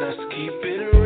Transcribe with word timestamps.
Let's 0.00 0.18
keep 0.30 0.52
it 0.64 0.94
real. 0.96 1.03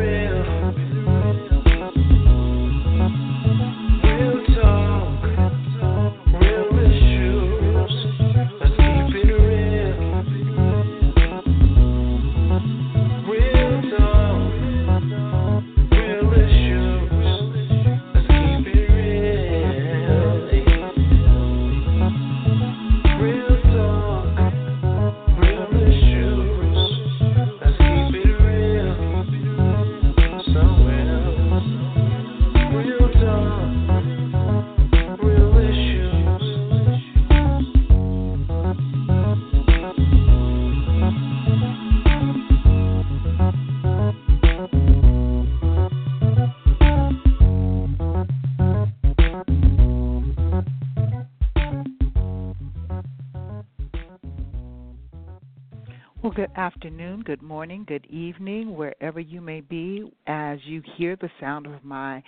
Good 56.39 56.49
afternoon, 56.55 57.21
good 57.25 57.41
morning, 57.41 57.83
good 57.85 58.05
evening, 58.05 58.73
wherever 58.73 59.19
you 59.19 59.41
may 59.41 59.59
be 59.59 60.09
as 60.27 60.57
you 60.63 60.81
hear 60.95 61.17
the 61.17 61.29
sound 61.37 61.65
of 61.65 61.83
my 61.83 62.23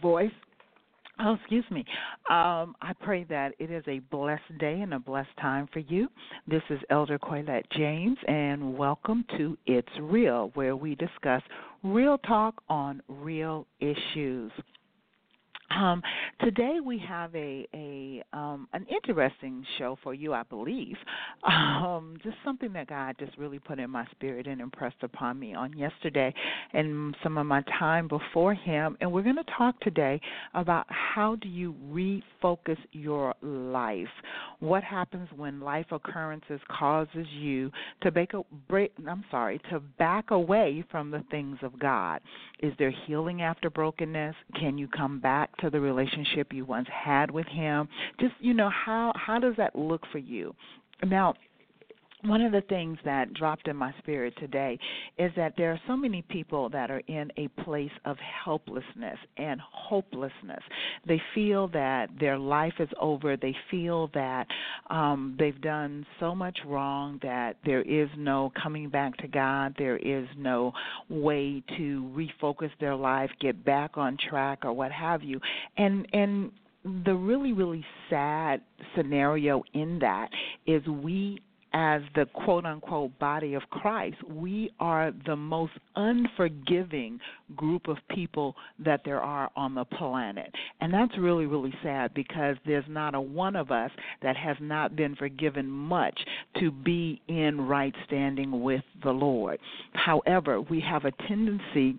voice. 0.00 0.30
Oh, 1.18 1.34
excuse 1.34 1.64
me. 1.68 1.80
Um, 2.30 2.76
I 2.80 2.92
pray 3.00 3.24
that 3.24 3.54
it 3.58 3.72
is 3.72 3.82
a 3.88 3.98
blessed 4.12 4.58
day 4.60 4.80
and 4.82 4.94
a 4.94 5.00
blessed 5.00 5.36
time 5.40 5.68
for 5.72 5.80
you. 5.80 6.06
This 6.46 6.62
is 6.70 6.78
Elder 6.88 7.18
Coylette 7.18 7.64
James, 7.76 8.16
and 8.28 8.78
welcome 8.78 9.24
to 9.36 9.58
It's 9.66 9.88
Real, 10.00 10.52
where 10.54 10.76
we 10.76 10.94
discuss 10.94 11.42
real 11.82 12.16
talk 12.18 12.62
on 12.68 13.02
real 13.08 13.66
issues. 13.80 14.52
Um, 15.70 16.02
today 16.40 16.78
we 16.84 16.98
have 17.06 17.34
a 17.34 17.66
a 17.74 18.22
um, 18.32 18.68
an 18.72 18.86
interesting 18.90 19.64
show 19.78 19.98
for 20.02 20.14
you, 20.14 20.32
I 20.32 20.42
believe. 20.44 20.96
Um, 21.78 22.16
just 22.22 22.36
something 22.44 22.72
that 22.72 22.88
God 22.88 23.16
just 23.18 23.36
really 23.38 23.58
put 23.58 23.78
in 23.78 23.90
my 23.90 24.04
spirit 24.10 24.46
and 24.46 24.60
impressed 24.60 25.02
upon 25.02 25.38
me 25.38 25.54
on 25.54 25.76
yesterday, 25.76 26.34
and 26.72 27.16
some 27.22 27.38
of 27.38 27.46
my 27.46 27.62
time 27.78 28.08
before 28.08 28.52
Him. 28.54 28.96
And 29.00 29.10
we're 29.10 29.22
going 29.22 29.36
to 29.36 29.44
talk 29.56 29.78
today 29.80 30.20
about 30.54 30.86
how 30.88 31.36
do 31.36 31.48
you 31.48 31.74
refocus 31.90 32.76
your 32.92 33.34
life. 33.42 34.08
What 34.60 34.82
happens 34.82 35.28
when 35.36 35.60
life 35.60 35.86
occurrences 35.92 36.60
causes 36.68 37.26
you 37.32 37.70
to 38.02 38.10
break, 38.10 38.34
a, 38.34 38.42
break 38.68 38.92
I'm 39.08 39.24
sorry, 39.30 39.60
to 39.70 39.80
back 39.98 40.30
away 40.30 40.84
from 40.90 41.10
the 41.10 41.24
things 41.30 41.58
of 41.62 41.78
God? 41.78 42.20
Is 42.60 42.72
there 42.78 42.92
healing 43.06 43.42
after 43.42 43.70
brokenness? 43.70 44.34
Can 44.58 44.78
you 44.78 44.88
come 44.88 45.20
back 45.20 45.56
to 45.60 45.70
the 45.70 45.80
relationship 45.80 46.52
you 46.52 46.64
once 46.64 46.88
had 46.92 47.30
with 47.30 47.46
him? 47.46 47.88
Just, 48.20 48.34
you 48.40 48.54
know, 48.54 48.70
how 48.70 49.12
how 49.16 49.38
does 49.38 49.54
that 49.56 49.74
look 49.76 50.02
for 50.12 50.18
you? 50.18 50.54
Now, 51.04 51.34
one 52.24 52.40
of 52.40 52.52
the 52.52 52.62
things 52.62 52.98
that 53.04 53.32
dropped 53.34 53.68
in 53.68 53.76
my 53.76 53.94
spirit 53.98 54.34
today 54.38 54.78
is 55.18 55.30
that 55.36 55.54
there 55.56 55.70
are 55.70 55.80
so 55.86 55.96
many 55.96 56.22
people 56.22 56.68
that 56.70 56.90
are 56.90 57.02
in 57.06 57.30
a 57.36 57.48
place 57.62 57.92
of 58.04 58.16
helplessness 58.44 59.18
and 59.36 59.60
hopelessness. 59.60 60.62
They 61.06 61.20
feel 61.34 61.68
that 61.68 62.08
their 62.18 62.36
life 62.36 62.74
is 62.80 62.88
over. 63.00 63.36
They 63.36 63.54
feel 63.70 64.10
that 64.14 64.46
um, 64.90 65.36
they've 65.38 65.60
done 65.60 66.04
so 66.18 66.34
much 66.34 66.58
wrong 66.66 67.20
that 67.22 67.56
there 67.64 67.82
is 67.82 68.08
no 68.16 68.52
coming 68.60 68.88
back 68.88 69.16
to 69.18 69.28
God. 69.28 69.74
There 69.78 69.98
is 69.98 70.26
no 70.36 70.72
way 71.08 71.62
to 71.76 72.12
refocus 72.16 72.70
their 72.80 72.96
life, 72.96 73.30
get 73.40 73.64
back 73.64 73.96
on 73.96 74.16
track, 74.28 74.64
or 74.64 74.72
what 74.72 74.90
have 74.90 75.22
you. 75.22 75.40
And 75.76 76.06
and 76.12 76.50
the 77.04 77.14
really 77.14 77.52
really 77.52 77.84
sad 78.08 78.60
scenario 78.96 79.62
in 79.74 79.98
that 79.98 80.28
is 80.66 80.86
we 80.86 81.40
as 81.72 82.02
the 82.14 82.26
quote 82.26 82.64
unquote 82.64 83.18
body 83.18 83.54
of 83.54 83.62
Christ, 83.70 84.16
we 84.28 84.70
are 84.80 85.12
the 85.26 85.36
most 85.36 85.72
unforgiving 85.96 87.20
group 87.56 87.88
of 87.88 87.96
people 88.10 88.54
that 88.84 89.02
there 89.04 89.20
are 89.20 89.50
on 89.56 89.74
the 89.74 89.84
planet. 89.84 90.52
And 90.80 90.92
that's 90.92 91.16
really, 91.18 91.46
really 91.46 91.74
sad 91.82 92.14
because 92.14 92.56
there's 92.64 92.84
not 92.88 93.14
a 93.14 93.20
one 93.20 93.56
of 93.56 93.70
us 93.70 93.90
that 94.22 94.36
has 94.36 94.56
not 94.60 94.96
been 94.96 95.16
forgiven 95.16 95.68
much 95.68 96.18
to 96.60 96.70
be 96.70 97.20
in 97.28 97.60
right 97.60 97.94
standing 98.06 98.62
with 98.62 98.82
the 99.02 99.10
Lord. 99.10 99.58
However, 99.92 100.60
we 100.60 100.80
have 100.80 101.04
a 101.04 101.12
tendency 101.26 101.96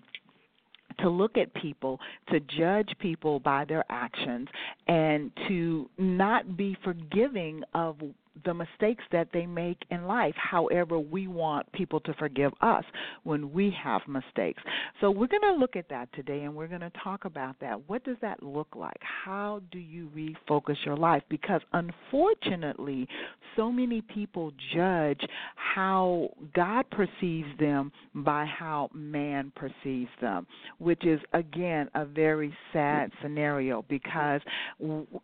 to 0.99 1.09
look 1.09 1.37
at 1.37 1.53
people, 1.53 1.99
to 2.29 2.39
judge 2.41 2.89
people 2.99 3.39
by 3.39 3.65
their 3.65 3.85
actions, 3.89 4.47
and 4.87 5.31
to 5.47 5.89
not 5.97 6.57
be 6.57 6.77
forgiving 6.83 7.63
of 7.73 7.97
the 8.45 8.53
mistakes 8.53 9.03
that 9.11 9.29
they 9.33 9.45
make 9.45 9.77
in 9.89 10.05
life. 10.05 10.35
However, 10.35 10.99
we 10.99 11.27
want 11.27 11.71
people 11.71 11.99
to 12.01 12.13
forgive 12.13 12.51
us 12.61 12.83
when 13.23 13.51
we 13.51 13.75
have 13.83 14.01
mistakes. 14.07 14.61
So 15.01 15.11
we're 15.11 15.27
going 15.27 15.41
to 15.53 15.59
look 15.59 15.75
at 15.75 15.89
that 15.89 16.11
today 16.13 16.43
and 16.43 16.55
we're 16.55 16.67
going 16.67 16.81
to 16.81 16.91
talk 17.03 17.25
about 17.25 17.55
that. 17.61 17.89
What 17.89 18.03
does 18.03 18.17
that 18.21 18.41
look 18.41 18.75
like? 18.75 18.99
How 19.01 19.61
do 19.71 19.79
you 19.79 20.09
refocus 20.15 20.75
your 20.85 20.95
life? 20.95 21.23
Because 21.29 21.61
unfortunately, 21.73 23.07
so 23.55 23.71
many 23.71 24.01
people 24.01 24.53
judge 24.73 25.21
how 25.55 26.29
God 26.53 26.85
perceives 26.91 27.49
them 27.59 27.91
by 28.15 28.45
how 28.45 28.89
man 28.93 29.51
perceives 29.55 30.11
them, 30.21 30.47
which 30.77 31.05
is 31.05 31.19
again 31.33 31.89
a 31.95 32.05
very 32.05 32.53
sad 32.71 33.11
scenario 33.21 33.83
because 33.89 34.41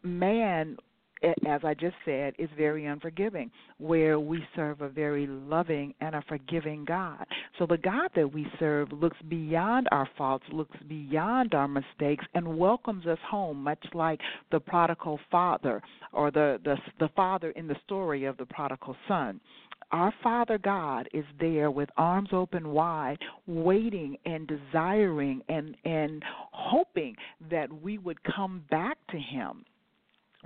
man 0.04 0.78
as 1.24 1.62
I 1.64 1.74
just 1.74 1.96
said, 2.04 2.34
is 2.38 2.50
very 2.58 2.86
unforgiving, 2.86 3.52
where 3.78 4.20
we 4.20 4.44
serve 4.56 4.82
a 4.82 4.90
very 4.90 5.28
loving 5.28 5.94
and 6.02 6.16
a 6.16 6.24
forgiving 6.28 6.86
God. 6.86 7.26
So 7.58 7.66
the 7.66 7.78
God 7.78 8.10
that 8.16 8.32
we 8.32 8.48
serve 8.60 8.92
looks 8.92 9.18
beyond 9.28 9.88
our 9.92 10.10
faults, 10.18 10.46
looks 10.52 10.78
beyond 10.88 11.54
our 11.54 11.68
mistakes, 11.68 12.26
and 12.34 12.58
welcomes 12.58 13.06
us 13.06 13.20
home, 13.30 13.64
much 13.64 13.84
like 13.94 14.20
the 14.52 14.60
prodigal 14.60 15.20
father 15.32 15.82
or 16.14 16.32
the, 16.32 16.60
the, 16.64 16.78
the 17.00 17.10
father 17.16 17.52
in 17.52 17.68
the 17.68 17.78
story 17.86 18.26
of 18.26 18.38
the 18.38 18.46
prodigal 18.46 18.96
son 19.08 19.40
our 19.92 20.14
Father 20.24 20.58
God 20.58 21.08
is 21.14 21.26
there 21.40 21.70
with 21.70 21.90
arms 21.96 22.30
open 22.32 22.70
wide, 22.70 23.20
waiting 23.46 24.18
and 24.26 24.48
desiring 24.48 25.42
and 25.48 25.78
and 25.86 26.24
hoping 26.52 27.16
that 27.52 27.72
we 27.72 28.00
would 28.00 28.18
come 28.24 28.64
back 28.70 28.98
to 29.12 29.18
him 29.18 29.64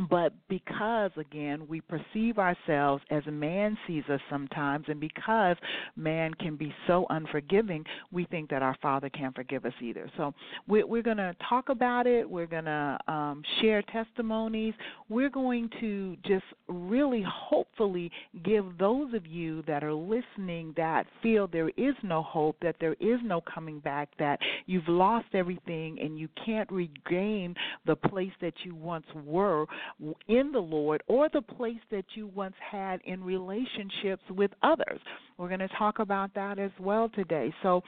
but 0.09 0.33
because 0.47 1.11
again 1.17 1.67
we 1.67 1.81
perceive 1.81 2.37
ourselves 2.37 3.03
as 3.09 3.23
man 3.27 3.77
sees 3.87 4.03
us 4.09 4.21
sometimes 4.29 4.85
and 4.87 4.99
because 4.99 5.57
man 5.95 6.33
can 6.35 6.55
be 6.55 6.73
so 6.87 7.05
unforgiving 7.09 7.83
we 8.11 8.25
think 8.25 8.49
that 8.49 8.61
our 8.61 8.77
father 8.81 9.09
can't 9.09 9.35
forgive 9.35 9.65
us 9.65 9.73
either. 9.81 10.09
So 10.17 10.33
we're, 10.67 10.85
we're 10.85 11.01
going 11.01 11.17
to 11.17 11.35
talk 11.47 11.69
about 11.69 12.07
it. 12.07 12.29
We're 12.29 12.47
going 12.47 12.65
to 12.65 12.97
um, 13.07 13.43
share 13.61 13.81
testimonies. 13.83 14.73
We're 15.09 15.29
going 15.29 15.69
to 15.79 16.17
just 16.25 16.43
really 16.67 17.23
hopefully 17.27 18.11
give 18.43 18.65
those 18.77 19.13
of 19.13 19.25
you 19.25 19.63
that 19.67 19.83
are 19.83 19.93
listening 19.93 20.73
that 20.77 21.05
feel 21.21 21.47
there 21.47 21.69
is 21.69 21.95
no 22.03 22.23
hope 22.23 22.57
that 22.61 22.75
there 22.79 22.95
is 22.99 23.19
no 23.23 23.41
coming 23.41 23.79
back 23.79 24.09
that 24.19 24.39
you've 24.65 24.87
lost 24.87 25.27
everything 25.33 25.99
and 25.99 26.17
you 26.17 26.29
can't 26.45 26.71
regain 26.71 27.55
the 27.85 27.95
place 27.95 28.31
that 28.41 28.53
you 28.63 28.75
once 28.75 29.05
were 29.25 29.65
in 30.27 30.51
the 30.51 30.59
Lord 30.59 31.03
or 31.07 31.29
the 31.29 31.41
place 31.41 31.79
that 31.91 32.05
you 32.15 32.27
once 32.27 32.55
had 32.71 33.01
in 33.05 33.23
relationships 33.23 34.23
with 34.29 34.51
others. 34.63 34.99
We're 35.37 35.47
going 35.47 35.59
to 35.59 35.69
talk 35.77 35.99
about 35.99 36.33
that 36.35 36.59
as 36.59 36.71
well 36.79 37.09
today. 37.09 37.53
So, 37.63 37.83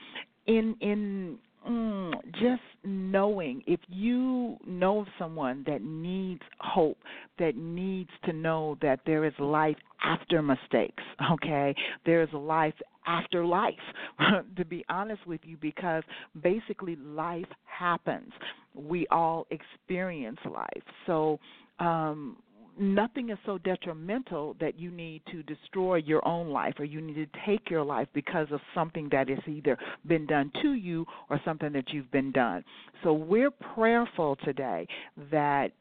in 0.46 0.76
in 0.80 1.38
mm, 1.68 2.12
just 2.32 2.62
knowing 2.84 3.62
if 3.66 3.80
you 3.88 4.56
know 4.66 5.00
of 5.00 5.06
someone 5.18 5.64
that 5.66 5.82
needs 5.82 6.42
hope, 6.60 6.98
that 7.38 7.56
needs 7.56 8.10
to 8.24 8.32
know 8.32 8.76
that 8.82 9.00
there 9.06 9.24
is 9.24 9.32
life 9.38 9.76
after 10.02 10.42
mistakes, 10.42 11.02
okay? 11.32 11.74
There 12.04 12.22
is 12.22 12.28
life 12.32 12.74
after 13.06 13.44
life, 13.44 13.74
to 14.56 14.64
be 14.64 14.84
honest 14.88 15.26
with 15.26 15.40
you, 15.44 15.56
because 15.60 16.02
basically 16.42 16.96
life 16.96 17.46
happens. 17.64 18.32
We 18.74 19.06
all 19.10 19.46
experience 19.50 20.38
life. 20.44 20.82
So, 21.06 21.38
um, 21.82 22.36
nothing 22.78 23.30
is 23.30 23.38
so 23.44 23.58
detrimental 23.58 24.56
that 24.60 24.78
you 24.78 24.90
need 24.90 25.22
to 25.30 25.42
destroy 25.42 25.96
your 25.96 26.26
own 26.26 26.48
life 26.48 26.74
or 26.78 26.84
you 26.84 27.00
need 27.00 27.14
to 27.14 27.26
take 27.46 27.68
your 27.70 27.82
life 27.82 28.08
because 28.14 28.46
of 28.50 28.60
something 28.74 29.08
that 29.10 29.28
has 29.28 29.38
either 29.46 29.76
been 30.06 30.26
done 30.26 30.50
to 30.62 30.72
you 30.72 31.04
or 31.28 31.40
something 31.44 31.72
that 31.72 31.90
you've 31.92 32.10
been 32.10 32.32
done. 32.32 32.64
So 33.02 33.12
we're 33.12 33.50
prayerful 33.50 34.36
today 34.44 34.86
that 35.30 35.72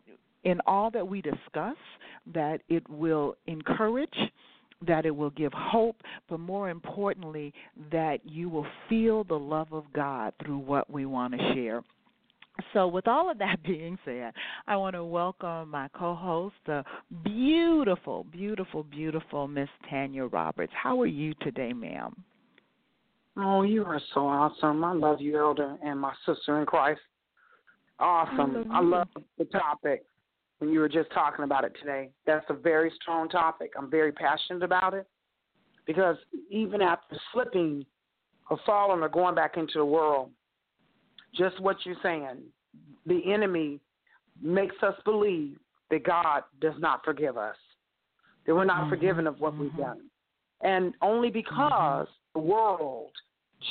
in 0.44 0.59
all 0.65 0.89
that 0.92 1.07
we 1.07 1.21
discuss 1.21 1.77
that 2.33 2.62
it 2.68 2.88
will 2.89 3.36
encourage 3.47 4.09
that 4.88 5.06
it 5.06 5.15
will 5.15 5.30
give 5.31 5.54
hope, 5.54 5.97
but 6.27 6.39
more 6.39 6.71
importantly, 6.71 7.54
that 7.92 8.18
you 8.24 8.50
will 8.50 8.65
feel 8.89 9.24
the 9.24 9.38
love 9.38 9.71
of 9.71 9.83
God 9.94 10.33
through 10.44 10.57
what 10.57 10.89
we 10.89 11.06
want 11.06 11.33
to 11.33 11.54
share. 11.54 11.83
So, 12.74 12.88
with 12.88 13.08
all 13.08 13.30
of 13.30 13.38
that 13.40 13.63
being 13.63 13.98
said, 14.06 14.34
I 14.68 14.75
want 14.78 14.96
to 14.96 15.04
welcome 15.04 15.69
my 15.69 15.88
co 15.90 16.16
host, 16.16 16.56
the 16.66 16.84
beautiful, 17.24 18.25
beautiful, 18.25 18.84
beautiful 18.84 19.48
Miss 19.48 19.69
Tanya 19.90 20.25
Roberts. 20.25 20.74
How 20.75 21.00
are 21.02 21.08
you 21.08 21.34
today, 21.42 21.74
ma'am? 21.74 22.16
Oh, 23.38 23.62
you 23.63 23.86
are 23.86 24.02
so 24.13 24.28
awesome. 24.28 24.84
I 24.84 24.94
love 24.94 25.22
you, 25.22 25.40
Elder, 25.40 25.78
and 25.84 26.00
my 26.00 26.13
sister 26.25 26.60
in 26.60 26.66
Christ. 26.66 27.00
Awesome. 28.00 28.68
I 28.72 28.81
love, 28.81 29.07
I 29.16 29.19
love 29.19 29.25
the 29.38 29.46
topic 29.46 30.04
when 30.60 30.72
you 30.72 30.80
were 30.80 30.90
just 30.90 31.12
talking 31.12 31.46
about 31.46 31.64
it 31.64 31.74
today. 31.80 32.10
That's 32.25 32.46
a 32.50 32.54
very 32.54 32.92
strong 33.02 33.30
topic. 33.30 33.72
I'm 33.78 33.90
very 33.90 34.12
passionate 34.12 34.64
about 34.64 34.94
it 34.94 35.07
because 35.86 36.18
even 36.50 36.81
after 36.81 37.18
slipping 37.31 37.86
or 38.50 38.60
falling 38.66 39.02
or 39.02 39.10
going 39.10 39.36
back 39.36 39.56
into 39.56 39.74
the 39.75 39.86
world, 39.86 40.30
just 41.36 41.60
what 41.62 41.78
you're 41.86 41.95
saying, 42.04 42.38
the 43.06 43.22
enemy 43.31 43.80
makes 44.42 44.75
us 44.83 44.95
believe 45.06 45.57
that 45.89 46.04
God 46.04 46.44
does 46.60 46.74
not 46.80 47.04
forgive 47.04 47.38
us, 47.38 47.56
that 48.45 48.56
we're 48.56 48.66
not 48.66 48.81
mm-hmm. 48.81 48.89
forgiven 48.89 49.28
of 49.28 49.39
what 49.39 49.54
mm-hmm. 49.54 49.63
we've 49.63 49.78
done. 49.78 50.01
And 50.62 50.94
only 51.01 51.30
because 51.30 52.07
the 52.33 52.39
world 52.39 53.12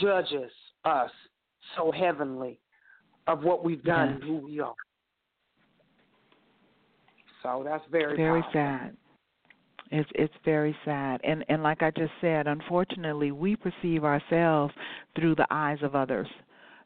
judges 0.01 0.51
us 0.85 1.11
so 1.77 1.93
heavenly 1.93 2.59
of 3.27 3.43
what 3.43 3.65
we've 3.65 3.83
done 3.83 4.11
yes. 4.11 4.19
and 4.21 4.25
who 4.25 4.47
we 4.47 4.61
are. 4.61 4.75
So 7.43 7.63
that's 7.65 7.85
very 7.91 8.17
very 8.17 8.43
powerful. 8.43 8.53
sad. 8.53 8.97
It's 9.93 10.11
it's 10.15 10.35
very 10.45 10.77
sad, 10.85 11.21
and 11.25 11.45
and 11.49 11.63
like 11.63 11.83
I 11.83 11.91
just 11.91 12.13
said, 12.21 12.47
unfortunately, 12.47 13.33
we 13.33 13.57
perceive 13.57 14.05
ourselves 14.05 14.75
through 15.17 15.37
the 15.37 15.47
eyes 15.51 15.79
of 15.83 15.97
others 15.97 16.29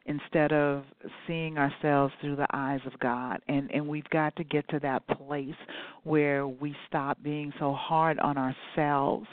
instead 0.06 0.52
of 0.52 0.84
seeing 1.26 1.58
ourselves 1.58 2.12
through 2.20 2.36
the 2.36 2.46
eyes 2.52 2.80
of 2.86 2.98
God. 3.00 3.40
And 3.48 3.70
and 3.70 3.86
we've 3.86 4.08
got 4.10 4.36
to 4.36 4.44
get 4.44 4.68
to 4.68 4.78
that 4.80 5.06
place 5.06 5.54
where 6.02 6.46
we 6.46 6.74
stop 6.88 7.22
being 7.22 7.52
so 7.58 7.72
hard 7.72 8.18
on 8.18 8.36
ourselves 8.36 9.26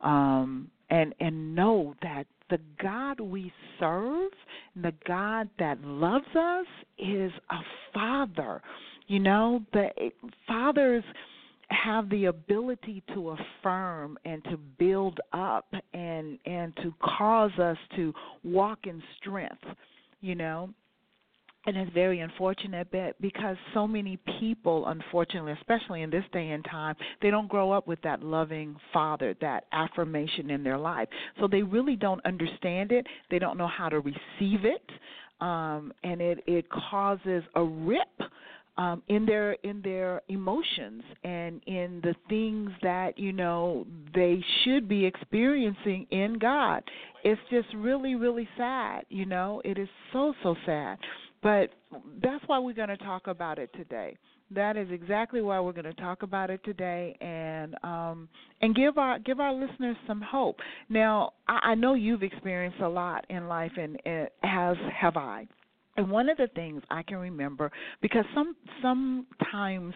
um 0.00 0.70
and 0.90 1.14
and 1.20 1.54
know 1.54 1.94
that 2.02 2.26
the 2.48 2.58
God 2.80 3.18
we 3.18 3.52
serve, 3.80 4.30
the 4.76 4.92
God 5.06 5.48
that 5.58 5.82
loves 5.82 6.26
us 6.36 6.66
is 6.98 7.32
a 7.50 7.58
father. 7.92 8.62
You 9.08 9.18
know, 9.18 9.64
the 9.72 9.88
fathers 10.46 11.02
have 11.68 12.08
the 12.10 12.26
ability 12.26 13.02
to 13.12 13.30
affirm 13.30 14.16
and 14.24 14.44
to 14.44 14.56
build 14.56 15.18
up 15.32 15.66
and 15.92 16.38
and 16.46 16.76
to 16.76 16.94
cause 17.02 17.50
us 17.58 17.76
to 17.96 18.14
walk 18.44 18.80
in 18.84 19.02
strength 19.18 19.64
you 20.26 20.34
know 20.34 20.68
and 21.66 21.76
it's 21.76 21.92
very 21.92 22.20
unfortunate 22.20 22.88
because 23.20 23.56
so 23.74 23.86
many 23.86 24.18
people 24.38 24.86
unfortunately 24.86 25.52
especially 25.52 26.02
in 26.02 26.10
this 26.10 26.24
day 26.32 26.50
and 26.50 26.64
time 26.64 26.94
they 27.20 27.30
don't 27.30 27.48
grow 27.48 27.72
up 27.72 27.86
with 27.86 28.00
that 28.02 28.22
loving 28.22 28.76
father 28.92 29.34
that 29.40 29.64
affirmation 29.72 30.50
in 30.50 30.62
their 30.62 30.78
life. 30.78 31.08
So 31.40 31.48
they 31.48 31.62
really 31.62 31.96
don't 31.96 32.24
understand 32.24 32.92
it. 32.92 33.06
They 33.30 33.38
don't 33.38 33.58
know 33.58 33.68
how 33.68 33.88
to 33.88 34.00
receive 34.00 34.64
it. 34.64 34.90
Um 35.40 35.92
and 36.02 36.20
it 36.20 36.42
it 36.46 36.66
causes 36.70 37.42
a 37.54 37.62
rip 37.62 38.16
um, 38.78 39.02
in 39.08 39.26
their 39.26 39.52
in 39.62 39.80
their 39.82 40.22
emotions 40.28 41.02
and 41.24 41.62
in 41.66 42.00
the 42.02 42.14
things 42.28 42.70
that 42.82 43.18
you 43.18 43.32
know 43.32 43.86
they 44.14 44.42
should 44.64 44.88
be 44.88 45.04
experiencing 45.04 46.06
in 46.10 46.38
God. 46.38 46.82
It's 47.24 47.40
just 47.50 47.68
really 47.74 48.14
really 48.14 48.48
sad, 48.56 49.04
you 49.08 49.26
know. 49.26 49.62
It 49.64 49.78
is 49.78 49.88
so 50.12 50.34
so 50.42 50.54
sad. 50.64 50.98
But 51.42 51.70
that's 52.22 52.42
why 52.48 52.58
we're 52.58 52.74
going 52.74 52.88
to 52.88 52.96
talk 52.96 53.26
about 53.26 53.58
it 53.58 53.70
today. 53.74 54.16
That 54.50 54.76
is 54.76 54.88
exactly 54.90 55.42
why 55.42 55.58
we're 55.60 55.72
going 55.72 55.84
to 55.84 55.94
talk 55.94 56.22
about 56.22 56.50
it 56.50 56.62
today, 56.64 57.16
and 57.20 57.74
um, 57.82 58.28
and 58.62 58.74
give 58.74 58.96
our 58.96 59.18
give 59.18 59.40
our 59.40 59.52
listeners 59.52 59.96
some 60.06 60.20
hope. 60.20 60.58
Now, 60.88 61.32
I, 61.48 61.70
I 61.70 61.74
know 61.74 61.94
you've 61.94 62.22
experienced 62.22 62.80
a 62.80 62.88
lot 62.88 63.24
in 63.28 63.48
life, 63.48 63.72
and, 63.76 63.98
and 64.06 64.28
as 64.44 64.76
have 64.94 65.16
I. 65.16 65.48
And 65.96 66.10
one 66.10 66.28
of 66.28 66.36
the 66.36 66.48
things 66.54 66.82
I 66.90 67.02
can 67.02 67.18
remember 67.18 67.70
because 68.02 68.24
some 68.34 68.54
sometimes 68.82 69.94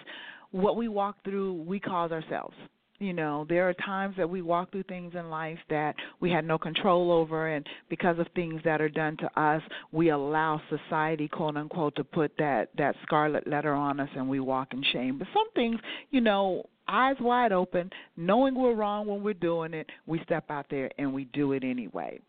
what 0.50 0.76
we 0.76 0.88
walk 0.88 1.16
through 1.24 1.62
we 1.62 1.80
cause 1.80 2.10
ourselves. 2.12 2.56
You 2.98 3.14
know, 3.14 3.46
there 3.48 3.66
are 3.66 3.72
times 3.72 4.14
that 4.18 4.28
we 4.28 4.42
walk 4.42 4.72
through 4.72 4.82
things 4.82 5.14
in 5.14 5.30
life 5.30 5.58
that 5.70 5.94
we 6.20 6.30
had 6.30 6.44
no 6.44 6.58
control 6.58 7.10
over, 7.10 7.48
and 7.48 7.66
because 7.88 8.18
of 8.18 8.26
things 8.34 8.60
that 8.66 8.82
are 8.82 8.90
done 8.90 9.16
to 9.16 9.40
us, 9.40 9.62
we 9.90 10.10
allow 10.10 10.60
society, 10.68 11.26
quote 11.26 11.56
unquote, 11.56 11.96
to 11.96 12.04
put 12.04 12.30
that 12.38 12.68
that 12.76 12.94
scarlet 13.02 13.46
letter 13.46 13.72
on 13.72 14.00
us, 14.00 14.10
and 14.14 14.28
we 14.28 14.38
walk 14.38 14.74
in 14.74 14.84
shame. 14.92 15.16
But 15.16 15.28
some 15.32 15.50
things, 15.54 15.80
you 16.10 16.20
know, 16.20 16.64
eyes 16.88 17.16
wide 17.20 17.52
open, 17.52 17.88
knowing 18.18 18.54
we're 18.54 18.74
wrong 18.74 19.06
when 19.06 19.22
we're 19.22 19.32
doing 19.32 19.72
it, 19.72 19.88
we 20.06 20.20
step 20.24 20.50
out 20.50 20.66
there 20.68 20.90
and 20.98 21.14
we 21.14 21.24
do 21.26 21.52
it 21.52 21.64
anyway. 21.64 22.20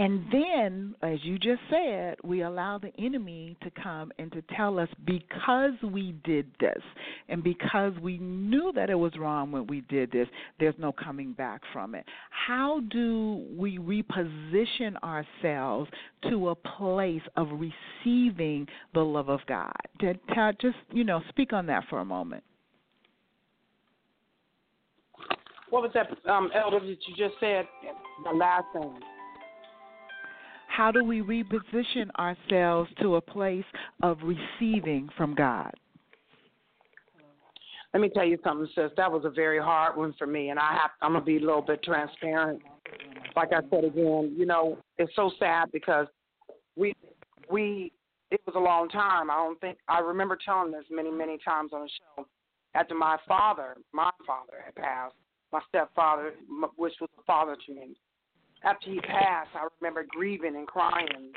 And 0.00 0.24
then, 0.30 0.94
as 1.02 1.18
you 1.24 1.40
just 1.40 1.60
said, 1.68 2.18
we 2.22 2.42
allow 2.42 2.78
the 2.78 2.92
enemy 3.00 3.56
to 3.64 3.70
come 3.82 4.12
and 4.20 4.30
to 4.30 4.42
tell 4.56 4.78
us 4.78 4.88
because 5.04 5.72
we 5.82 6.14
did 6.22 6.46
this 6.60 6.80
and 7.28 7.42
because 7.42 7.92
we 8.00 8.18
knew 8.18 8.70
that 8.76 8.90
it 8.90 8.94
was 8.94 9.12
wrong 9.18 9.50
when 9.50 9.66
we 9.66 9.80
did 9.82 10.12
this, 10.12 10.28
there's 10.60 10.76
no 10.78 10.92
coming 10.92 11.32
back 11.32 11.62
from 11.72 11.96
it. 11.96 12.04
How 12.30 12.80
do 12.92 13.44
we 13.56 13.78
reposition 13.78 14.94
ourselves 15.02 15.90
to 16.30 16.50
a 16.50 16.54
place 16.54 17.22
of 17.36 17.48
receiving 17.50 18.68
the 18.94 19.00
love 19.00 19.28
of 19.28 19.40
God? 19.48 19.72
Just, 20.00 20.76
you 20.92 21.02
know, 21.02 21.22
speak 21.28 21.52
on 21.52 21.66
that 21.66 21.82
for 21.90 21.98
a 21.98 22.04
moment. 22.04 22.44
What 25.70 25.82
was 25.82 25.90
that, 25.94 26.06
um, 26.30 26.50
Elder, 26.54 26.78
that 26.78 26.86
you 26.86 27.16
just 27.16 27.34
said? 27.40 27.66
The 28.24 28.30
last 28.30 28.64
thing 28.72 29.00
how 30.78 30.92
do 30.92 31.02
we 31.02 31.20
reposition 31.20 32.08
ourselves 32.20 32.88
to 33.00 33.16
a 33.16 33.20
place 33.20 33.64
of 34.04 34.16
receiving 34.22 35.08
from 35.16 35.34
God? 35.34 35.72
Let 37.92 38.00
me 38.00 38.08
tell 38.08 38.24
you 38.24 38.38
something, 38.44 38.68
sis. 38.76 38.92
That 38.96 39.10
was 39.10 39.24
a 39.24 39.30
very 39.30 39.58
hard 39.58 39.96
one 39.96 40.14
for 40.16 40.28
me, 40.28 40.50
and 40.50 40.58
I 40.60 40.74
have 40.74 40.90
I'm 41.02 41.14
gonna 41.14 41.24
be 41.24 41.38
a 41.38 41.40
little 41.40 41.62
bit 41.62 41.82
transparent. 41.82 42.62
Like 43.34 43.48
I 43.52 43.60
said 43.70 43.82
again, 43.82 44.36
you 44.38 44.46
know, 44.46 44.78
it's 44.98 45.10
so 45.16 45.32
sad 45.40 45.72
because 45.72 46.06
we 46.76 46.94
we 47.50 47.90
it 48.30 48.40
was 48.46 48.54
a 48.54 48.60
long 48.60 48.88
time. 48.88 49.32
I 49.32 49.34
don't 49.34 49.60
think 49.60 49.78
I 49.88 49.98
remember 49.98 50.38
telling 50.44 50.70
this 50.70 50.84
many 50.92 51.10
many 51.10 51.38
times 51.44 51.72
on 51.72 51.86
the 51.86 51.88
show. 51.88 52.26
after 52.76 52.94
my 52.94 53.16
father, 53.26 53.78
my 53.92 54.10
father 54.24 54.62
had 54.64 54.76
passed, 54.76 55.16
my 55.52 55.60
stepfather, 55.70 56.34
which 56.76 56.94
was 57.00 57.10
a 57.18 57.22
father 57.24 57.56
to 57.66 57.74
me. 57.74 57.96
After 58.64 58.90
he 58.90 59.00
passed, 59.00 59.50
I 59.54 59.68
remember 59.80 60.04
grieving 60.08 60.56
and 60.56 60.66
crying 60.66 61.32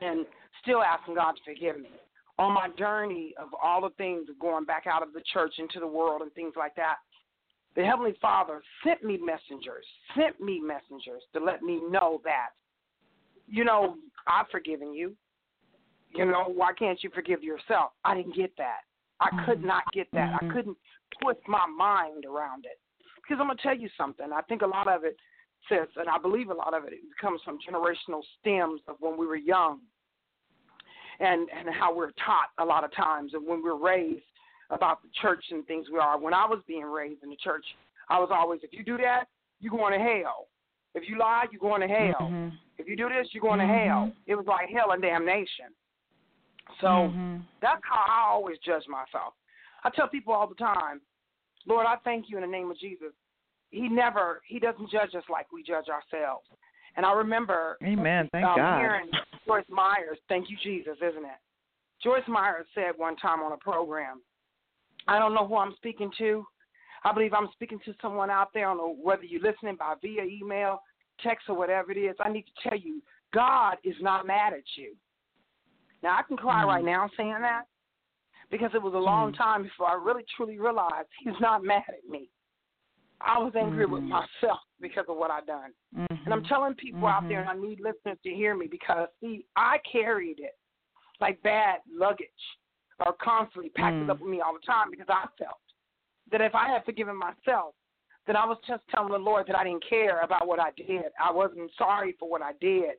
and 0.00 0.26
still 0.62 0.82
asking 0.82 1.14
God 1.14 1.32
to 1.32 1.40
forgive 1.44 1.80
me. 1.80 1.90
On 2.38 2.52
my 2.52 2.68
journey 2.78 3.34
of 3.40 3.48
all 3.62 3.80
the 3.80 3.94
things 3.96 4.28
of 4.28 4.38
going 4.38 4.64
back 4.64 4.84
out 4.86 5.02
of 5.02 5.14
the 5.14 5.22
church 5.32 5.54
into 5.58 5.80
the 5.80 5.86
world 5.86 6.20
and 6.20 6.32
things 6.34 6.52
like 6.56 6.74
that, 6.76 6.96
the 7.74 7.84
Heavenly 7.84 8.14
Father 8.20 8.62
sent 8.84 9.02
me 9.02 9.18
messengers, 9.18 9.86
sent 10.14 10.40
me 10.40 10.60
messengers 10.60 11.22
to 11.32 11.40
let 11.40 11.62
me 11.62 11.80
know 11.90 12.20
that, 12.24 12.48
you 13.48 13.64
know, 13.64 13.96
I've 14.26 14.48
forgiven 14.50 14.94
you. 14.94 15.14
You 16.14 16.24
know, 16.24 16.44
why 16.54 16.72
can't 16.78 17.02
you 17.02 17.10
forgive 17.14 17.42
yourself? 17.42 17.92
I 18.04 18.14
didn't 18.14 18.34
get 18.34 18.52
that. 18.56 18.80
I 19.20 19.44
could 19.44 19.62
not 19.62 19.82
get 19.92 20.10
that. 20.12 20.34
I 20.34 20.44
Mhm. 20.44 20.52
couldn't 20.52 20.78
twist 21.20 21.46
my 21.46 21.66
mind 21.66 22.24
around 22.24 22.64
it. 22.64 22.80
Because 23.16 23.40
I'm 23.40 23.46
going 23.46 23.56
to 23.56 23.62
tell 23.62 23.76
you 23.76 23.88
something. 23.90 24.32
I 24.32 24.42
think 24.42 24.62
a 24.62 24.66
lot 24.66 24.88
of 24.88 25.04
it, 25.04 25.18
and 25.70 26.08
I 26.08 26.18
believe 26.18 26.50
a 26.50 26.54
lot 26.54 26.74
of 26.74 26.84
it, 26.84 26.92
it 26.92 27.00
comes 27.20 27.40
from 27.44 27.58
generational 27.58 28.22
stems 28.40 28.80
of 28.88 28.96
when 29.00 29.18
we 29.18 29.26
were 29.26 29.36
young 29.36 29.80
and, 31.20 31.48
and 31.56 31.74
how 31.74 31.94
we're 31.94 32.12
taught 32.12 32.50
a 32.58 32.64
lot 32.64 32.84
of 32.84 32.94
times 32.94 33.32
and 33.34 33.46
when 33.46 33.62
we're 33.62 33.82
raised 33.82 34.24
about 34.70 35.02
the 35.02 35.08
church 35.20 35.44
and 35.50 35.66
things 35.66 35.86
we 35.92 35.98
are. 35.98 36.18
When 36.18 36.34
I 36.34 36.46
was 36.46 36.60
being 36.66 36.84
raised 36.84 37.22
in 37.22 37.30
the 37.30 37.36
church, 37.36 37.64
I 38.08 38.18
was 38.18 38.30
always, 38.32 38.60
if 38.62 38.72
you 38.72 38.84
do 38.84 38.96
that, 38.98 39.24
you're 39.60 39.76
going 39.76 39.98
to 39.98 40.04
hell. 40.04 40.48
If 40.94 41.08
you 41.08 41.18
lie, 41.18 41.44
you're 41.50 41.60
going 41.60 41.80
to 41.82 41.88
hell. 41.88 42.30
Mhm. 42.30 42.52
If 42.78 42.88
you 42.88 42.96
do 42.96 43.08
this, 43.08 43.28
you're 43.32 43.42
going 43.42 43.60
Mhm. 43.60 43.68
to 43.68 43.88
hell. 43.88 44.12
It 44.26 44.34
was 44.34 44.46
like 44.46 44.68
hell 44.70 44.92
and 44.92 45.02
damnation. 45.02 45.74
So 46.80 47.08
Mhm. 47.08 47.42
that's 47.60 47.82
how 47.84 48.04
I 48.06 48.28
always 48.28 48.58
judge 48.58 48.86
myself. 48.88 49.34
I 49.84 49.90
tell 49.90 50.08
people 50.08 50.34
all 50.34 50.46
the 50.46 50.54
time, 50.54 51.00
Lord, 51.64 51.86
I 51.86 51.96
thank 51.96 52.28
you 52.28 52.36
in 52.36 52.42
the 52.42 52.48
name 52.48 52.70
of 52.70 52.76
Jesus. 52.78 53.12
He 53.76 53.90
never, 53.90 54.40
he 54.48 54.58
doesn't 54.58 54.90
judge 54.90 55.14
us 55.14 55.24
like 55.28 55.52
we 55.52 55.62
judge 55.62 55.86
ourselves. 55.88 56.46
And 56.96 57.04
I 57.04 57.12
remember 57.12 57.76
Amen. 57.84 58.26
Thank 58.32 58.46
um, 58.46 58.56
God. 58.56 58.78
hearing 58.78 59.10
Joyce 59.46 59.66
Meyers, 59.68 60.18
thank 60.30 60.48
you, 60.48 60.56
Jesus, 60.62 60.96
isn't 60.96 61.24
it? 61.24 61.40
Joyce 62.02 62.26
Meyers 62.26 62.66
said 62.74 62.92
one 62.96 63.16
time 63.16 63.40
on 63.40 63.52
a 63.52 63.56
program, 63.58 64.22
I 65.06 65.18
don't 65.18 65.34
know 65.34 65.46
who 65.46 65.56
I'm 65.56 65.74
speaking 65.76 66.10
to. 66.16 66.46
I 67.04 67.12
believe 67.12 67.34
I'm 67.34 67.48
speaking 67.52 67.78
to 67.84 67.94
someone 68.00 68.30
out 68.30 68.48
there. 68.54 68.66
I 68.66 68.70
don't 68.70 68.78
know 68.78 68.96
whether 69.00 69.24
you're 69.24 69.42
listening 69.42 69.76
by 69.78 69.92
via 70.00 70.22
email, 70.24 70.80
text, 71.22 71.48
or 71.50 71.56
whatever 71.56 71.92
it 71.92 71.98
is. 71.98 72.16
I 72.24 72.32
need 72.32 72.46
to 72.46 72.68
tell 72.68 72.78
you, 72.78 73.02
God 73.34 73.76
is 73.84 73.94
not 74.00 74.26
mad 74.26 74.54
at 74.54 74.64
you. 74.76 74.96
Now, 76.02 76.16
I 76.16 76.22
can 76.22 76.38
cry 76.38 76.62
Mm. 76.62 76.66
right 76.66 76.84
now 76.84 77.10
saying 77.14 77.42
that 77.42 77.66
because 78.50 78.70
it 78.74 78.80
was 78.82 78.94
a 78.94 78.98
long 78.98 79.32
Mm. 79.32 79.36
time 79.36 79.62
before 79.64 79.88
I 79.88 79.94
really 79.94 80.24
truly 80.34 80.58
realized 80.58 81.08
He's 81.18 81.38
not 81.40 81.62
mad 81.62 81.84
at 81.88 82.08
me. 82.08 82.30
I 83.20 83.38
was 83.38 83.54
angry 83.56 83.86
with 83.86 84.02
Mhm. 84.02 84.08
myself 84.08 84.60
because 84.80 85.06
of 85.08 85.16
what 85.16 85.30
I 85.30 85.40
done. 85.42 85.72
And 85.92 86.34
I'm 86.34 86.42
Mhm. 86.42 86.48
telling 86.48 86.74
people 86.74 87.08
out 87.08 87.28
there, 87.28 87.40
and 87.40 87.48
I 87.48 87.54
need 87.54 87.80
listeners 87.80 88.20
to 88.22 88.34
hear 88.34 88.54
me 88.54 88.66
because, 88.66 89.08
see, 89.20 89.46
I 89.56 89.78
carried 89.78 90.40
it 90.40 90.58
like 91.20 91.40
bad 91.42 91.80
luggage 91.90 92.58
or 93.04 93.12
constantly 93.14 93.70
packed 93.70 94.02
it 94.02 94.06
Mm. 94.06 94.10
up 94.10 94.20
with 94.20 94.30
me 94.30 94.40
all 94.40 94.52
the 94.52 94.60
time 94.60 94.90
because 94.90 95.08
I 95.08 95.26
felt 95.38 95.60
that 96.30 96.40
if 96.40 96.54
I 96.54 96.68
had 96.68 96.84
forgiven 96.84 97.16
myself, 97.16 97.74
then 98.26 98.36
I 98.36 98.44
was 98.44 98.60
just 98.66 98.86
telling 98.88 99.12
the 99.12 99.18
Lord 99.18 99.46
that 99.46 99.56
I 99.56 99.64
didn't 99.64 99.84
care 99.84 100.20
about 100.20 100.46
what 100.46 100.60
I 100.60 100.72
did. 100.72 101.12
I 101.18 101.30
wasn't 101.30 101.72
sorry 101.74 102.12
for 102.12 102.28
what 102.28 102.42
I 102.42 102.52
did, 102.54 102.98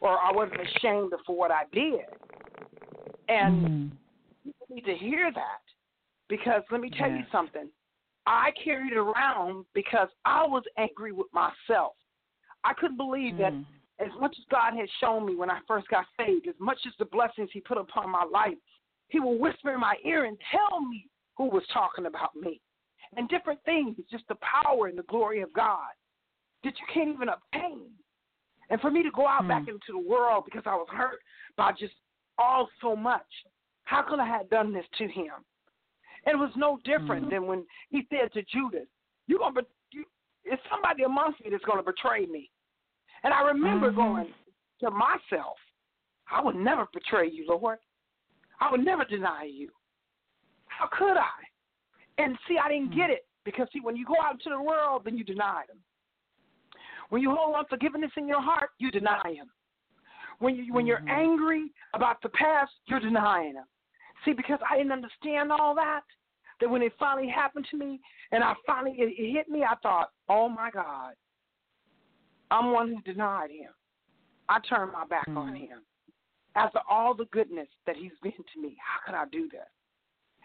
or 0.00 0.18
I 0.18 0.30
wasn't 0.30 0.60
ashamed 0.60 1.12
for 1.26 1.36
what 1.36 1.50
I 1.50 1.64
did. 1.72 2.06
And 3.28 3.54
Mm. 3.54 3.90
people 4.44 4.66
need 4.70 4.84
to 4.84 4.96
hear 4.96 5.32
that 5.32 5.62
because 6.28 6.62
let 6.70 6.80
me 6.80 6.90
tell 6.90 7.10
you 7.10 7.24
something. 7.32 7.68
I 8.28 8.50
carried 8.62 8.92
it 8.92 8.98
around 8.98 9.64
because 9.72 10.08
I 10.26 10.46
was 10.46 10.62
angry 10.76 11.12
with 11.12 11.28
myself. 11.32 11.94
I 12.62 12.74
couldn't 12.74 12.98
believe 12.98 13.38
that 13.38 13.54
Mm. 13.54 13.64
as 14.00 14.12
much 14.20 14.38
as 14.38 14.44
God 14.50 14.74
had 14.74 14.90
shown 15.00 15.24
me 15.24 15.34
when 15.34 15.50
I 15.50 15.60
first 15.66 15.88
got 15.88 16.06
saved, 16.18 16.46
as 16.46 16.58
much 16.60 16.78
as 16.86 16.94
the 16.98 17.06
blessings 17.06 17.50
He 17.52 17.60
put 17.60 17.78
upon 17.78 18.10
my 18.10 18.24
life, 18.24 18.58
He 19.08 19.18
would 19.18 19.40
whisper 19.40 19.72
in 19.72 19.80
my 19.80 19.96
ear 20.04 20.26
and 20.26 20.38
tell 20.50 20.80
me 20.82 21.08
who 21.38 21.46
was 21.46 21.66
talking 21.68 22.04
about 22.04 22.36
me 22.36 22.60
and 23.16 23.28
different 23.30 23.64
things, 23.64 23.96
just 24.10 24.28
the 24.28 24.34
power 24.36 24.88
and 24.88 24.98
the 24.98 25.04
glory 25.04 25.40
of 25.40 25.50
God 25.54 25.88
that 26.64 26.78
you 26.78 26.86
can't 26.92 27.08
even 27.08 27.30
obtain. 27.30 27.90
And 28.68 28.78
for 28.82 28.90
me 28.90 29.02
to 29.02 29.10
go 29.10 29.26
out 29.26 29.42
Hmm. 29.44 29.48
back 29.48 29.68
into 29.68 29.92
the 29.92 29.98
world 29.98 30.44
because 30.44 30.66
I 30.66 30.74
was 30.74 30.88
hurt 30.90 31.22
by 31.56 31.72
just 31.72 31.94
all 32.36 32.68
so 32.82 32.94
much, 32.94 33.46
how 33.84 34.02
could 34.02 34.20
I 34.20 34.26
have 34.26 34.50
done 34.50 34.74
this 34.74 34.86
to 34.98 35.08
Him? 35.08 35.32
And 36.26 36.34
it 36.34 36.38
was 36.38 36.52
no 36.56 36.78
different 36.84 37.24
Hmm. 37.24 37.30
than 37.30 37.46
when 37.46 37.66
He 37.90 38.06
said 38.10 38.32
to 38.32 38.42
Judas, 38.42 38.88
"You're 39.26 39.38
gonna, 39.38 39.62
be- 39.62 39.68
you, 39.92 40.04
it's 40.44 40.62
somebody 40.68 41.04
amongst 41.04 41.42
me 41.42 41.50
that's 41.50 41.64
gonna 41.64 41.82
betray 41.82 42.26
me." 42.26 42.50
And 43.22 43.32
I 43.32 43.42
remember 43.42 43.90
Mhm. 43.90 43.96
going 43.96 44.34
to 44.80 44.90
myself, 44.90 45.58
I 46.30 46.40
would 46.40 46.56
never 46.56 46.86
betray 46.92 47.28
you, 47.28 47.46
Lord. 47.46 47.78
I 48.60 48.70
would 48.70 48.84
never 48.84 49.04
deny 49.04 49.44
you. 49.44 49.70
How 50.66 50.86
could 50.86 51.16
I? 51.16 51.44
And 52.18 52.38
see, 52.46 52.58
I 52.58 52.68
didn't 52.68 52.94
get 52.94 53.10
it 53.10 53.26
because, 53.44 53.70
see, 53.72 53.80
when 53.80 53.96
you 53.96 54.04
go 54.04 54.16
out 54.20 54.34
into 54.34 54.50
the 54.50 54.60
world, 54.60 55.04
then 55.04 55.16
you 55.16 55.24
deny 55.24 55.64
them. 55.66 55.82
When 57.08 57.22
you 57.22 57.34
hold 57.34 57.56
unforgiveness 57.56 58.12
in 58.16 58.28
your 58.28 58.42
heart, 58.42 58.70
you 58.78 58.90
deny 58.90 59.32
him. 59.32 59.50
When 60.38 60.54
you 60.54 60.72
when 60.72 60.86
you're 60.86 61.00
Mhm. 61.00 61.08
angry 61.10 61.72
about 61.94 62.20
the 62.22 62.28
past, 62.30 62.72
you're 62.86 63.00
denying 63.00 63.54
him. 63.54 63.66
See, 64.24 64.32
because 64.32 64.58
I 64.68 64.76
didn't 64.76 64.92
understand 64.92 65.52
all 65.52 65.74
that, 65.76 66.02
that 66.60 66.68
when 66.68 66.82
it 66.82 66.92
finally 66.98 67.28
happened 67.28 67.66
to 67.70 67.76
me, 67.76 68.00
and 68.32 68.42
I 68.42 68.54
finally 68.66 68.96
it, 68.98 69.14
it 69.18 69.32
hit 69.32 69.48
me, 69.48 69.62
I 69.64 69.76
thought, 69.76 70.10
oh 70.28 70.48
my 70.48 70.70
God, 70.70 71.14
I'm 72.50 72.72
one 72.72 72.88
who 72.88 73.00
denied 73.02 73.50
him. 73.50 73.70
I 74.48 74.58
turned 74.60 74.92
my 74.92 75.04
back 75.04 75.28
on 75.28 75.52
Mhm. 75.52 75.68
him. 75.68 75.84
After 76.54 76.80
all 76.88 77.14
the 77.14 77.26
goodness 77.26 77.68
that 77.86 77.96
he's 77.96 78.18
been 78.22 78.32
to 78.32 78.60
me, 78.60 78.76
how 78.80 79.00
could 79.04 79.14
I 79.14 79.26
do 79.26 79.48
this? 79.48 79.68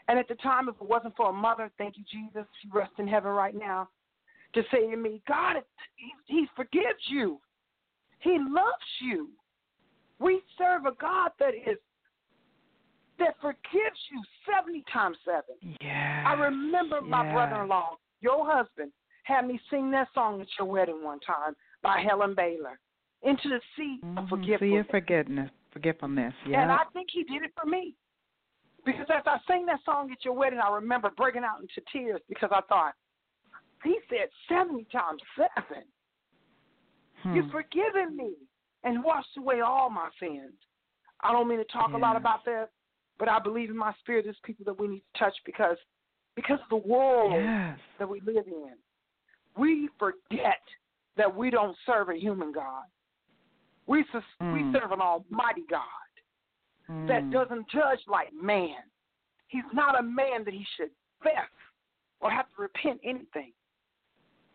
And 0.08 0.20
at 0.20 0.27
the 0.27 0.36
time, 0.36 0.68
if 0.68 0.75
it 0.75 0.82
wasn't 0.82 1.15
for 1.15 1.30
a 1.30 1.34
mother, 1.34 1.72
thank 1.77 1.98
you, 1.98 2.03
Jesus, 2.03 2.46
she 2.62 2.68
rests 2.70 3.00
in 3.00 3.08
heaven 3.08 3.32
right 3.32 3.56
now, 3.56 3.89
to 4.53 4.63
say 4.70 4.89
to 4.89 4.98
me, 4.98 5.22
God, 5.27 5.63
he, 5.96 6.12
he 6.25 6.48
forgives 6.56 7.10
you. 7.10 7.39
He 8.20 8.38
loves 8.38 9.00
you. 9.01 9.30
We 10.20 10.42
serve 10.58 10.86
a 10.86 10.92
God 11.00 11.32
that 11.39 11.56
is 11.56 11.77
that 13.24 13.36
forgives 13.42 14.00
you 14.12 14.22
seventy 14.46 14.84
times 14.92 15.18
seven. 15.25 15.77
Yeah. 15.82 16.24
I 16.27 16.34
remember 16.34 17.01
my 17.01 17.24
yes. 17.24 17.34
brother-in-law, 17.34 17.98
your 18.22 18.46
husband, 18.46 18.92
had 19.24 19.48
me 19.48 19.60
sing 19.70 19.92
that 19.92 20.10
song 20.13 20.42
at 20.42 20.48
your 20.60 20.68
wedding 20.68 21.03
one 21.03 21.20
time 21.22 21.53
by 21.82 22.00
Helen 22.01 22.36
Baylor, 22.36 22.80
"Into 23.22 23.50
the 23.50 23.62
Sea 23.75 24.00
of 24.18 24.25
Mhm. 24.25 24.30
Forgiveness." 24.30 24.60
See 24.60 24.74
your 24.74 24.84
forgiveness. 24.86 25.51
Forgetfulness. 25.72 26.34
Yeah. 26.46 26.62
And 26.62 26.72
I 26.72 26.84
think 26.94 27.10
he 27.12 27.24
did 27.24 27.42
it 27.42 27.53
for 27.60 27.65
me. 27.65 27.96
Because 28.86 29.10
as 29.10 29.25
I 29.25 29.39
sang 29.48 29.65
that 29.68 29.82
song 29.86 30.12
at 30.12 30.24
your 30.25 30.34
wedding, 30.34 30.60
I 30.60 30.70
remember 30.70 31.10
breaking 31.12 31.44
out 31.44 31.62
into 31.62 31.82
tears 31.92 32.22
because 32.27 32.51
I 32.51 32.62
thought, 32.62 32.94
he 33.84 34.00
said 34.10 34.30
70 34.50 34.86
times 34.86 35.22
7. 35.36 35.84
Hmm. 37.22 37.36
You've 37.36 37.51
forgiven 37.51 38.15
me 38.15 38.36
and 38.84 39.03
washed 39.03 39.38
away 39.38 39.62
all 39.62 39.89
my 39.89 40.10
sins. 40.20 40.53
I 41.22 41.32
don't 41.32 41.48
mean 41.48 41.60
to 41.60 41.65
talk 41.65 41.94
a 41.94 41.98
lot 41.98 42.18
about 42.18 42.44
that, 42.44 42.70
but 43.20 43.29
I 43.29 43.39
believe 43.39 43.70
in 43.70 43.77
my 43.77 43.93
spirit 44.00 44.25
there's 44.25 44.38
people 44.43 44.65
that 44.65 44.79
we 44.79 44.88
need 44.88 45.03
to 45.13 45.20
touch 45.20 45.36
because 45.46 45.77
because 46.36 46.60
of 46.63 46.70
the 46.70 46.88
world 46.88 47.34
Yes. 47.34 47.77
that 48.00 48.10
we 48.10 48.20
live 48.22 48.48
in. 48.48 48.74
We 49.55 49.88
forget 50.00 50.62
that 51.15 51.34
we 51.36 51.51
don't 51.51 51.77
serve 51.86 52.10
a 52.10 52.15
human 52.20 52.51
God. 52.51 52.86
We, 53.86 54.03
sus- 54.12 54.24
we 54.39 54.46
Mm. 54.63 54.74
serve 54.74 54.91
an 54.91 55.00
almighty 55.01 55.62
God 55.70 55.84
that 57.08 57.24
Mm. 57.24 57.32
doesn't 57.32 57.70
judge 57.70 58.00
like 58.08 58.34
man. 58.34 58.82
He's 59.48 59.72
not 59.74 60.00
a 60.00 60.01
man 60.01 60.43
that 60.46 60.53
he 60.55 60.63
should 60.75 60.89
fess 61.22 61.50
or 62.20 62.32
have 62.32 62.50
to 62.55 62.62
repent 62.63 63.00
anything. 63.03 63.53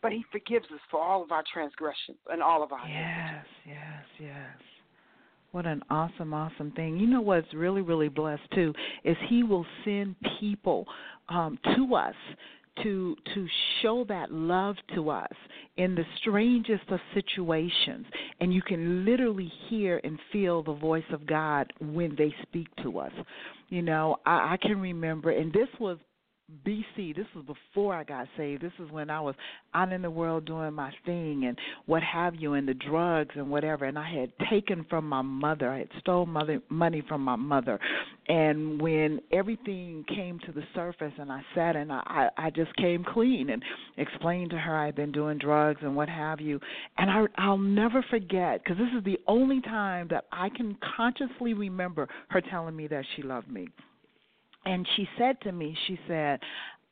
But 0.00 0.12
he 0.12 0.24
forgives 0.32 0.68
us 0.72 0.80
for 0.90 1.00
all 1.00 1.22
of 1.22 1.30
our 1.30 1.44
transgressions 1.44 2.18
and 2.30 2.42
all 2.42 2.62
of 2.64 2.72
our 2.72 2.86
Yes, 2.88 3.46
yes, 3.64 4.04
yes. 4.18 4.56
What 5.52 5.66
an 5.66 5.82
awesome, 5.88 6.34
awesome 6.34 6.72
thing. 6.72 6.98
You 6.98 7.06
know 7.06 7.22
what's 7.22 7.52
really, 7.54 7.80
really 7.80 8.08
blessed 8.08 8.42
too 8.54 8.74
is 9.04 9.16
he 9.28 9.42
will 9.42 9.66
send 9.84 10.14
people 10.40 10.86
um, 11.28 11.58
to 11.76 11.94
us 11.94 12.14
to 12.82 13.16
to 13.34 13.46
show 13.82 14.04
that 14.08 14.30
love 14.30 14.76
to 14.94 15.10
us 15.10 15.32
in 15.78 15.94
the 15.94 16.04
strangest 16.20 16.88
of 16.90 17.00
situations 17.14 18.06
and 18.40 18.52
you 18.52 18.62
can 18.62 19.04
literally 19.04 19.50
hear 19.68 20.00
and 20.04 20.18
feel 20.32 20.62
the 20.62 20.74
voice 20.74 21.02
of 21.12 21.26
God 21.26 21.72
when 21.80 22.14
they 22.16 22.32
speak 22.42 22.68
to 22.82 22.98
us. 22.98 23.12
You 23.68 23.82
know, 23.82 24.18
I, 24.26 24.54
I 24.54 24.56
can 24.60 24.80
remember 24.80 25.30
and 25.30 25.52
this 25.52 25.68
was 25.80 25.98
BC. 26.64 27.14
This 27.14 27.26
was 27.36 27.44
before 27.44 27.94
I 27.94 28.04
got 28.04 28.26
saved. 28.36 28.62
This 28.62 28.72
is 28.78 28.90
when 28.90 29.10
I 29.10 29.20
was 29.20 29.34
out 29.74 29.92
in 29.92 30.00
the 30.00 30.10
world 30.10 30.46
doing 30.46 30.72
my 30.72 30.90
thing 31.04 31.44
and 31.46 31.58
what 31.86 32.02
have 32.02 32.34
you, 32.34 32.54
and 32.54 32.66
the 32.66 32.74
drugs 32.74 33.34
and 33.34 33.50
whatever. 33.50 33.84
And 33.84 33.98
I 33.98 34.10
had 34.10 34.32
taken 34.50 34.86
from 34.88 35.08
my 35.08 35.22
mother. 35.22 35.70
I 35.70 35.80
had 35.80 35.88
stole 36.00 36.26
mother 36.26 36.62
money 36.70 37.02
from 37.06 37.22
my 37.22 37.36
mother. 37.36 37.78
And 38.28 38.80
when 38.80 39.20
everything 39.32 40.04
came 40.08 40.38
to 40.46 40.52
the 40.52 40.62
surface, 40.74 41.12
and 41.18 41.30
I 41.30 41.42
sat 41.54 41.76
and 41.76 41.92
I 41.92 42.30
I 42.36 42.50
just 42.50 42.74
came 42.76 43.04
clean 43.04 43.50
and 43.50 43.62
explained 43.96 44.50
to 44.50 44.58
her 44.58 44.76
I 44.76 44.86
had 44.86 44.96
been 44.96 45.12
doing 45.12 45.38
drugs 45.38 45.80
and 45.82 45.94
what 45.94 46.08
have 46.08 46.40
you. 46.40 46.60
And 46.96 47.10
I 47.10 47.24
I'll 47.36 47.58
never 47.58 48.04
forget 48.10 48.62
because 48.62 48.78
this 48.78 48.88
is 48.96 49.04
the 49.04 49.18
only 49.26 49.60
time 49.60 50.08
that 50.10 50.24
I 50.32 50.48
can 50.48 50.76
consciously 50.96 51.52
remember 51.52 52.08
her 52.28 52.40
telling 52.40 52.76
me 52.76 52.86
that 52.88 53.04
she 53.16 53.22
loved 53.22 53.50
me 53.50 53.68
and 54.68 54.86
she 54.96 55.08
said 55.18 55.40
to 55.42 55.52
me 55.52 55.76
she 55.86 55.98
said 56.06 56.40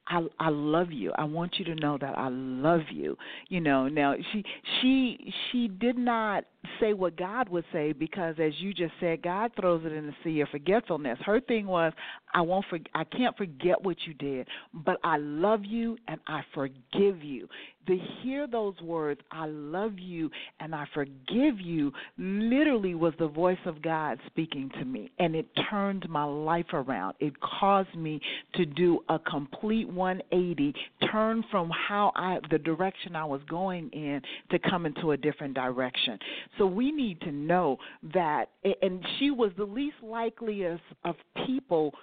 I 0.09 0.25
I 0.39 0.51
love 0.51 0.93
you. 0.93 1.13
I 1.17 1.25
want 1.25 1.59
you 1.59 1.65
to 1.67 1.75
know 1.75 1.99
that 2.01 2.17
I 2.17 2.29
love 2.29 2.83
you. 2.91 3.17
You 3.49 3.61
know, 3.61 3.89
now 3.89 4.15
she 4.33 4.45
she 4.81 5.33
she 5.51 5.69
did 5.69 5.99
not 5.99 6.45
say 6.81 6.93
what 6.93 7.17
God 7.17 7.49
would 7.49 7.65
say 7.73 7.93
because 7.93 8.37
as 8.39 8.53
you 8.59 8.73
just 8.73 8.93
said, 9.01 9.23
God 9.23 9.51
throws 9.59 9.85
it 9.85 9.93
in 9.93 10.07
the 10.07 10.15
sea 10.23 10.41
of 10.41 10.49
forgetfulness. 10.49 11.19
Her 11.25 11.41
thing 11.41 11.67
was, 11.67 11.93
I 12.35 12.41
won't 12.41 12.65
for, 12.69 12.79
I 12.95 13.05
can't 13.05 13.37
forget 13.37 13.83
what 13.83 13.97
you 14.07 14.15
did, 14.15 14.49
but 14.73 14.99
I 15.05 15.17
love 15.19 15.65
you 15.65 15.97
and 16.09 16.21
I 16.27 16.43
forgive 16.55 17.23
you. 17.23 17.49
To 17.87 17.99
hear 18.21 18.47
those 18.47 18.81
words, 18.81 19.21
I 19.31 19.47
love 19.47 19.99
you 19.99 20.31
and 20.61 20.75
I 20.75 20.87
forgive 20.93 21.61
you, 21.61 21.93
literally 22.19 22.95
was 22.95 23.15
the 23.19 23.29
voice 23.29 23.59
of 23.65 23.81
God 23.81 24.19
speaking 24.27 24.71
to 24.79 24.85
me. 24.85 25.11
And 25.19 25.37
it 25.37 25.47
turned 25.71 26.09
my 26.09 26.25
life 26.25 26.73
around. 26.73 27.15
It 27.21 27.35
caused 27.41 27.95
me 27.95 28.21
to 28.55 28.67
do 28.67 29.01
a 29.09 29.19
complete 29.19 29.89
180, 29.89 30.75
turn 31.13 31.45
from 31.51 31.71
how 31.71 32.13
I, 32.17 32.39
the 32.51 32.59
direction 32.59 33.15
I 33.15 33.25
was 33.25 33.41
going 33.49 33.91
in 33.91 34.21
to 34.51 34.59
come 34.59 34.87
into 34.87 35.13
a 35.13 35.17
different 35.17 35.55
direction. 35.55 36.19
So 36.59 36.67
we 36.67 36.91
need 36.91 37.21
to 37.21 37.31
know 37.31 37.79
that, 38.15 38.51
and 38.83 39.05
she 39.19 39.31
was 39.31 39.53
the 39.57 39.65
least 39.65 39.97
likeliest 40.03 40.83
of 41.05 41.15
people 41.47 41.95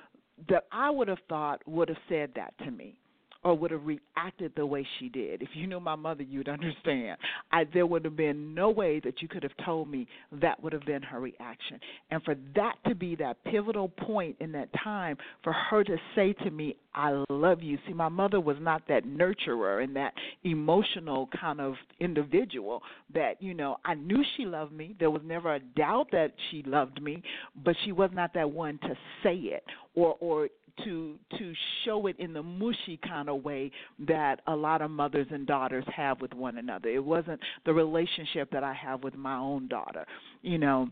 that 0.50 0.66
I 0.72 0.90
would 0.90 1.08
have 1.08 1.20
thought 1.30 1.62
would 1.68 1.90
have 1.90 1.98
said 2.10 2.32
that 2.36 2.54
to 2.60 2.72
me 2.72 2.98
or 3.44 3.56
would 3.56 3.72
have 3.72 3.86
reacted 3.86 4.54
the 4.56 4.66
way 4.66 4.86
she 5.00 5.10
did. 5.10 5.42
If 5.42 5.50
you 5.54 5.68
knew 5.68 5.80
my 5.80 5.96
mother, 5.96 6.24
you'd 6.24 6.50
understand. 6.50 7.18
I, 7.52 7.66
there 7.74 7.86
would 7.86 8.06
have 8.06 8.16
been 8.16 8.54
no 8.54 8.70
way 8.70 9.00
that 9.02 9.22
you 9.22 9.28
could 9.28 9.44
have 9.44 9.52
told 9.66 9.90
me 9.90 10.08
that 10.42 10.62
would 10.64 10.74
have 10.74 10.86
been 10.86 11.02
her 11.02 11.20
reaction. 11.20 11.80
And 12.12 12.24
for 12.24 12.36
that 12.56 12.76
to 12.88 12.96
be 12.96 13.16
that 13.18 13.44
pivotal 13.46 13.90
point 13.90 14.38
in 14.40 14.52
that 14.54 14.70
time, 14.84 15.18
for 15.44 15.54
her 15.54 15.84
to 15.84 15.98
say 16.16 16.34
to 16.34 16.52
me, 16.52 16.76
I 16.96 17.24
love 17.30 17.62
you. 17.64 17.78
See, 17.88 17.94
my 17.94 18.10
mother 18.10 18.40
was 18.40 18.58
not 18.60 18.84
that 18.88 19.06
nurturer 19.06 19.84
and 19.84 19.96
that 19.96 20.14
emotional 20.44 21.28
kind 21.40 21.60
of 21.60 21.74
individual 22.00 22.82
that, 23.14 23.42
you 23.42 23.54
know, 23.54 23.78
I 23.84 23.96
knew 23.96 24.24
she 24.38 24.46
loved 24.46 24.74
me. 24.74 24.96
There 25.00 25.10
was 25.10 25.22
never 25.26 25.56
a 25.56 25.60
doubt 25.60 26.08
that 26.12 26.34
she 26.52 26.64
loved 26.64 27.02
me, 27.02 27.24
but 27.64 27.76
she 27.84 27.92
was 27.92 28.12
not 28.14 28.34
that 28.36 28.50
one 28.50 28.78
to 28.80 28.96
say 29.24 29.36
it 29.36 29.64
or 29.96 30.16
or 30.20 30.50
to 30.84 31.18
to 31.38 31.54
show 31.86 32.08
it 32.08 32.16
in 32.20 32.34
the 32.34 32.44
mushy 32.44 33.00
kind 33.08 33.30
of 33.30 33.44
way 33.44 33.72
that 34.08 34.42
a 34.48 34.56
lot 34.56 34.82
of 34.82 34.92
mothers 34.92 35.28
and 35.32 35.46
daughters 35.46 35.86
have 35.96 36.22
with 36.22 36.34
one 36.34 36.58
another. 36.58 36.90
It 36.90 37.04
wasn't 37.04 37.40
the 37.66 37.74
relationship 37.74 38.50
that 38.52 38.64
I 38.64 38.74
have 38.74 39.04
with 39.04 39.16
my 39.16 39.38
own 39.38 39.68
daughter, 39.68 40.06
you 40.42 40.58
know. 40.58 40.90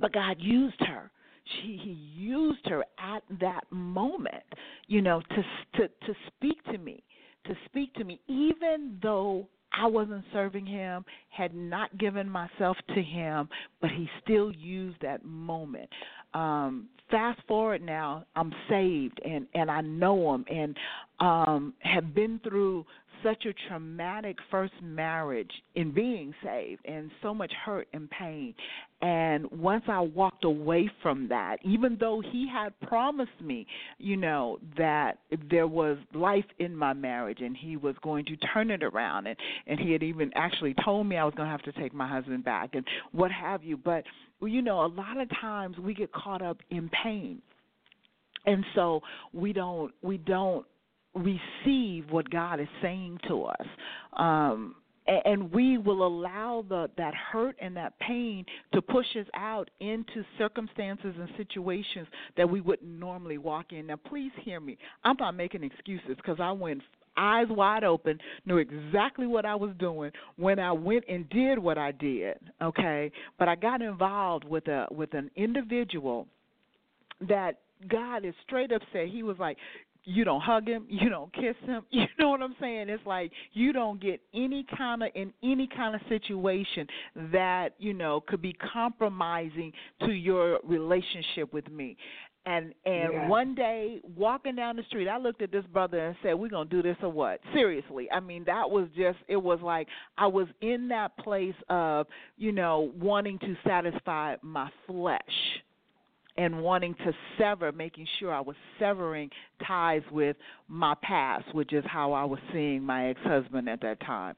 But 0.00 0.12
God 0.12 0.36
used 0.38 0.80
her. 0.80 1.10
She 1.44 1.80
he 1.82 1.90
used 1.90 2.66
her 2.66 2.84
at 2.98 3.22
that 3.40 3.64
moment, 3.70 4.44
you 4.86 5.02
know, 5.02 5.20
to 5.20 5.42
to 5.78 5.88
to 5.88 6.14
speak 6.28 6.62
to 6.64 6.78
me, 6.78 7.02
to 7.46 7.54
speak 7.66 7.94
to 7.94 8.04
me 8.04 8.20
even 8.28 8.98
though 9.02 9.48
I 9.72 9.86
wasn't 9.86 10.24
serving 10.32 10.66
him, 10.66 11.04
had 11.30 11.54
not 11.54 11.96
given 11.98 12.28
myself 12.28 12.76
to 12.94 13.02
him, 13.02 13.48
but 13.80 13.90
he 13.90 14.08
still 14.22 14.50
used 14.50 15.00
that 15.02 15.24
moment 15.24 15.88
um 16.34 16.88
fast 17.10 17.40
forward 17.46 17.82
now 17.82 18.24
i'm 18.36 18.52
saved 18.68 19.20
and 19.24 19.46
and 19.54 19.70
i 19.70 19.80
know 19.80 20.34
him 20.34 20.44
and 20.50 20.76
um 21.20 21.72
have 21.80 22.14
been 22.14 22.40
through 22.44 22.84
such 23.22 23.44
a 23.46 23.54
traumatic 23.68 24.36
first 24.50 24.72
marriage 24.82 25.50
in 25.74 25.92
being 25.92 26.34
saved 26.44 26.80
and 26.84 27.10
so 27.22 27.34
much 27.34 27.52
hurt 27.64 27.88
and 27.92 28.08
pain 28.10 28.54
and 29.00 29.50
once 29.50 29.84
i 29.88 30.00
walked 30.00 30.44
away 30.44 30.90
from 31.02 31.28
that 31.28 31.56
even 31.64 31.96
though 32.00 32.20
he 32.32 32.48
had 32.50 32.78
promised 32.80 33.30
me 33.42 33.66
you 33.98 34.16
know 34.16 34.58
that 34.76 35.18
there 35.50 35.66
was 35.66 35.96
life 36.14 36.44
in 36.58 36.74
my 36.74 36.92
marriage 36.92 37.38
and 37.40 37.56
he 37.56 37.76
was 37.76 37.94
going 38.02 38.24
to 38.24 38.36
turn 38.52 38.70
it 38.70 38.82
around 38.82 39.26
and 39.26 39.36
and 39.66 39.78
he 39.78 39.92
had 39.92 40.02
even 40.02 40.30
actually 40.34 40.74
told 40.84 41.06
me 41.06 41.16
i 41.16 41.24
was 41.24 41.34
going 41.36 41.46
to 41.46 41.50
have 41.50 41.62
to 41.62 41.72
take 41.72 41.94
my 41.94 42.08
husband 42.08 42.44
back 42.44 42.70
and 42.74 42.84
what 43.12 43.30
have 43.30 43.62
you 43.62 43.76
but 43.76 44.04
you 44.42 44.62
know, 44.62 44.84
a 44.84 44.86
lot 44.86 45.20
of 45.20 45.28
times 45.40 45.76
we 45.78 45.94
get 45.94 46.12
caught 46.12 46.42
up 46.42 46.58
in 46.70 46.90
pain. 47.02 47.42
And 48.46 48.64
so 48.74 49.00
we 49.32 49.52
don't 49.52 49.92
we 50.00 50.16
don't 50.16 50.64
receive 51.18 52.10
what 52.10 52.28
God 52.30 52.60
is 52.60 52.68
saying 52.82 53.18
to 53.28 53.44
us. 53.44 53.66
Um 54.14 54.76
and 55.24 55.50
we 55.52 55.78
will 55.78 56.06
allow 56.06 56.64
the 56.68 56.90
that 56.98 57.14
hurt 57.14 57.56
and 57.60 57.74
that 57.76 57.98
pain 57.98 58.44
to 58.74 58.82
push 58.82 59.06
us 59.18 59.26
out 59.34 59.70
into 59.80 60.22
circumstances 60.36 61.14
and 61.18 61.28
situations 61.36 62.06
that 62.36 62.48
we 62.48 62.60
wouldn't 62.60 62.90
normally 62.90 63.38
walk 63.38 63.72
in. 63.72 63.86
Now, 63.86 63.96
please 63.96 64.32
hear 64.42 64.60
me. 64.60 64.76
I'm 65.04 65.16
not 65.18 65.34
making 65.34 65.62
excuses 65.62 66.16
because 66.16 66.36
I 66.40 66.52
went 66.52 66.82
eyes 67.16 67.48
wide 67.50 67.84
open, 67.84 68.18
knew 68.46 68.58
exactly 68.58 69.26
what 69.26 69.44
I 69.44 69.54
was 69.54 69.72
doing 69.78 70.12
when 70.36 70.58
I 70.58 70.72
went 70.72 71.04
and 71.08 71.28
did 71.30 71.58
what 71.58 71.76
I 71.76 71.92
did. 71.92 72.36
Okay, 72.62 73.10
but 73.38 73.48
I 73.48 73.56
got 73.56 73.82
involved 73.82 74.44
with 74.44 74.68
a 74.68 74.86
with 74.90 75.14
an 75.14 75.30
individual 75.36 76.28
that 77.28 77.58
God 77.88 78.24
is 78.24 78.34
straight 78.44 78.72
up 78.72 78.82
said 78.92 79.08
he 79.08 79.22
was 79.22 79.36
like, 79.38 79.56
you 80.08 80.24
don't 80.24 80.40
hug 80.40 80.66
him, 80.66 80.86
you 80.88 81.08
don't 81.10 81.32
kiss 81.32 81.54
him. 81.66 81.82
You 81.90 82.06
know 82.18 82.30
what 82.30 82.42
I'm 82.42 82.56
saying? 82.60 82.88
It's 82.88 83.04
like 83.06 83.30
you 83.52 83.72
don't 83.72 84.00
get 84.00 84.20
any 84.34 84.64
kind 84.76 85.02
of 85.02 85.10
in 85.14 85.32
any 85.42 85.68
kind 85.68 85.94
of 85.94 86.00
situation 86.08 86.86
that, 87.32 87.74
you 87.78 87.92
know, 87.94 88.20
could 88.26 88.40
be 88.42 88.54
compromising 88.54 89.72
to 90.00 90.12
your 90.12 90.60
relationship 90.64 91.52
with 91.52 91.70
me. 91.70 91.96
And 92.46 92.72
and 92.86 93.12
Yeah. 93.12 93.28
one 93.28 93.54
day 93.54 94.00
walking 94.16 94.54
down 94.56 94.76
the 94.76 94.82
street, 94.84 95.08
I 95.08 95.18
looked 95.18 95.42
at 95.42 95.52
this 95.52 95.66
brother 95.66 95.98
and 95.98 96.16
said, 96.22 96.34
"We're 96.34 96.48
gonna 96.48 96.70
do 96.70 96.82
this 96.82 96.96
or 97.02 97.10
what?" 97.10 97.40
Seriously, 97.52 98.10
I 98.10 98.20
mean 98.20 98.44
that 98.44 98.70
was 98.70 98.88
just 98.96 99.18
it 99.28 99.36
was 99.36 99.60
like 99.60 99.88
I 100.16 100.26
was 100.28 100.48
in 100.62 100.88
that 100.88 101.14
place 101.18 101.56
of 101.68 102.06
you 102.38 102.52
know 102.52 102.92
wanting 102.98 103.38
to 103.40 103.54
satisfy 103.66 104.36
my 104.40 104.70
flesh 104.86 105.62
and 106.38 106.62
wanting 106.62 106.94
to 106.94 107.12
sever, 107.36 107.72
making 107.72 108.06
sure 108.18 108.32
I 108.32 108.40
was 108.40 108.56
severing 108.78 109.28
ties 109.66 110.02
with 110.12 110.36
my 110.68 110.94
past, 111.02 111.52
which 111.52 111.72
is 111.72 111.84
how 111.86 112.12
I 112.12 112.24
was 112.24 112.38
seeing 112.52 112.82
my 112.82 113.10
ex 113.10 113.20
husband 113.24 113.68
at 113.68 113.80
that 113.82 114.00
time. 114.00 114.36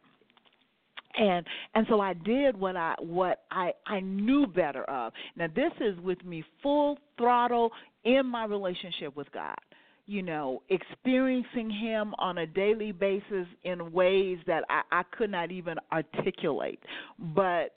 And 1.19 1.45
and 1.75 1.87
so 1.89 2.01
I 2.01 2.15
did 2.15 2.59
what 2.59 2.77
I 2.77 2.95
what 3.01 3.43
I 3.51 3.73
I 3.87 4.01
knew 4.01 4.47
better 4.47 4.85
of. 4.85 5.13
Now 5.37 5.49
this 5.55 5.73
is 5.81 5.99
with 6.01 6.25
me 6.25 6.43
full 6.63 6.99
throttle 7.19 7.71
in 8.05 8.27
my 8.27 8.45
relationship 8.47 9.15
with 9.15 9.31
God. 9.33 9.59
You 10.07 10.23
know, 10.23 10.63
experiencing 10.71 11.71
him 11.71 12.15
on 12.19 12.39
a 12.39 12.47
daily 12.47 12.93
basis 12.93 13.47
in 13.65 13.93
ways 13.93 14.39
that 14.47 14.65
I, 14.71 14.83
I 14.91 15.03
could 15.17 15.31
not 15.31 15.53
even 15.53 15.77
articulate. 15.93 16.81
But 17.19 17.73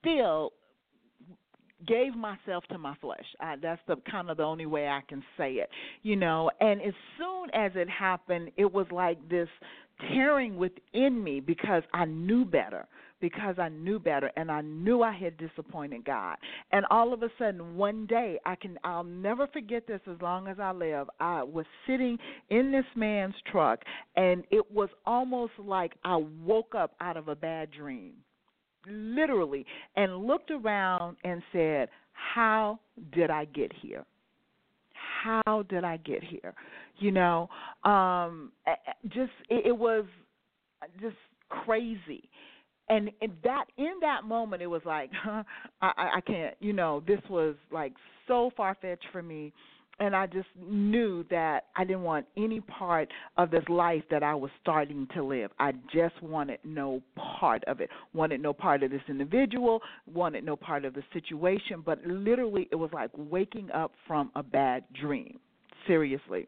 still 0.00 0.52
gave 1.86 2.14
myself 2.14 2.64
to 2.70 2.78
my 2.78 2.94
flesh. 3.00 3.24
I, 3.40 3.56
that's 3.60 3.80
the 3.86 3.96
kind 4.10 4.30
of 4.30 4.36
the 4.36 4.42
only 4.42 4.66
way 4.66 4.88
I 4.88 5.00
can 5.08 5.22
say 5.36 5.52
it, 5.54 5.68
you 6.02 6.16
know. 6.16 6.50
And 6.60 6.80
as 6.80 6.94
soon 7.18 7.50
as 7.54 7.72
it 7.74 7.88
happened, 7.88 8.50
it 8.56 8.72
was 8.72 8.86
like 8.90 9.28
this 9.28 9.48
tearing 10.12 10.56
within 10.56 11.22
me 11.22 11.40
because 11.40 11.82
I 11.92 12.04
knew 12.04 12.44
better, 12.44 12.86
because 13.20 13.58
I 13.58 13.68
knew 13.68 13.98
better, 13.98 14.30
and 14.36 14.50
I 14.50 14.60
knew 14.60 15.02
I 15.02 15.12
had 15.12 15.36
disappointed 15.36 16.04
God. 16.04 16.36
And 16.72 16.84
all 16.90 17.12
of 17.12 17.22
a 17.22 17.28
sudden, 17.38 17.76
one 17.76 18.06
day, 18.06 18.38
I 18.44 18.56
can 18.56 18.78
I'll 18.84 19.04
never 19.04 19.46
forget 19.46 19.86
this 19.86 20.00
as 20.10 20.20
long 20.20 20.48
as 20.48 20.58
I 20.58 20.72
live. 20.72 21.08
I 21.20 21.42
was 21.42 21.66
sitting 21.86 22.18
in 22.50 22.72
this 22.72 22.84
man's 22.96 23.34
truck, 23.50 23.80
and 24.16 24.44
it 24.50 24.70
was 24.70 24.88
almost 25.06 25.52
like 25.58 25.92
I 26.04 26.16
woke 26.16 26.74
up 26.74 26.94
out 27.00 27.16
of 27.16 27.28
a 27.28 27.36
bad 27.36 27.70
dream 27.70 28.14
literally 28.88 29.66
and 29.96 30.26
looked 30.26 30.50
around 30.50 31.16
and 31.24 31.42
said, 31.52 31.88
How 32.12 32.78
did 33.12 33.30
I 33.30 33.46
get 33.46 33.72
here? 33.72 34.04
How 35.22 35.64
did 35.68 35.84
I 35.84 35.96
get 35.98 36.22
here? 36.22 36.54
You 36.98 37.12
know, 37.12 37.48
um 37.84 38.52
just 39.08 39.32
it, 39.48 39.66
it 39.66 39.76
was 39.76 40.04
just 41.00 41.16
crazy. 41.48 42.28
And 42.88 43.10
in 43.22 43.32
that 43.44 43.64
in 43.78 43.94
that 44.02 44.24
moment 44.24 44.62
it 44.62 44.66
was 44.66 44.82
like, 44.84 45.10
huh, 45.22 45.42
I 45.80 46.10
I 46.16 46.20
can't, 46.20 46.54
you 46.60 46.72
know, 46.72 47.02
this 47.06 47.20
was 47.28 47.54
like 47.70 47.92
so 48.28 48.50
far 48.56 48.76
fetched 48.80 49.06
for 49.12 49.22
me 49.22 49.52
and 50.00 50.14
I 50.14 50.26
just 50.26 50.48
knew 50.60 51.24
that 51.30 51.66
I 51.76 51.84
didn't 51.84 52.02
want 52.02 52.26
any 52.36 52.60
part 52.60 53.08
of 53.36 53.50
this 53.50 53.64
life 53.68 54.02
that 54.10 54.22
I 54.22 54.34
was 54.34 54.50
starting 54.60 55.06
to 55.14 55.22
live. 55.22 55.50
I 55.58 55.72
just 55.92 56.20
wanted 56.22 56.58
no 56.64 57.02
part 57.16 57.64
of 57.64 57.80
it. 57.80 57.90
Wanted 58.12 58.40
no 58.40 58.52
part 58.52 58.82
of 58.82 58.90
this 58.90 59.02
individual, 59.08 59.80
wanted 60.12 60.44
no 60.44 60.56
part 60.56 60.84
of 60.84 60.94
the 60.94 61.02
situation, 61.12 61.82
but 61.84 62.04
literally 62.04 62.68
it 62.72 62.76
was 62.76 62.90
like 62.92 63.10
waking 63.16 63.70
up 63.70 63.92
from 64.06 64.30
a 64.34 64.42
bad 64.42 64.84
dream. 65.00 65.38
Seriously. 65.86 66.46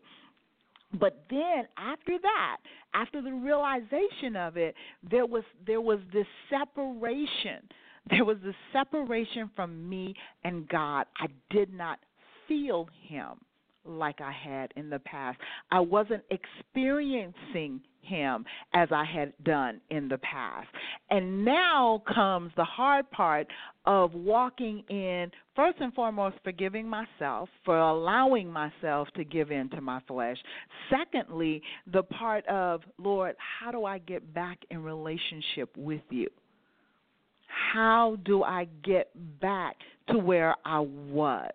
But 0.98 1.24
then 1.30 1.66
after 1.76 2.18
that, 2.22 2.56
after 2.94 3.20
the 3.20 3.32
realization 3.32 4.36
of 4.36 4.56
it, 4.56 4.74
there 5.08 5.26
was 5.26 5.42
there 5.66 5.80
was 5.80 5.98
this 6.12 6.26
separation. 6.48 7.62
There 8.08 8.24
was 8.24 8.36
this 8.44 8.54
separation 8.72 9.50
from 9.56 9.88
me 9.88 10.14
and 10.44 10.68
God. 10.68 11.06
I 11.18 11.26
did 11.50 11.74
not 11.74 11.98
feel 12.48 12.88
him 13.08 13.38
like 13.84 14.20
I 14.20 14.32
had 14.32 14.72
in 14.76 14.90
the 14.90 14.98
past. 15.00 15.38
I 15.70 15.80
wasn't 15.80 16.22
experiencing 16.30 17.80
him 18.02 18.44
as 18.74 18.88
I 18.92 19.04
had 19.04 19.32
done 19.44 19.80
in 19.90 20.08
the 20.08 20.18
past. 20.18 20.68
And 21.10 21.44
now 21.44 22.02
comes 22.12 22.52
the 22.56 22.64
hard 22.64 23.10
part 23.10 23.46
of 23.84 24.14
walking 24.14 24.84
in, 24.88 25.30
first 25.54 25.78
and 25.80 25.92
foremost, 25.94 26.36
forgiving 26.44 26.88
myself 26.88 27.48
for 27.64 27.78
allowing 27.78 28.50
myself 28.50 29.08
to 29.16 29.24
give 29.24 29.50
in 29.50 29.68
to 29.70 29.80
my 29.80 30.00
flesh. 30.06 30.36
Secondly, 30.90 31.62
the 31.92 32.02
part 32.02 32.46
of, 32.46 32.82
Lord, 32.98 33.34
how 33.38 33.70
do 33.70 33.84
I 33.84 33.98
get 33.98 34.34
back 34.34 34.58
in 34.70 34.82
relationship 34.82 35.76
with 35.76 36.02
you? 36.10 36.28
How 37.72 38.16
do 38.24 38.42
I 38.42 38.66
get 38.84 39.10
back 39.40 39.76
to 40.10 40.18
where 40.18 40.54
I 40.64 40.80
was? 40.80 41.50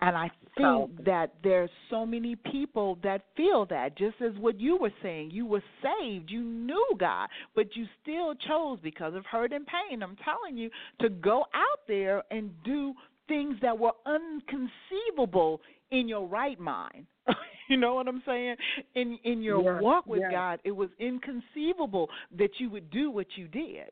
And 0.00 0.16
I 0.16 0.30
think 0.56 1.04
that 1.04 1.34
there's 1.42 1.70
so 1.88 2.04
many 2.04 2.36
people 2.36 2.98
that 3.02 3.22
feel 3.36 3.66
that, 3.66 3.96
just 3.96 4.16
as 4.20 4.32
what 4.38 4.60
you 4.60 4.76
were 4.76 4.92
saying. 5.02 5.30
You 5.30 5.46
were 5.46 5.62
saved, 5.82 6.30
you 6.30 6.42
knew 6.42 6.86
God, 6.98 7.28
but 7.54 7.74
you 7.74 7.86
still 8.02 8.34
chose 8.34 8.78
because 8.82 9.14
of 9.14 9.24
hurt 9.26 9.52
and 9.52 9.66
pain. 9.66 10.02
I'm 10.02 10.16
telling 10.24 10.56
you 10.56 10.70
to 11.00 11.08
go 11.08 11.44
out 11.54 11.80
there 11.88 12.22
and 12.30 12.50
do 12.64 12.94
things 13.28 13.56
that 13.62 13.78
were 13.78 13.92
unconceivable 14.06 15.60
in 15.90 16.08
your 16.08 16.26
right 16.26 16.58
mind. 16.60 17.06
you 17.68 17.76
know 17.76 17.94
what 17.94 18.08
I'm 18.08 18.22
saying? 18.26 18.56
In 18.94 19.18
in 19.24 19.42
your 19.42 19.80
walk 19.80 20.06
with. 20.06 20.20
God, 20.30 20.60
it 20.64 20.72
was 20.72 20.90
inconceivable 20.98 22.08
that 22.36 22.50
you 22.58 22.68
would 22.70 22.90
do 22.90 23.10
what 23.10 23.26
you 23.36 23.48
did 23.48 23.90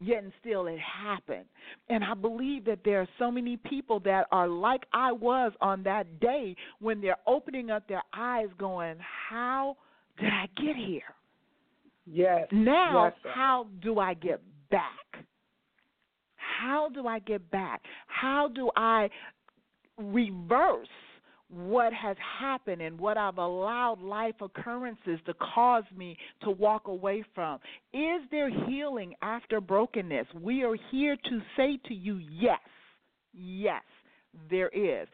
yet 0.00 0.22
and 0.22 0.32
still 0.40 0.66
it 0.66 0.78
happened. 0.78 1.44
And 1.88 2.02
I 2.02 2.14
believe 2.14 2.64
that 2.64 2.80
there 2.84 3.00
are 3.00 3.08
so 3.18 3.30
many 3.30 3.56
people 3.56 4.00
that 4.00 4.26
are 4.32 4.48
like 4.48 4.84
I 4.92 5.12
was 5.12 5.52
on 5.60 5.82
that 5.84 6.20
day 6.20 6.56
when 6.80 7.00
they're 7.00 7.16
opening 7.26 7.70
up 7.70 7.86
their 7.88 8.02
eyes 8.14 8.48
going, 8.58 8.96
How 9.28 9.76
did 10.18 10.30
I 10.30 10.46
get 10.56 10.76
here? 10.76 11.02
Yes. 12.06 12.48
Now, 12.50 13.04
Yes, 13.04 13.32
how 13.34 13.66
do 13.82 13.98
I 13.98 14.14
get 14.14 14.40
back? 14.70 15.24
How 16.36 16.88
do 16.92 17.06
I 17.06 17.20
get 17.20 17.50
back? 17.50 17.82
How 18.06 18.48
do 18.54 18.70
I 18.76 19.08
reverse 19.98 20.88
what 21.52 21.92
has 21.92 22.16
happened 22.40 22.80
and 22.80 22.98
what 22.98 23.16
I've 23.16 23.38
allowed 23.38 24.00
life 24.00 24.36
occurrences 24.40 25.18
to 25.26 25.34
cause 25.54 25.84
me 25.96 26.16
to 26.42 26.50
walk 26.50 26.88
away 26.88 27.24
from? 27.34 27.58
Is 27.92 28.22
there 28.30 28.50
healing 28.66 29.14
after 29.22 29.60
brokenness? 29.60 30.26
We 30.40 30.62
are 30.62 30.76
here 30.90 31.16
to 31.16 31.40
say 31.56 31.78
to 31.86 31.94
you, 31.94 32.20
yes, 32.30 32.60
yes, 33.32 33.82
there 34.48 34.68
is. 34.68 35.08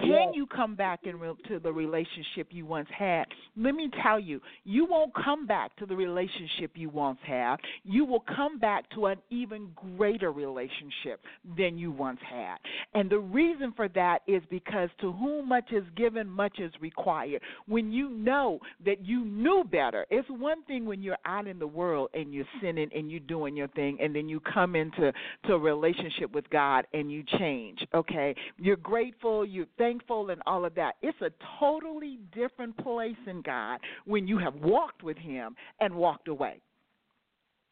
Can 0.00 0.08
Yes. 0.10 0.34
you 0.34 0.46
come 0.46 0.74
back 0.74 1.00
in 1.04 1.18
re- 1.18 1.34
to 1.48 1.58
the 1.58 1.72
relationship 1.72 2.48
you 2.50 2.64
once 2.66 2.88
had? 2.90 3.26
Let 3.56 3.74
me 3.74 3.90
tell 4.02 4.20
you, 4.20 4.40
you 4.64 4.84
won't 4.84 5.12
come 5.14 5.46
back 5.46 5.74
to 5.76 5.86
the 5.86 5.96
relationship 5.96 6.72
you 6.76 6.88
once 6.88 7.18
had. 7.22 7.56
You 7.84 8.04
will 8.04 8.20
come 8.20 8.58
back 8.58 8.88
to 8.90 9.06
an 9.06 9.18
even 9.30 9.70
greater 9.96 10.30
relationship 10.30 11.20
than 11.56 11.76
you 11.78 11.90
once 11.90 12.20
had. 12.28 12.56
And 12.94 13.10
the 13.10 13.18
reason 13.18 13.72
for 13.72 13.88
that 13.88 14.22
is 14.26 14.42
because 14.50 14.88
to 15.00 15.12
whom 15.12 15.48
much 15.48 15.72
is 15.72 15.84
given, 15.96 16.28
much 16.28 16.58
is 16.60 16.72
required. 16.80 17.42
When 17.66 17.90
you 17.92 18.08
know 18.10 18.60
that 18.84 19.04
you 19.04 19.24
knew 19.24 19.64
better, 19.64 20.06
it's 20.10 20.28
one 20.30 20.62
thing 20.64 20.84
when 20.86 21.02
you're 21.02 21.18
out 21.24 21.46
in 21.46 21.58
the 21.58 21.66
world 21.66 22.10
and 22.14 22.32
you're 22.32 22.46
sinning 22.60 22.88
and 22.94 23.10
you're 23.10 23.20
doing 23.20 23.56
your 23.56 23.68
thing, 23.68 23.98
and 24.00 24.14
then 24.14 24.28
you 24.28 24.40
come 24.40 24.76
into 24.76 25.12
to 25.46 25.54
a 25.54 25.58
relationship 25.58 26.32
with 26.32 26.48
God 26.50 26.86
and 26.94 27.10
you 27.10 27.24
change. 27.38 27.80
Okay, 27.94 28.34
you're 28.58 28.76
grateful, 28.76 29.44
you're 29.44 29.66
thankful, 29.76 29.87
and 30.30 30.42
all 30.46 30.64
of 30.64 30.74
that. 30.74 30.96
It's 31.02 31.20
a 31.20 31.30
totally 31.58 32.18
different 32.32 32.76
place 32.78 33.16
in 33.26 33.42
God 33.42 33.80
when 34.04 34.26
you 34.26 34.38
have 34.38 34.54
walked 34.56 35.02
with 35.02 35.16
Him 35.16 35.54
and 35.80 35.94
walked 35.94 36.28
away 36.28 36.60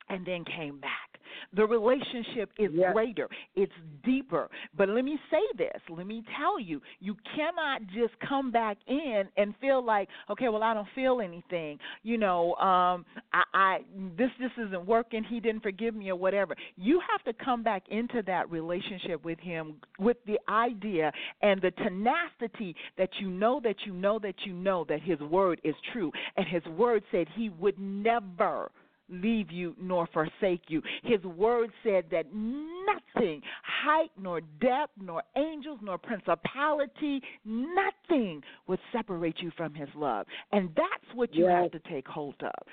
and 0.08 0.24
then 0.24 0.44
came 0.44 0.78
back. 0.78 1.05
The 1.54 1.66
relationship 1.66 2.50
is 2.58 2.70
Yes. 2.72 2.92
greater, 2.92 3.28
it's 3.54 3.72
deeper. 4.04 4.48
But 4.76 4.88
let 4.88 5.04
me 5.04 5.18
say 5.30 5.40
this, 5.56 5.80
let 5.88 6.06
me 6.06 6.22
tell 6.36 6.58
you, 6.60 6.80
you 7.00 7.16
cannot 7.34 7.82
just 7.88 8.18
come 8.20 8.50
back 8.50 8.76
in 8.86 9.24
and 9.36 9.54
feel 9.60 9.82
like, 9.84 10.08
okay, 10.30 10.48
well 10.48 10.62
I 10.62 10.74
don't 10.74 10.88
feel 10.94 11.20
anything. 11.20 11.78
You 12.02 12.18
know, 12.18 12.54
um 12.56 13.04
I, 13.32 13.42
I 13.54 13.78
this 14.16 14.30
this 14.38 14.50
isn't 14.66 14.86
working, 14.86 15.24
he 15.24 15.40
didn't 15.40 15.62
forgive 15.62 15.94
me 15.94 16.10
or 16.10 16.16
whatever. 16.16 16.54
You 16.76 17.00
have 17.10 17.22
to 17.24 17.44
come 17.44 17.62
back 17.62 17.84
into 17.88 18.22
that 18.26 18.50
relationship 18.50 19.24
with 19.24 19.38
him 19.38 19.76
with 19.98 20.16
the 20.26 20.38
idea 20.48 21.12
and 21.42 21.60
the 21.60 21.70
tenacity 21.72 22.74
that 22.98 23.10
you 23.20 23.28
know 23.30 23.60
that 23.62 23.76
you 23.84 23.92
know 23.92 24.18
that 24.18 24.34
you 24.44 24.52
know 24.52 24.84
that 24.88 25.00
his 25.00 25.18
word 25.20 25.60
is 25.64 25.74
true 25.92 26.10
and 26.36 26.46
his 26.46 26.64
word 26.76 27.02
said 27.10 27.26
he 27.34 27.48
would 27.50 27.78
never 27.78 28.70
leave 29.08 29.50
you 29.50 29.74
nor 29.80 30.06
forsake 30.08 30.62
you. 30.68 30.82
His 31.02 31.22
word 31.22 31.70
said 31.82 32.04
that 32.10 32.26
nothing, 32.32 33.40
height 33.62 34.10
nor 34.20 34.40
depth, 34.60 34.92
nor 35.00 35.22
angels, 35.36 35.78
nor 35.82 35.98
principality, 35.98 37.22
nothing 37.44 38.42
would 38.66 38.80
separate 38.92 39.36
you 39.40 39.50
from 39.56 39.74
his 39.74 39.88
love. 39.94 40.26
And 40.52 40.70
that's 40.74 41.14
what 41.14 41.34
you 41.34 41.44
Yes. 41.44 41.62
have 41.72 41.82
to 41.82 41.88
take 41.88 42.06
hold 42.08 42.42
of. 42.42 42.68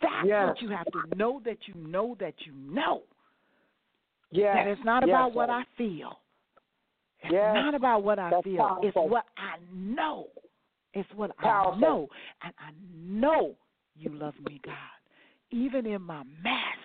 That's 0.00 0.26
Yes. 0.26 0.48
what 0.48 0.62
you 0.62 0.68
have 0.70 0.86
to 0.92 1.16
know 1.16 1.40
that 1.40 1.66
you 1.66 1.74
know 1.74 2.14
that 2.16 2.46
you 2.46 2.52
know. 2.52 3.02
Yes. 4.30 4.54
That 4.54 4.66
it's 4.68 4.84
not 4.84 5.06
Yes, 5.06 5.14
about 5.14 5.32
what. 5.32 5.50
I 5.50 5.64
feel. 5.76 6.20
It's 7.20 7.32
not 7.32 7.74
about 7.74 8.02
what 8.02 8.18
I 8.18 8.30
That's 8.30 8.44
feel. 8.44 8.78
It's 8.82 8.94
what 8.94 9.26
I 9.36 9.56
know. 9.72 10.28
It's 10.94 11.12
what 11.14 11.36
Powerful. 11.36 11.74
I 11.74 11.78
know. 11.80 12.08
And 12.42 12.54
I 12.58 12.70
know 12.94 13.56
you 13.96 14.10
love 14.10 14.38
me, 14.40 14.60
God. 14.64 14.74
Even 15.50 15.86
in 15.86 16.02
my 16.02 16.22
mess, 16.42 16.78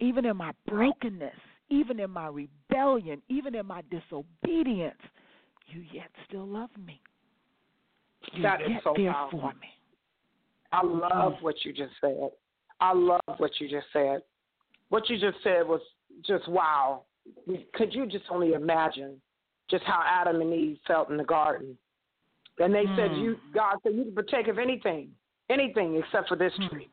even 0.00 0.24
in 0.24 0.36
my 0.36 0.52
brokenness, 0.66 1.34
even 1.68 2.00
in 2.00 2.10
my 2.10 2.26
rebellion, 2.28 3.22
even 3.28 3.54
in 3.54 3.66
my 3.66 3.82
disobedience, 3.90 4.98
you 5.68 5.82
yet 5.92 6.10
still 6.28 6.46
love 6.46 6.70
me. 6.84 7.00
You 8.32 8.42
That 8.42 8.62
is 8.62 8.70
yet 8.70 8.80
so 8.84 8.94
there 8.96 9.12
powerful. 9.12 9.40
for 9.40 9.52
me. 9.54 9.68
I 10.72 10.82
love 10.84 11.34
Mm. 11.34 11.42
what 11.42 11.64
you 11.64 11.72
just 11.72 11.92
said. 12.00 12.32
I 12.80 12.92
love 12.92 13.20
what 13.38 13.58
you 13.60 13.68
just 13.68 13.86
said. 13.92 14.22
What 14.88 15.08
you 15.08 15.18
just 15.18 15.42
said 15.42 15.66
was 15.66 15.80
just 16.22 16.46
wow. 16.48 17.04
Could 17.74 17.94
you 17.94 18.06
just 18.06 18.24
only 18.30 18.52
imagine 18.52 19.20
just 19.68 19.84
how 19.84 20.02
Adam 20.04 20.40
and 20.40 20.52
Eve 20.52 20.80
felt 20.86 21.10
in 21.10 21.16
the 21.16 21.24
garden? 21.24 21.78
And 22.58 22.74
they 22.74 22.86
said, 22.96 23.12
Mm. 23.12 23.20
"You, 23.20 23.40
God 23.52 23.78
said, 23.82 23.94
you 23.94 24.04
can 24.04 24.14
partake 24.14 24.48
of 24.48 24.58
anything, 24.58 25.14
anything 25.48 25.96
except 25.96 26.28
for 26.28 26.36
this 26.36 26.52
Mm. 26.58 26.68
tree 26.70 26.90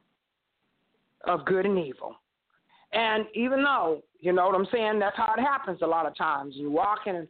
of 1.24 1.46
good 1.46 1.66
and 1.66 1.78
evil." 1.78 2.16
And 2.92 3.26
even 3.34 3.64
though, 3.64 4.04
you 4.20 4.34
know 4.34 4.46
what 4.48 4.56
I'm 4.56 4.68
saying, 4.68 5.00
that's 5.00 5.18
how 5.18 5.34
it 5.36 5.42
happens 5.42 5.82
a 5.82 5.88
lot 5.88 6.06
of 6.06 6.16
times. 6.16 6.56
You 6.56 6.70
walk 6.70 7.08
in 7.08 7.16
and 7.16 7.28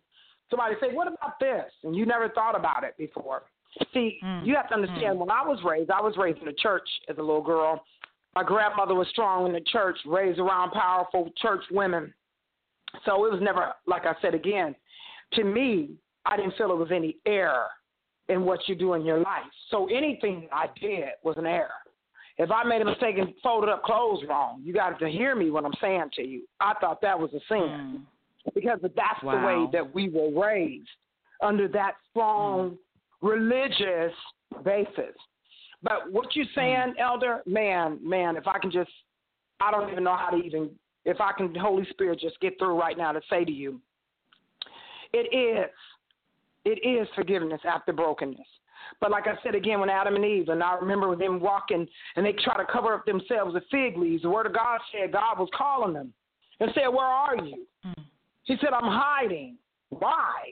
somebody 0.50 0.76
say, 0.80 0.94
"What 0.94 1.08
about 1.08 1.40
this?" 1.40 1.72
And 1.84 1.96
you 1.96 2.06
never 2.06 2.30
thought 2.30 2.56
about 2.56 2.84
it 2.84 2.98
before. 2.98 3.44
See, 3.92 4.20
Mm. 4.22 4.46
you 4.46 4.56
have 4.56 4.68
to 4.68 4.76
understand. 4.76 5.20
When 5.20 5.32
I 5.32 5.42
was 5.42 5.64
raised, 5.64 5.90
I 5.90 6.02
was 6.02 6.16
raised 6.18 6.40
in 6.40 6.46
the 6.46 6.54
church 6.54 6.88
as 7.08 7.18
a 7.18 7.22
little 7.22 7.42
girl. 7.42 7.84
My 8.36 8.44
grandmother 8.44 8.94
was 8.96 9.08
strong 9.10 9.48
in 9.48 9.54
the 9.54 9.62
church, 9.62 9.98
raised 10.06 10.40
around 10.40 10.72
powerful 10.72 11.32
church 11.38 11.64
women. 11.72 12.14
So 13.06 13.26
it 13.26 13.32
was 13.32 13.42
never, 13.42 13.74
like 13.86 14.06
I 14.06 14.16
said 14.22 14.36
again, 14.36 14.76
to 15.34 15.44
me, 15.44 15.98
I 16.26 16.38
didn't 16.38 16.56
feel 16.56 16.72
it 16.72 16.78
was 16.78 16.92
any 16.92 17.18
error 17.26 17.68
in 18.30 18.46
what 18.46 18.68
you 18.68 18.76
do 18.76 18.94
in 18.94 19.04
your 19.04 19.20
life. 19.20 19.52
So 19.70 19.88
anything 19.88 20.48
I 20.52 20.68
did 20.80 21.10
was 21.24 21.38
an 21.38 21.46
error. 21.46 21.83
If 22.38 22.50
I 22.52 22.64
made 22.64 22.82
a 22.82 22.86
mistake 22.86 23.18
and 23.20 23.34
folded 23.44 23.70
up 23.70 23.84
clothes 23.84 24.24
wrong, 24.28 24.62
you 24.64 24.74
got 24.74 24.98
to 25.00 25.08
hear 25.08 25.36
me 25.36 25.52
what 25.52 25.66
I'm 25.66 25.74
saying 25.80 26.10
to 26.16 26.24
you. 26.24 26.44
I 26.60 26.74
thought 26.82 27.02
that 27.02 27.20
was 27.20 27.32
a 27.34 27.40
sin 27.48 28.06
Mm. 28.46 28.54
because 28.56 28.80
that's 28.82 29.22
the 29.22 29.28
way 29.28 29.68
that 29.72 29.94
we 29.94 30.10
were 30.10 30.32
raised 30.32 30.90
under 31.42 31.68
that 31.70 31.96
strong 32.10 32.78
religious 33.22 34.14
basis. 34.64 35.16
But 35.82 36.12
what 36.12 36.36
you 36.36 36.46
saying, 36.56 36.96
Elder, 36.98 37.42
man, 37.46 38.00
man, 38.02 38.36
if 38.36 38.48
I 38.48 38.58
can 38.58 38.72
just, 38.72 38.92
I 39.60 39.70
don't 39.72 39.92
even 39.92 40.04
know 40.04 40.16
how 40.16 40.30
to 40.30 40.38
even, 40.38 40.72
if 41.06 41.22
I 41.22 41.34
can, 41.34 41.54
Holy 41.56 41.86
Spirit, 41.92 42.20
just 42.20 42.40
get 42.40 42.58
through 42.58 42.80
right 42.80 42.98
now 42.98 43.12
to 43.12 43.22
say 43.30 43.46
to 43.46 43.52
you, 43.52 43.80
it 45.14 45.34
is 45.36 45.70
It 46.66 46.80
is 46.88 47.08
forgiveness 47.14 47.60
after 47.66 47.92
brokenness. 47.92 48.48
But 49.02 49.12
like 49.12 49.28
I 49.28 49.36
said 49.44 49.56
again, 49.56 49.80
when 49.80 49.90
Adam 49.90 50.16
and 50.16 50.26
Eve, 50.26 50.50
and 50.50 50.64
I 50.64 50.76
remember 50.76 51.16
them 51.16 51.40
walking 51.40 51.88
and 52.16 52.26
they 52.26 52.34
try 52.34 52.58
to 52.58 52.72
cover 52.72 52.94
up 52.94 53.06
themselves 53.06 53.54
with 53.54 53.64
fig 53.70 53.98
leaves, 53.98 54.24
the 54.24 54.30
word 54.30 54.46
of 54.46 54.54
God 54.54 54.80
said 54.92 55.12
God 55.12 55.40
was 55.40 55.50
calling 55.56 55.94
them 55.94 56.14
and 56.60 56.72
said, 56.74 56.88
Where 56.88 57.06
are 57.06 57.36
you? 57.36 57.66
Hmm. 57.84 58.02
He 58.44 58.56
said, 58.60 58.70
I'm 58.74 58.92
hiding. 58.92 59.58
Why? 59.90 60.52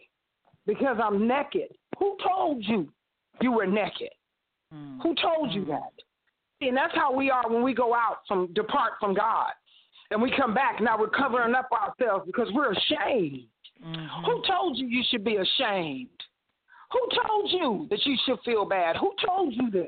Because 0.65 0.97
I'm 1.03 1.27
naked. 1.27 1.73
Who 1.99 2.17
told 2.25 2.63
you 2.65 2.91
you 3.41 3.51
were 3.51 3.67
naked? 3.67 4.11
Hmm. 4.71 4.99
Who 4.99 5.15
told 5.15 5.51
you 5.51 5.63
hmm. 5.63 5.71
that? 5.71 5.93
And 6.61 6.77
that's 6.77 6.93
how 6.93 7.13
we 7.13 7.31
are 7.31 7.49
when 7.49 7.63
we 7.63 7.73
go 7.73 7.93
out 7.93 8.17
from 8.27 8.53
depart 8.53 8.93
from 8.99 9.13
God. 9.13 9.51
And 10.11 10.21
we 10.21 10.31
come 10.35 10.53
back. 10.53 10.81
Now 10.81 10.99
we're 10.99 11.09
covering 11.09 11.55
up 11.55 11.69
ourselves 11.71 12.25
because 12.25 12.49
we're 12.53 12.73
ashamed. 12.73 13.47
Mm-hmm. 13.83 14.25
Who 14.25 14.43
told 14.47 14.77
you 14.77 14.87
you 14.87 15.03
should 15.09 15.23
be 15.23 15.37
ashamed? 15.37 16.09
Who 16.91 17.07
told 17.25 17.51
you 17.51 17.87
that 17.89 18.05
you 18.05 18.17
should 18.25 18.39
feel 18.43 18.65
bad? 18.65 18.97
Who 18.97 19.13
told 19.25 19.53
you 19.53 19.69
this? 19.71 19.87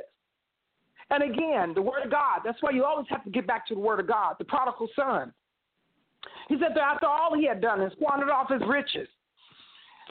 And 1.10 1.24
again, 1.24 1.74
the 1.76 1.82
Word 1.82 2.06
of 2.06 2.12
God. 2.12 2.40
That's 2.44 2.62
why 2.62 2.72
you 2.72 2.86
always 2.86 3.08
have 3.10 3.24
to 3.26 3.30
get 3.30 3.46
back 3.46 3.68
to 3.68 3.76
the 3.76 3.80
Word 3.80 4.00
of 4.00 4.08
God. 4.08 4.36
The 4.40 4.46
prodigal 4.46 4.88
son. 4.96 5.34
He 6.48 6.56
said 6.56 6.72
that 6.76 6.82
after 6.82 7.06
all 7.06 7.36
he 7.36 7.46
had 7.46 7.62
done 7.62 7.82
and 7.82 7.92
squandered 7.92 8.30
off 8.30 8.50
his 8.50 8.62
riches, 8.68 9.08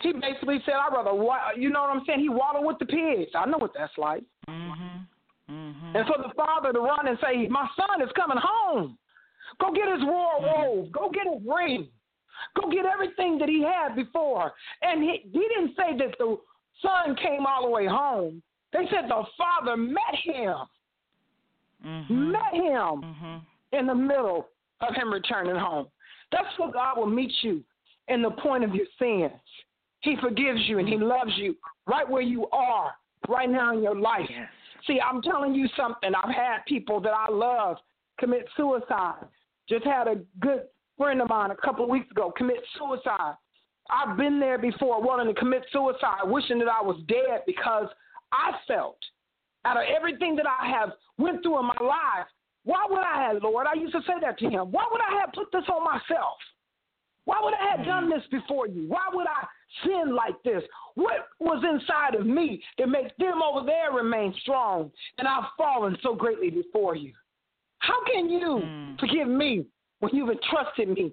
he 0.03 0.13
basically 0.13 0.61
said, 0.65 0.75
"I'd 0.75 0.93
rather, 0.93 1.13
you 1.57 1.71
know 1.71 1.83
what 1.83 1.91
I'm 1.91 2.03
saying? 2.07 2.21
He 2.21 2.29
waddled 2.29 2.67
with 2.67 2.79
the 2.79 2.87
pigs. 2.87 3.31
I 3.35 3.47
know 3.47 3.59
what 3.59 3.73
that's 3.77 3.97
like." 3.97 4.23
Mm-hmm. 4.49 5.53
Mm-hmm. 5.53 5.97
And 5.97 6.07
for 6.07 6.19
the 6.19 6.33
father 6.35 6.73
to 6.73 6.81
run 6.81 7.09
and 7.09 7.19
say, 7.23 7.49
"My 7.49 7.67
son 7.77 8.03
is 8.03 8.11
coming 8.15 8.39
home. 8.41 8.99
Go 9.61 9.73
get 9.73 9.89
his 9.89 10.03
royal 10.03 10.41
mm-hmm. 10.41 10.63
robe. 10.63 10.93
Go 10.93 11.11
get 11.11 11.25
his 11.25 11.43
ring. 11.47 11.89
Go 12.61 12.71
get 12.71 12.85
everything 12.87 13.39
that 13.39 13.49
he 13.49 13.63
had 13.63 13.97
before." 13.97 14.53
And 14.83 15.03
he, 15.03 15.25
he 15.25 15.49
didn't 15.55 15.75
say 15.77 15.97
that 15.99 16.17
the 16.19 16.37
son 16.83 17.17
came 17.17 17.47
all 17.47 17.65
the 17.65 17.71
way 17.71 17.87
home. 17.87 18.43
They 18.73 18.87
said 18.91 19.09
the 19.09 19.23
father 19.39 19.77
met 19.77 20.15
him, 20.25 20.55
mm-hmm. 21.85 22.33
met 22.33 22.55
him 22.55 23.03
mm-hmm. 23.03 23.37
in 23.77 23.87
the 23.87 23.95
middle 23.95 24.49
of 24.81 24.95
him 24.95 25.13
returning 25.13 25.57
home. 25.57 25.87
That's 26.31 26.59
where 26.59 26.73
God 26.73 26.99
will 26.99 27.07
meet 27.07 27.33
you 27.43 27.63
in 28.09 28.23
the 28.23 28.31
point 28.31 28.65
of 28.65 28.75
your 28.75 28.87
sins. 28.99 29.39
He 30.01 30.17
forgives 30.21 30.61
you 30.67 30.79
and 30.79 30.89
He 30.89 30.95
mm-hmm. 30.95 31.05
loves 31.05 31.33
you 31.37 31.57
right 31.87 32.09
where 32.09 32.23
you 32.23 32.49
are 32.51 32.93
right 33.29 33.49
now 33.49 33.75
in 33.75 33.83
your 33.83 33.99
life. 33.99 34.29
See, 34.87 34.99
I'm 35.01 35.23
telling 35.23 35.55
you 35.55 35.69
something. 35.77 36.13
I've 36.15 36.35
had 36.35 36.59
people 36.67 37.01
that 37.01 37.13
I 37.13 37.31
love 37.31 37.77
commit 38.19 38.49
suicide. 38.57 39.25
Just 39.69 39.85
had 39.85 40.09
a 40.09 40.17
good 40.41 40.63
friend 40.99 41.21
of 41.23 41.29
mine 41.29 41.51
a 41.51 41.57
couple 41.57 41.85
of 41.85 41.91
weeks 41.91 42.11
ago 42.11 42.33
commit 42.37 42.59
suicide. 42.79 43.35
I've 43.93 44.17
been 44.17 44.41
there 44.41 44.59
before 44.59 45.03
wanting 45.03 45.33
to 45.33 45.39
commit 45.39 45.65
suicide, 45.71 46.25
wishing 46.25 46.59
that 46.61 46.69
I 46.69 46.83
was 46.83 47.01
dead 47.07 47.43
because 47.47 47.89
I 48.33 48.53
felt 48.67 48.99
out 49.65 49.77
of 49.77 49.85
everything 49.95 50.35
that 50.37 50.47
I 50.47 50.69
have 50.71 50.93
went 51.19 51.43
through 51.43 51.61
in 51.61 51.67
my 51.67 51.77
life, 51.81 52.27
why 52.65 52.87
would 52.89 53.03
I 53.03 53.29
have, 53.29 53.43
Lord? 53.43 53.67
I 53.67 53.79
used 53.79 53.93
to 53.93 54.01
say 54.07 54.15
that 54.21 54.39
to 54.39 54.49
him. 54.49 54.73
Why 54.73 54.85
would 54.91 55.01
I 55.01 55.21
have 55.21 55.33
put 55.35 55.51
this 55.53 55.65
on 55.69 55.85
myself? 55.85 56.39
Why 57.25 57.39
would 57.43 57.55
I 57.55 57.71
have 57.77 57.81
mm. 57.81 57.87
done 57.87 58.11
this 58.11 58.23
before 58.31 58.67
you? 58.67 58.89
Why 58.89 59.05
would 59.13 59.27
I 59.27 59.47
sin 59.85 60.15
like 60.15 60.41
this? 60.45 60.63
What 60.95 61.29
was 61.39 61.63
inside 61.65 62.19
of 62.19 62.27
me 62.27 62.63
that 62.79 62.89
makes 62.89 63.13
them 63.19 63.41
over 63.43 63.65
there 63.65 63.93
remain 63.93 64.35
strong 64.43 64.91
and 65.19 65.29
I've 65.29 65.45
fallen 65.57 65.97
so 66.03 66.15
greatly 66.15 66.51
before 66.51 66.97
you? 66.97 67.13
How 67.79 68.05
can 68.05 68.29
you 68.29 68.63
mm. 68.65 69.01
forgive 69.01 69.29
me 69.29 69.67
when 70.01 70.15
you've 70.15 70.31
entrusted 70.31 70.89
me 70.89 71.13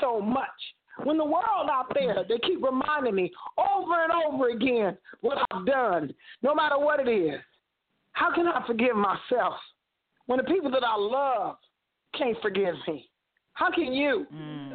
so 0.00 0.20
much? 0.20 0.48
When 1.02 1.18
the 1.18 1.24
world 1.24 1.68
out 1.70 1.92
there, 1.94 2.24
they 2.28 2.38
keep 2.38 2.62
reminding 2.62 3.14
me 3.14 3.32
over 3.58 4.04
and 4.04 4.12
over 4.12 4.50
again 4.50 4.96
what 5.22 5.38
I've 5.50 5.66
done, 5.66 6.14
no 6.42 6.54
matter 6.54 6.78
what 6.78 7.00
it 7.00 7.10
is. 7.10 7.40
How 8.12 8.32
can 8.32 8.46
I 8.46 8.64
forgive 8.66 8.94
myself 8.94 9.54
when 10.26 10.38
the 10.38 10.44
people 10.44 10.70
that 10.70 10.84
I 10.84 10.96
love 10.96 11.56
can't 12.16 12.36
forgive 12.40 12.76
me? 12.86 13.08
How 13.54 13.70
can 13.70 13.92
you, 13.92 14.26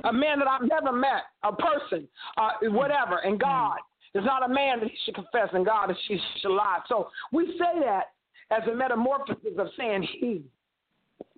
a 0.03 0.13
man 0.13 0.39
that 0.39 0.47
I've 0.47 0.67
never 0.67 0.91
met, 0.95 1.23
a 1.43 1.53
person, 1.53 2.07
uh, 2.37 2.51
whatever, 2.63 3.17
and 3.17 3.39
God 3.39 3.77
is 4.15 4.23
not 4.25 4.43
a 4.43 4.53
man 4.53 4.79
that 4.79 4.89
he 4.89 4.97
should 5.05 5.15
confess, 5.15 5.49
and 5.53 5.65
God 5.65 5.91
is 5.91 5.97
she 6.07 6.19
should 6.41 6.55
lie. 6.55 6.79
So 6.87 7.09
we 7.31 7.45
say 7.57 7.79
that 7.81 8.11
as 8.51 8.67
a 8.69 8.75
metamorphosis 8.75 9.57
of 9.57 9.67
saying 9.77 10.07
he. 10.19 10.43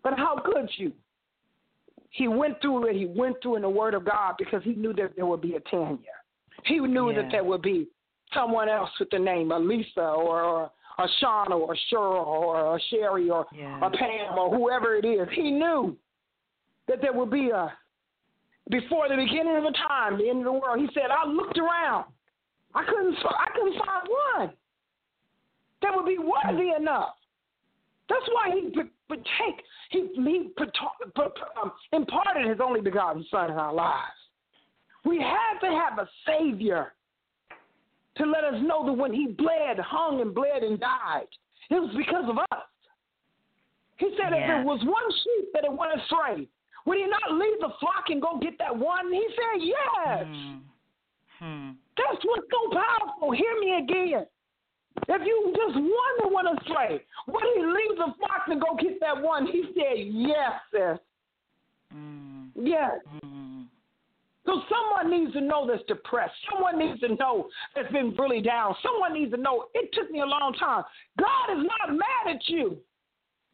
But 0.04 0.18
how 0.18 0.42
could 0.44 0.70
you? 0.78 0.92
He 2.12 2.28
went 2.28 2.62
through 2.62 2.90
it. 2.90 2.96
he 2.96 3.06
went 3.06 3.38
through 3.42 3.56
in 3.56 3.62
the 3.62 3.70
Word 3.70 3.94
of 3.94 4.06
God 4.06 4.36
because 4.38 4.62
he 4.64 4.74
knew 4.74 4.94
that 4.94 5.16
there 5.16 5.26
would 5.26 5.42
be 5.42 5.56
a 5.56 5.60
Tanya. 5.62 5.98
He 6.66 6.80
knew 6.80 7.14
that 7.14 7.32
there 7.32 7.44
would 7.44 7.62
be 7.62 7.88
someone 8.34 8.70
else 8.70 8.90
with 9.00 9.10
the 9.10 9.20
name 9.20 9.52
of 9.52 9.64
Lisa 9.64 10.02
or, 10.02 10.42
or 10.42 10.72
a 11.00 11.08
Shauna 11.22 11.52
or 11.52 11.76
Cheryl 11.92 12.26
or 12.26 12.76
a 12.76 12.80
Sherry 12.90 13.30
or 13.30 13.46
a 13.82 13.90
Pam 13.90 14.38
or 14.38 14.56
whoever 14.56 14.96
it 14.96 15.06
is. 15.06 15.28
He 15.34 15.52
knew 15.52 15.98
that 16.88 17.02
there 17.02 17.14
would 17.14 17.32
be 17.32 17.50
a 17.50 17.74
before 18.70 19.10
the 19.10 19.16
beginning 19.16 19.58
of 19.58 19.64
the 19.64 19.76
time, 19.88 20.18
the 20.18 20.30
end 20.30 20.40
of 20.40 20.46
the 20.46 20.52
world. 20.52 20.80
He 20.80 20.88
said, 20.94 21.10
I 21.10 21.28
looked 21.28 21.58
around. 21.58 22.06
I 22.74 22.84
couldn't 22.86 23.16
I 23.26 23.48
couldn't 23.54 23.80
find 23.80 24.08
one 24.38 24.54
that 25.82 25.96
would 25.96 26.06
be 26.06 26.18
worthy 26.18 26.72
enough. 26.78 27.16
That's 28.12 28.30
why 28.34 28.52
he 28.54 28.66
would, 28.76 28.90
would 29.10 29.26
take 29.40 29.64
he 29.90 30.10
he 30.16 30.52
um, 31.62 31.72
imparted 31.94 32.50
his 32.50 32.60
only 32.62 32.82
begotten 32.82 33.26
Son 33.32 33.52
in 33.52 33.58
our 33.58 33.74
lives. 33.74 34.20
We 35.06 35.18
had 35.18 35.60
to 35.62 35.68
have 35.68 35.98
a 35.98 36.08
Savior 36.28 36.94
to 38.18 38.26
let 38.26 38.44
us 38.44 38.56
know 38.62 38.86
that 38.86 38.94
when 38.94 39.14
he 39.14 39.28
bled, 39.28 39.80
hung 39.80 40.22
and 40.22 40.36
bled 40.36 40.64
and 40.64 40.80
died, 40.80 41.28
it 41.70 41.76
was 41.76 41.94
because 41.96 42.26
of 42.28 42.38
us. 42.38 42.64
He 43.98 44.10
said 44.18 44.34
if 44.34 44.48
there 44.48 44.64
was 44.64 44.80
one 44.84 45.12
sheep 45.24 45.54
that 45.54 45.64
it 45.64 45.72
went 45.72 45.94
astray, 46.02 46.48
would 46.86 46.98
he 46.98 47.06
not 47.06 47.32
leave 47.32 47.60
the 47.62 47.70
flock 47.80 48.10
and 48.10 48.22
go 48.22 48.40
get 48.42 48.58
that 48.60 48.76
one? 48.76 49.12
He 49.14 49.26
said 49.30 49.62
yes. 49.64 50.26
That's 51.98 52.26
what's 52.26 52.48
so 52.52 52.78
powerful. 52.78 53.32
Hear 53.32 53.60
me 53.60 53.78
again. 53.78 54.26
If 55.08 55.22
you 55.26 55.54
just 55.56 55.76
one 55.76 56.16
that 56.20 56.28
a 56.28 56.62
astray, 56.62 57.02
would 57.28 57.44
he 57.56 57.62
leave 57.62 57.98
the 57.98 58.14
flock 58.18 58.46
to 58.48 58.56
go 58.56 58.76
get 58.80 59.00
that 59.00 59.22
one? 59.22 59.48
He 59.48 59.64
said 59.74 59.98
yes, 59.98 60.54
sis. 60.72 61.00
Mm-hmm. 61.94 62.66
Yes. 62.66 62.92
Mm-hmm. 63.24 63.62
So 64.46 64.62
someone 64.70 65.12
needs 65.12 65.34
to 65.34 65.42
know 65.42 65.68
that's 65.68 65.84
depressed. 65.88 66.34
Someone 66.52 66.80
needs 66.80 67.00
to 67.02 67.16
know 67.16 67.48
that's 67.76 67.92
been 67.92 68.16
really 68.18 68.42
down. 68.42 68.76
Someone 68.82 69.14
needs 69.14 69.32
to 69.32 69.38
know 69.38 69.66
it 69.74 69.90
took 69.94 70.10
me 70.10 70.22
a 70.22 70.26
long 70.26 70.54
time. 70.60 70.84
God 71.20 71.58
is 71.58 71.64
not 71.64 71.96
mad 71.96 72.36
at 72.36 72.42
you. 72.48 72.78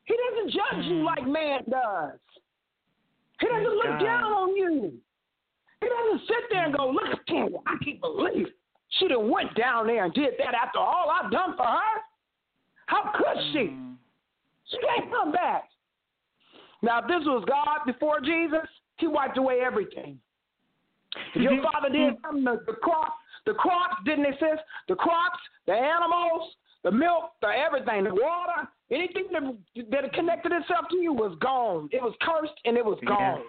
He 0.06 0.16
doesn't 0.16 0.52
judge 0.52 0.86
you 0.86 0.96
mm-hmm. 0.96 1.06
like 1.06 1.28
man 1.28 1.62
does. 1.70 2.20
He 3.40 3.48
doesn't 3.48 3.76
look 3.76 4.00
down 4.00 4.32
on 4.32 4.56
you. 4.56 4.94
He 5.82 5.88
doesn't 5.88 6.28
sit 6.28 6.50
there 6.50 6.66
and 6.66 6.76
go, 6.76 6.90
look 6.90 7.12
at 7.12 7.28
Tanya. 7.28 7.60
I 7.68 7.76
can't 7.84 8.02
believe 8.02 8.48
she 8.90 9.08
done 9.08 9.30
went 9.30 9.56
down 9.56 9.88
there 9.88 10.06
and 10.06 10.14
did 10.14 10.34
that 10.40 10.54
after 10.54 10.80
all 10.80 11.12
I've 11.12 11.32
done 11.32 11.56
for 11.56 11.66
her. 11.66 12.02
How 12.88 13.12
could 13.16 13.42
she? 13.52 13.70
Mm-hmm. 13.70 13.94
She 14.72 14.78
can't 14.80 15.12
come 15.12 15.32
back. 15.32 15.64
Now, 16.82 17.00
if 17.00 17.08
this 17.08 17.26
was 17.26 17.44
God 17.48 17.86
before 17.86 18.20
Jesus, 18.22 18.68
he 18.98 19.08
wiped 19.08 19.38
away 19.38 19.62
everything. 19.66 20.20
If 21.36 21.42
your 21.42 21.54
mm-hmm. 21.54 21.64
father 21.64 21.90
did 21.90 22.16
something, 22.22 22.44
the, 22.44 22.62
the 22.66 22.74
crops, 22.74 23.12
the 23.46 23.54
crops 23.54 23.96
didn't 24.06 24.26
exist. 24.26 24.62
The 24.88 24.96
crops, 24.96 25.40
the 25.66 25.74
animals, 25.74 26.54
the 26.84 26.92
milk, 26.92 27.32
the 27.42 27.48
everything, 27.48 28.04
the 28.04 28.14
water, 28.14 28.70
anything 28.92 29.26
that, 29.32 29.90
that 29.92 30.14
connected 30.14 30.52
itself 30.52 30.86
to 30.92 30.98
you 30.98 31.14
was 31.14 31.36
gone. 31.42 31.90
It 31.92 32.02
was 32.02 32.14
cursed 32.22 32.54
and 32.66 32.78
it 32.78 32.86
was 32.86 33.00
gone. 33.06 33.42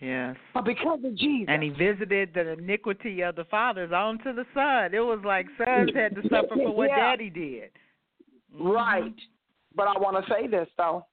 Yes. 0.00 0.36
But 0.54 0.64
because 0.64 1.00
of 1.04 1.14
Jesus. 1.16 1.46
And 1.48 1.62
he 1.62 1.70
visited 1.70 2.30
the 2.34 2.52
iniquity 2.52 3.22
of 3.22 3.36
the 3.36 3.44
fathers 3.44 3.90
onto 3.92 4.32
the 4.32 4.44
son. 4.54 4.94
It 4.94 5.00
was 5.00 5.20
like 5.24 5.46
sons 5.58 5.90
had 5.94 6.14
to 6.14 6.22
suffer 6.28 6.54
for 6.54 6.74
what 6.74 6.90
Yeah. 6.90 6.96
daddy 6.96 7.30
did. 7.30 7.70
Mm-hmm. 8.54 8.68
Right. 8.68 9.14
But 9.74 9.88
I 9.88 9.98
want 9.98 10.24
to 10.24 10.32
say 10.32 10.46
this 10.46 10.68
though. 10.76 11.06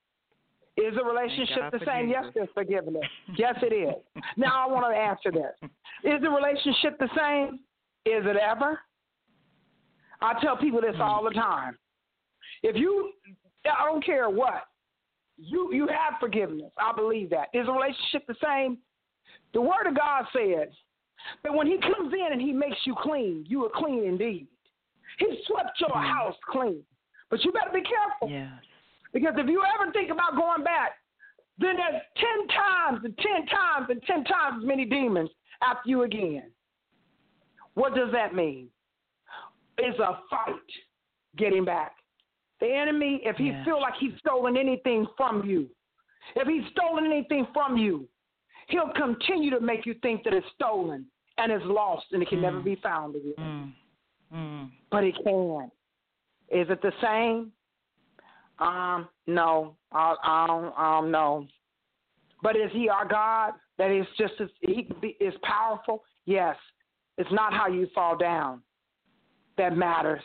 Is 0.77 0.93
the 0.93 1.03
relationship 1.03 1.71
the 1.71 1.79
same? 1.85 2.09
Yes, 2.09 2.25
there's 2.33 2.49
forgiveness. 2.53 3.03
yes, 3.37 3.55
it 3.61 3.73
is. 3.73 4.23
Now 4.35 4.67
I 4.67 4.71
want 4.71 4.85
to 4.93 4.97
answer 4.97 5.31
this. 5.31 5.69
Is 6.03 6.21
the 6.21 6.29
relationship 6.29 6.99
the 6.99 7.09
same? 7.17 7.59
Is 8.05 8.25
it 8.25 8.35
ever? 8.35 8.79
I 10.21 10.33
tell 10.41 10.57
people 10.57 10.81
this 10.81 10.95
mm. 10.95 10.99
all 10.99 11.23
the 11.23 11.31
time. 11.31 11.77
If 12.61 12.75
you, 12.75 13.11
I 13.65 13.85
don't 13.85 14.05
care 14.05 14.29
what, 14.29 14.63
you 15.37 15.73
you 15.73 15.87
have 15.87 16.19
forgiveness. 16.19 16.71
I 16.77 16.93
believe 16.95 17.29
that. 17.31 17.49
Is 17.53 17.65
the 17.65 17.71
relationship 17.71 18.25
the 18.27 18.35
same? 18.43 18.77
The 19.53 19.61
Word 19.61 19.87
of 19.87 19.95
God 19.95 20.25
says 20.33 20.73
that 21.43 21.53
when 21.53 21.67
He 21.67 21.77
comes 21.79 22.13
in 22.13 22.31
and 22.31 22.41
He 22.41 22.53
makes 22.53 22.77
you 22.85 22.95
clean, 23.01 23.45
you 23.47 23.63
are 23.65 23.71
clean 23.73 24.05
indeed. 24.05 24.47
He 25.19 25.25
swept 25.47 25.79
your 25.79 25.89
mm. 25.89 26.03
house 26.03 26.35
clean. 26.49 26.81
But 27.29 27.43
you 27.43 27.51
better 27.51 27.71
be 27.73 27.81
careful. 27.81 28.29
Yes. 28.29 28.51
Because 29.13 29.33
if 29.37 29.47
you 29.47 29.63
ever 29.75 29.91
think 29.91 30.11
about 30.11 30.35
going 30.35 30.63
back, 30.63 30.91
then 31.57 31.75
there's 31.77 32.01
10 32.17 32.47
times 32.49 33.01
and 33.05 33.17
10 33.17 33.45
times 33.47 33.87
and 33.89 34.01
10 34.03 34.23
times 34.25 34.61
as 34.61 34.67
many 34.67 34.85
demons 34.85 35.29
after 35.61 35.89
you 35.89 36.03
again. 36.03 36.51
What 37.75 37.95
does 37.95 38.11
that 38.11 38.35
mean? 38.35 38.67
It's 39.77 39.99
a 39.99 40.19
fight 40.29 40.55
getting 41.37 41.65
back. 41.65 41.93
The 42.59 42.71
enemy, 42.73 43.21
if 43.23 43.35
he 43.37 43.47
Yes. 43.47 43.65
feel 43.65 43.81
like 43.81 43.95
he's 43.95 44.17
stolen 44.19 44.57
anything 44.57 45.05
from 45.17 45.45
you, 45.45 45.69
if 46.35 46.47
he's 46.47 46.65
stolen 46.71 47.05
anything 47.05 47.45
from 47.53 47.77
you, 47.77 48.07
he'll 48.67 48.89
continue 48.93 49.51
to 49.51 49.59
make 49.59 49.85
you 49.85 49.93
think 49.95 50.23
that 50.23 50.33
it's 50.33 50.47
stolen 50.55 51.05
and 51.37 51.51
it's 51.51 51.65
lost 51.65 52.05
and 52.13 52.23
it 52.23 52.29
can 52.29 52.41
never 52.41 52.59
Mm. 52.59 52.63
be 52.63 52.75
found 52.75 53.15
again. 53.15 53.33
Mm. 53.37 53.73
Mm. 54.33 54.71
But 54.89 55.03
it 55.03 55.15
can. 55.23 55.71
Is 56.49 56.69
it 56.69 56.81
the 56.81 56.93
same? 57.01 57.51
Um, 58.59 59.09
no, 59.27 59.75
I, 59.91 60.15
I 60.23 60.47
don't, 60.47 60.73
I 60.77 60.99
don't 61.01 61.11
know. 61.11 61.47
But 62.41 62.55
is 62.55 62.71
he 62.71 62.89
our 62.89 63.05
God? 63.05 63.53
That 63.77 63.91
is 63.91 64.07
just 64.17 64.39
as 64.39 64.49
he 64.61 64.87
is 65.19 65.33
powerful. 65.43 66.03
Yes. 66.25 66.55
It's 67.17 67.31
not 67.31 67.53
how 67.53 67.67
you 67.67 67.87
fall 67.93 68.15
down 68.15 68.61
that 69.57 69.75
matters. 69.75 70.23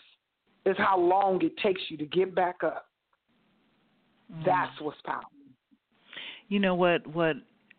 It's 0.65 0.79
how 0.79 0.99
long 0.99 1.43
it 1.43 1.57
takes 1.59 1.81
you 1.89 1.97
to 1.99 2.07
get 2.07 2.35
back 2.35 2.63
up. 2.63 2.87
Mm. 4.33 4.45
That's 4.45 4.81
what's 4.81 5.01
powerful. 5.05 5.31
You 6.49 6.59
know 6.59 6.75
what 6.75 7.07
what 7.07 7.37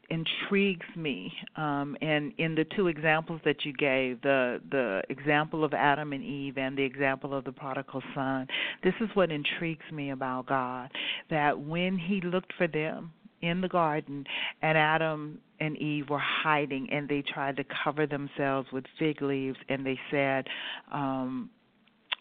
intrigues 0.09 0.85
me, 0.95 1.31
um, 1.55 1.95
and 2.01 2.33
in 2.37 2.53
the 2.53 2.65
two 2.75 2.87
examples 2.87 3.39
that 3.45 3.63
you 3.63 3.73
gave, 3.73 4.21
the 4.21 4.61
the 4.69 5.01
example 5.09 5.63
of 5.63 5.73
Adam 5.73 6.13
and 6.13 6.23
Eve 6.23 6.57
and 6.57 6.77
the 6.77 6.83
example 6.83 7.33
of 7.33 7.43
the 7.45 7.51
prodigal 7.51 8.01
son, 8.13 8.47
this 8.83 8.93
is 9.01 9.09
what 9.13 9.31
intrigues 9.31 9.85
me 9.91 10.11
about 10.11 10.47
God. 10.47 10.89
That 11.29 11.59
when 11.59 11.97
He 11.97 12.21
looked 12.21 12.53
for 12.57 12.67
them 12.67 13.11
in 13.41 13.61
the 13.61 13.67
garden, 13.67 14.25
and 14.61 14.77
Adam 14.77 15.39
and 15.59 15.77
Eve 15.77 16.09
were 16.09 16.19
hiding, 16.19 16.89
and 16.91 17.07
they 17.07 17.21
tried 17.21 17.55
to 17.57 17.63
cover 17.83 18.05
themselves 18.05 18.67
with 18.71 18.83
fig 18.99 19.21
leaves, 19.21 19.57
and 19.69 19.85
they 19.85 19.99
said, 20.09 20.47
um, 20.91 21.49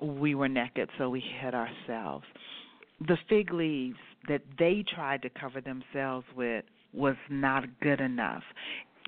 "We 0.00 0.34
were 0.34 0.48
naked, 0.48 0.90
so 0.98 1.10
we 1.10 1.20
hid 1.20 1.54
ourselves." 1.54 2.26
the 3.00 3.16
fig 3.28 3.52
leaves 3.52 3.98
that 4.28 4.42
they 4.58 4.84
tried 4.94 5.22
to 5.22 5.30
cover 5.30 5.60
themselves 5.60 6.26
with 6.36 6.64
was 6.92 7.16
not 7.28 7.64
good 7.80 8.00
enough. 8.00 8.42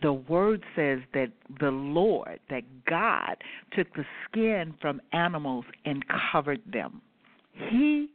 The 0.01 0.13
word 0.13 0.65
says 0.75 1.01
that 1.15 1.31
the 1.61 1.71
Lord, 1.71 2.41
that 2.51 2.65
God, 2.87 3.37
took 3.73 3.93
the 3.95 4.05
skin 4.25 4.75
from 4.81 5.01
animals 5.13 5.65
and 5.85 6.05
covered 6.33 6.61
them. 6.73 7.03
He 7.53 8.09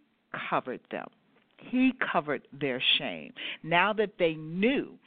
covered 0.50 0.82
them. 0.92 1.08
He 1.58 1.94
covered 2.12 2.48
their 2.52 2.82
shame. 2.98 3.34
Now 3.64 3.94
that 3.94 4.18
they 4.20 4.34
knew 4.34 4.98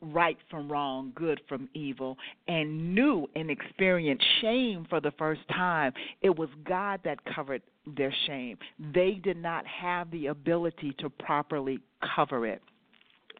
right 0.00 0.38
from 0.50 0.70
wrong, 0.70 1.12
good 1.14 1.40
from 1.48 1.68
evil, 1.74 2.16
and 2.48 2.94
knew 2.94 3.28
and 3.34 3.50
experienced 3.50 4.24
shame 4.40 4.86
for 4.88 5.00
the 5.00 5.12
first 5.12 5.40
time, 5.48 5.92
it 6.22 6.36
was 6.36 6.48
God 6.64 7.00
that 7.04 7.18
covered 7.34 7.62
their 7.96 8.14
shame. 8.26 8.58
They 8.94 9.20
did 9.22 9.36
not 9.36 9.66
have 9.66 10.10
the 10.10 10.28
ability 10.28 10.94
to 10.98 11.10
properly 11.10 11.80
cover 12.14 12.46
it. 12.46 12.62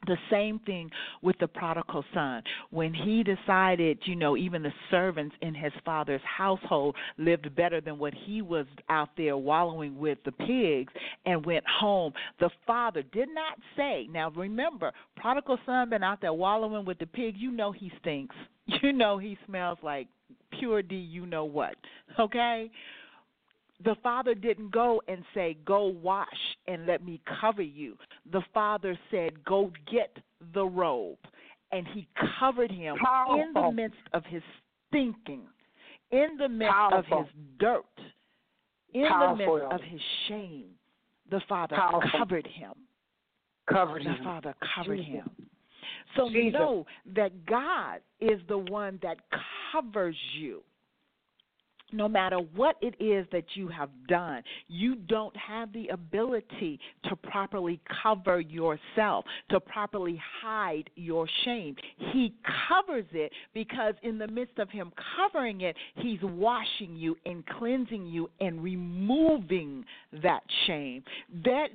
The 0.06 0.16
same 0.30 0.58
thing 0.60 0.90
with 1.22 1.36
the 1.40 1.46
prodigal 1.46 2.04
son. 2.14 2.42
When 2.70 2.94
he 2.94 3.22
decided, 3.22 3.98
you 4.04 4.16
know, 4.16 4.36
even 4.36 4.62
the 4.62 4.72
servants 4.90 5.36
in 5.42 5.54
his 5.54 5.72
father's 5.84 6.22
household 6.24 6.96
lived 7.18 7.54
better 7.54 7.80
than 7.82 7.98
what 7.98 8.14
he 8.14 8.40
was 8.40 8.66
out 8.88 9.10
there 9.16 9.36
wallowing 9.36 9.98
with 9.98 10.18
the 10.24 10.32
pigs 10.32 10.92
and 11.26 11.44
went 11.44 11.64
home, 11.66 12.12
the 12.38 12.50
father 12.66 13.02
did 13.12 13.28
not 13.34 13.58
say, 13.76 14.08
now 14.10 14.30
remember, 14.30 14.90
prodigal 15.16 15.58
son 15.66 15.90
been 15.90 16.02
out 16.02 16.20
there 16.22 16.32
wallowing 16.32 16.86
with 16.86 16.98
the 16.98 17.06
pigs, 17.06 17.36
you 17.38 17.50
know 17.50 17.72
he 17.72 17.92
stinks. 18.00 18.36
You 18.82 18.92
know 18.92 19.18
he 19.18 19.36
smells 19.46 19.78
like 19.82 20.06
pure 20.58 20.80
D, 20.80 20.94
you 20.94 21.26
know 21.26 21.44
what. 21.44 21.74
Okay? 22.20 22.70
The 23.84 23.96
father 24.02 24.34
didn't 24.34 24.70
go 24.70 25.02
and 25.08 25.24
say, 25.34 25.56
Go 25.64 25.86
wash 25.86 26.28
and 26.66 26.86
let 26.86 27.04
me 27.04 27.20
cover 27.40 27.62
you. 27.62 27.96
The 28.32 28.42
father 28.52 28.98
said, 29.10 29.44
Go 29.44 29.72
get 29.90 30.16
the 30.54 30.64
robe. 30.64 31.18
And 31.72 31.86
he 31.88 32.08
covered 32.38 32.70
him 32.70 32.96
in 33.30 33.52
the 33.54 33.70
midst 33.72 33.98
of 34.12 34.24
his 34.24 34.42
thinking, 34.90 35.42
in 36.10 36.36
the 36.36 36.48
midst 36.48 36.72
Powerful. 36.72 37.20
of 37.20 37.26
his 37.26 37.34
dirt, 37.60 37.84
in 38.92 39.06
Powerful, 39.06 39.36
the 39.54 39.60
midst 39.60 39.72
of 39.72 39.80
his 39.82 40.00
shame. 40.26 40.64
The 41.30 41.40
father 41.48 41.76
Powerful. 41.76 42.10
covered 42.18 42.46
him. 42.46 42.72
Covered 43.68 44.02
The 44.04 44.10
him. 44.10 44.18
The 44.18 44.24
Father 44.24 44.54
covered 44.74 44.96
Jesus. 44.96 45.12
him. 45.12 45.30
So 46.16 46.28
Jesus. 46.28 46.54
know 46.58 46.86
that 47.14 47.46
God 47.46 48.00
is 48.20 48.40
the 48.48 48.58
one 48.58 48.98
that 49.02 49.18
covers 49.72 50.16
you. 50.36 50.62
No 51.92 52.08
matter 52.08 52.38
what 52.38 52.76
it 52.80 52.94
is 53.00 53.26
that 53.32 53.44
you 53.54 53.68
have 53.68 53.90
done, 54.08 54.42
you 54.68 54.94
don't 54.94 55.36
have 55.36 55.72
the 55.72 55.88
ability 55.88 56.78
to 57.08 57.16
properly 57.16 57.80
cover 58.02 58.40
yourself, 58.40 59.24
to 59.50 59.60
properly 59.60 60.20
hide 60.42 60.88
your 60.96 61.26
shame. 61.44 61.76
He 62.12 62.34
covers 62.68 63.06
it 63.12 63.32
because, 63.54 63.94
in 64.02 64.18
the 64.18 64.28
midst 64.28 64.58
of 64.58 64.70
Him 64.70 64.92
covering 65.16 65.62
it, 65.62 65.76
He's 65.96 66.20
washing 66.22 66.96
you 66.96 67.16
and 67.26 67.44
cleansing 67.46 68.06
you 68.06 68.30
and 68.40 68.62
removing 68.62 69.84
that 70.22 70.42
shame. 70.66 71.02
That 71.44 71.68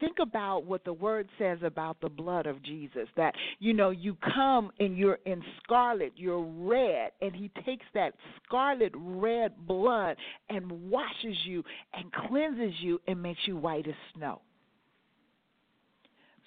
think 0.00 0.18
about 0.20 0.64
what 0.64 0.84
the 0.84 0.92
Word 0.92 1.28
says 1.38 1.58
about 1.62 2.00
the 2.00 2.08
blood 2.08 2.46
of 2.46 2.62
Jesus. 2.62 3.08
That 3.16 3.34
you 3.58 3.74
know, 3.74 3.90
you 3.90 4.16
come 4.34 4.70
and 4.80 4.96
you're 4.96 5.18
in 5.26 5.42
scarlet, 5.62 6.12
you're 6.16 6.42
red, 6.42 7.12
and 7.20 7.34
He 7.34 7.50
takes 7.64 7.86
that 7.94 8.14
scarlet 8.44 8.92
red 8.94 9.52
blood 9.66 10.16
and 10.48 10.90
washes 10.90 11.36
you 11.44 11.64
and 11.94 12.12
cleanses 12.12 12.74
you 12.80 13.00
and 13.06 13.22
makes 13.22 13.40
you 13.46 13.56
white 13.56 13.86
as 13.86 13.94
snow. 14.14 14.40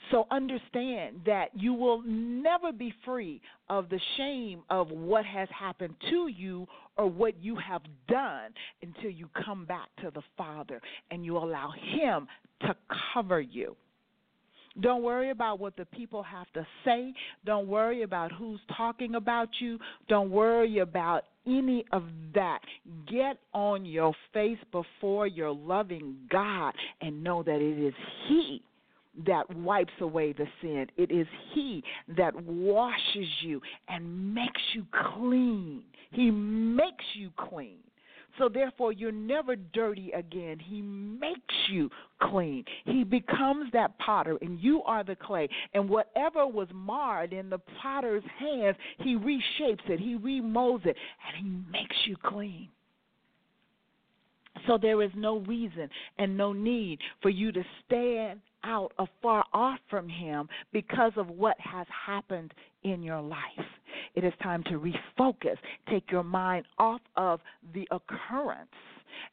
So 0.09 0.27
understand 0.29 1.21
that 1.25 1.49
you 1.53 1.73
will 1.73 2.01
never 2.05 2.71
be 2.73 2.93
free 3.05 3.41
of 3.69 3.87
the 3.89 3.99
shame 4.17 4.63
of 4.69 4.89
what 4.89 5.25
has 5.25 5.47
happened 5.57 5.95
to 6.09 6.27
you 6.27 6.67
or 6.97 7.07
what 7.07 7.41
you 7.41 7.55
have 7.55 7.81
done 8.09 8.51
until 8.81 9.09
you 9.09 9.29
come 9.45 9.65
back 9.65 9.87
to 10.01 10.11
the 10.13 10.21
Father 10.37 10.81
and 11.11 11.23
you 11.23 11.37
allow 11.37 11.71
Him 11.71 12.27
to 12.61 12.75
cover 13.13 13.39
you. 13.39 13.75
Don't 14.79 15.03
worry 15.03 15.31
about 15.31 15.59
what 15.59 15.75
the 15.75 15.85
people 15.85 16.23
have 16.23 16.51
to 16.53 16.65
say. 16.85 17.13
Don't 17.45 17.67
worry 17.67 18.03
about 18.03 18.31
who's 18.31 18.59
talking 18.77 19.15
about 19.15 19.49
you. 19.59 19.77
Don't 20.07 20.31
worry 20.31 20.79
about 20.79 21.25
any 21.45 21.83
of 21.91 22.03
that. 22.33 22.59
Get 23.09 23.37
on 23.53 23.85
your 23.85 24.13
face 24.33 24.59
before 24.71 25.27
your 25.27 25.51
loving 25.51 26.15
God 26.29 26.73
and 27.01 27.23
know 27.23 27.43
that 27.43 27.59
it 27.61 27.85
is 27.85 27.93
He 28.27 28.61
that 29.25 29.53
wipes 29.57 29.93
away 29.99 30.31
the 30.31 30.47
sin. 30.61 30.87
It 30.95 31.11
is 31.11 31.27
He 31.53 31.83
that 32.17 32.33
washes 32.45 33.27
you 33.41 33.61
and 33.89 34.33
makes 34.33 34.61
you 34.73 34.85
clean. 35.13 35.83
He 36.11 36.31
makes 36.31 37.03
you 37.13 37.31
clean. 37.37 37.79
So 38.37 38.49
therefore, 38.49 38.93
you're 38.93 39.11
never 39.11 39.55
dirty 39.55 40.11
again. 40.11 40.57
He 40.59 40.81
makes 40.81 41.53
you 41.69 41.89
clean. 42.21 42.63
He 42.85 43.03
becomes 43.03 43.71
that 43.73 43.97
potter, 43.99 44.37
and 44.41 44.59
you 44.59 44.81
are 44.83 45.03
the 45.03 45.15
clay. 45.15 45.49
And 45.73 45.89
whatever 45.89 46.47
was 46.47 46.67
marred 46.73 47.33
in 47.33 47.49
the 47.49 47.59
potter's 47.81 48.23
hands, 48.39 48.77
he 48.99 49.15
reshapes 49.15 49.89
it, 49.89 49.99
he 49.99 50.15
remolds 50.15 50.85
it, 50.85 50.95
and 51.27 51.45
he 51.45 51.71
makes 51.71 51.95
you 52.05 52.15
clean. 52.23 52.69
So 54.67 54.77
there 54.77 55.01
is 55.01 55.11
no 55.15 55.39
reason 55.39 55.89
and 56.17 56.37
no 56.37 56.53
need 56.53 56.99
for 57.21 57.29
you 57.29 57.51
to 57.51 57.63
stand 57.85 58.41
out 58.63 58.91
afar 58.97 59.43
off 59.53 59.79
from 59.89 60.07
him 60.07 60.47
because 60.71 61.11
of 61.15 61.29
what 61.29 61.57
has 61.59 61.87
happened 62.05 62.53
in 62.83 63.03
your 63.03 63.21
life. 63.21 63.39
It 64.15 64.23
is 64.23 64.33
time 64.41 64.63
to 64.65 64.79
refocus. 64.79 65.57
Take 65.89 66.11
your 66.11 66.23
mind 66.23 66.65
off 66.77 67.01
of 67.15 67.39
the 67.73 67.87
occurrence 67.91 68.69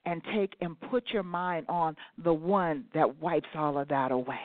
and 0.04 0.22
take 0.34 0.54
and 0.60 0.78
put 0.90 1.04
your 1.12 1.22
mind 1.22 1.66
on 1.68 1.96
the 2.22 2.32
one 2.32 2.84
that 2.94 3.20
wipes 3.20 3.48
all 3.54 3.78
of 3.78 3.88
that 3.88 4.12
away. 4.12 4.36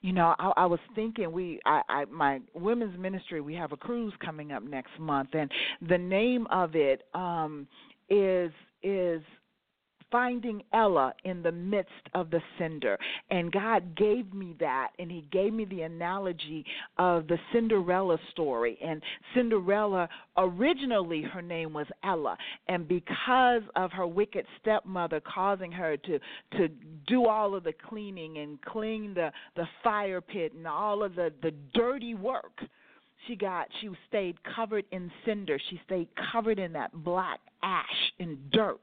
You 0.00 0.12
know, 0.12 0.34
I, 0.38 0.52
I 0.56 0.66
was 0.66 0.78
thinking 0.94 1.32
we, 1.32 1.60
I, 1.66 1.82
I, 1.88 2.04
my 2.04 2.40
women's 2.54 2.96
ministry, 2.98 3.40
we 3.40 3.54
have 3.54 3.72
a 3.72 3.76
cruise 3.76 4.12
coming 4.24 4.52
up 4.52 4.62
next 4.62 4.92
month, 4.98 5.30
and 5.32 5.50
the 5.88 5.98
name 5.98 6.46
of 6.50 6.76
it 6.76 7.02
um, 7.14 7.66
is 8.08 8.52
is 8.82 9.20
finding 10.10 10.62
Ella 10.72 11.12
in 11.24 11.42
the 11.42 11.52
midst 11.52 11.92
of 12.14 12.30
the 12.30 12.40
cinder. 12.58 12.98
And 13.30 13.52
God 13.52 13.96
gave 13.96 14.32
me 14.32 14.54
that, 14.60 14.88
and 14.98 15.10
He 15.10 15.24
gave 15.30 15.52
me 15.52 15.64
the 15.64 15.82
analogy 15.82 16.64
of 16.98 17.26
the 17.28 17.38
Cinderella 17.52 18.18
story. 18.30 18.78
And 18.84 19.02
Cinderella, 19.34 20.08
originally 20.36 21.22
her 21.22 21.42
name 21.42 21.72
was 21.72 21.86
Ella, 22.04 22.36
and 22.68 22.86
because 22.88 23.62
of 23.76 23.92
her 23.92 24.06
wicked 24.06 24.46
stepmother 24.60 25.20
causing 25.20 25.72
her 25.72 25.96
to 25.96 26.18
to 26.56 26.68
do 27.06 27.26
all 27.26 27.54
of 27.54 27.64
the 27.64 27.72
cleaning 27.88 28.38
and 28.38 28.60
clean 28.62 29.14
the 29.14 29.30
the 29.56 29.66
fire 29.82 30.20
pit 30.20 30.52
and 30.54 30.66
all 30.66 31.02
of 31.02 31.14
the 31.14 31.32
the 31.42 31.52
dirty 31.74 32.14
work 32.14 32.60
she 33.26 33.36
got 33.36 33.68
she 33.80 33.90
stayed 34.08 34.36
covered 34.54 34.84
in 34.92 35.10
cinder 35.24 35.58
she 35.70 35.80
stayed 35.84 36.08
covered 36.32 36.58
in 36.58 36.72
that 36.72 36.92
black 37.04 37.40
ash 37.62 38.12
and 38.18 38.38
dirt 38.50 38.80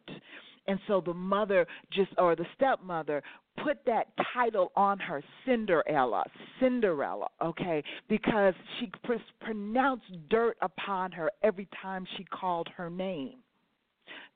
And 0.67 0.79
so 0.87 1.01
the 1.01 1.13
mother 1.13 1.67
just 1.91 2.11
or 2.17 2.35
the 2.35 2.45
stepmother 2.55 3.21
put 3.63 3.77
that 3.85 4.07
title 4.33 4.71
on 4.75 4.99
her 4.99 5.23
Cinderella, 5.45 6.23
Cinderella, 6.59 7.27
okay? 7.41 7.83
Because 8.09 8.53
she 8.79 8.91
pr- 9.03 9.13
pronounced 9.41 10.05
dirt 10.29 10.57
upon 10.61 11.11
her 11.11 11.31
every 11.43 11.67
time 11.81 12.05
she 12.17 12.23
called 12.25 12.67
her 12.75 12.89
name. 12.89 13.35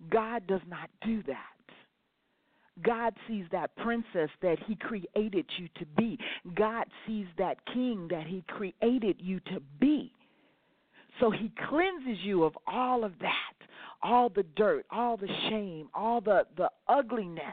God 0.10 0.48
does 0.48 0.62
not 0.68 0.90
do 1.06 1.22
that. 1.24 1.36
God 2.84 3.14
sees 3.28 3.46
that 3.52 3.76
princess 3.78 4.30
that 4.42 4.58
He 4.66 4.76
created 4.76 5.46
you 5.58 5.68
to 5.80 5.86
be. 5.98 6.18
God 6.56 6.86
sees 7.06 7.26
that 7.38 7.58
king 7.74 8.08
that 8.10 8.26
He 8.26 8.44
created 8.48 9.18
you 9.20 9.40
to 9.52 9.62
be. 9.80 10.14
So 11.20 11.30
He 11.30 11.52
cleanses 11.70 12.24
you 12.24 12.44
of 12.44 12.54
all 12.68 13.04
of 13.04 13.14
that, 13.20 13.68
all 14.02 14.30
the 14.30 14.44
dirt, 14.56 14.86
all 14.92 15.18
the 15.18 15.28
shame, 15.50 15.90
all 15.94 16.22
the, 16.22 16.46
the 16.58 16.70
ugliness. 16.88 17.44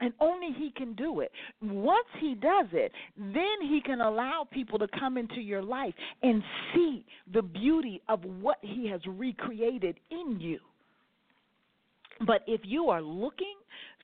And 0.00 0.12
only 0.20 0.52
He 0.56 0.70
can 0.76 0.94
do 0.94 1.20
it. 1.20 1.32
Once 1.60 2.06
He 2.20 2.34
does 2.34 2.66
it, 2.72 2.92
then 3.16 3.60
He 3.62 3.80
can 3.84 4.00
allow 4.00 4.46
people 4.50 4.78
to 4.78 4.86
come 4.98 5.18
into 5.18 5.40
your 5.40 5.62
life 5.62 5.94
and 6.22 6.42
see 6.72 7.04
the 7.32 7.42
beauty 7.42 8.00
of 8.08 8.22
what 8.40 8.58
He 8.60 8.88
has 8.88 9.00
recreated 9.06 9.98
in 10.10 10.38
you. 10.38 10.60
But 12.26 12.42
if 12.46 12.60
you 12.64 12.90
are 12.90 13.02
looking 13.02 13.56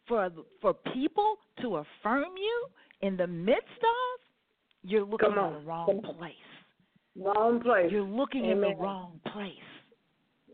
for 0.09 0.31
for 0.61 0.75
people 0.93 1.37
to 1.61 1.77
affirm 1.77 2.33
you 2.37 2.67
in 3.03 3.17
the 3.17 3.27
midst 3.27 3.63
of, 3.63 4.21
you're 4.83 5.05
looking 5.05 5.31
in 5.31 5.35
the 5.35 5.63
wrong 5.65 6.03
place. 6.19 6.33
Wrong 7.17 7.61
place. 7.61 7.87
You're 7.91 8.03
looking 8.03 8.45
in 8.47 8.61
the 8.61 8.75
wrong 8.79 9.21
place. 9.33 9.53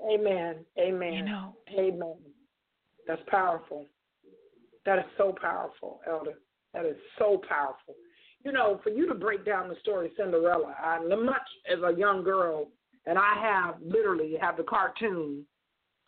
Amen. 0.09 0.57
Amen. 0.79 1.13
You 1.13 1.25
know. 1.25 1.57
Amen. 1.79 2.17
That's 3.07 3.23
powerful. 3.29 3.87
That 4.87 4.99
is 4.99 5.05
so 5.19 5.35
powerful, 5.41 6.01
Elder. 6.09 6.35
That 6.73 6.87
is 6.87 6.97
so 7.19 7.41
powerful. 7.49 7.95
You 8.45 8.53
know, 8.53 8.81
for 8.83 8.91
you 8.91 9.07
to 9.09 9.15
break 9.15 9.45
down 9.45 9.69
the 9.69 9.77
story 9.81 10.07
of 10.07 10.13
Cinderella, 10.17 10.75
I 10.83 10.99
much 11.05 11.37
as 11.71 11.79
a 11.83 11.99
young 11.99 12.25
girl, 12.25 12.69
and 13.07 13.19
I 13.19 13.35
have 13.41 13.75
literally 13.83 14.37
have 14.41 14.57
the 14.57 14.63
cartoon, 14.63 15.45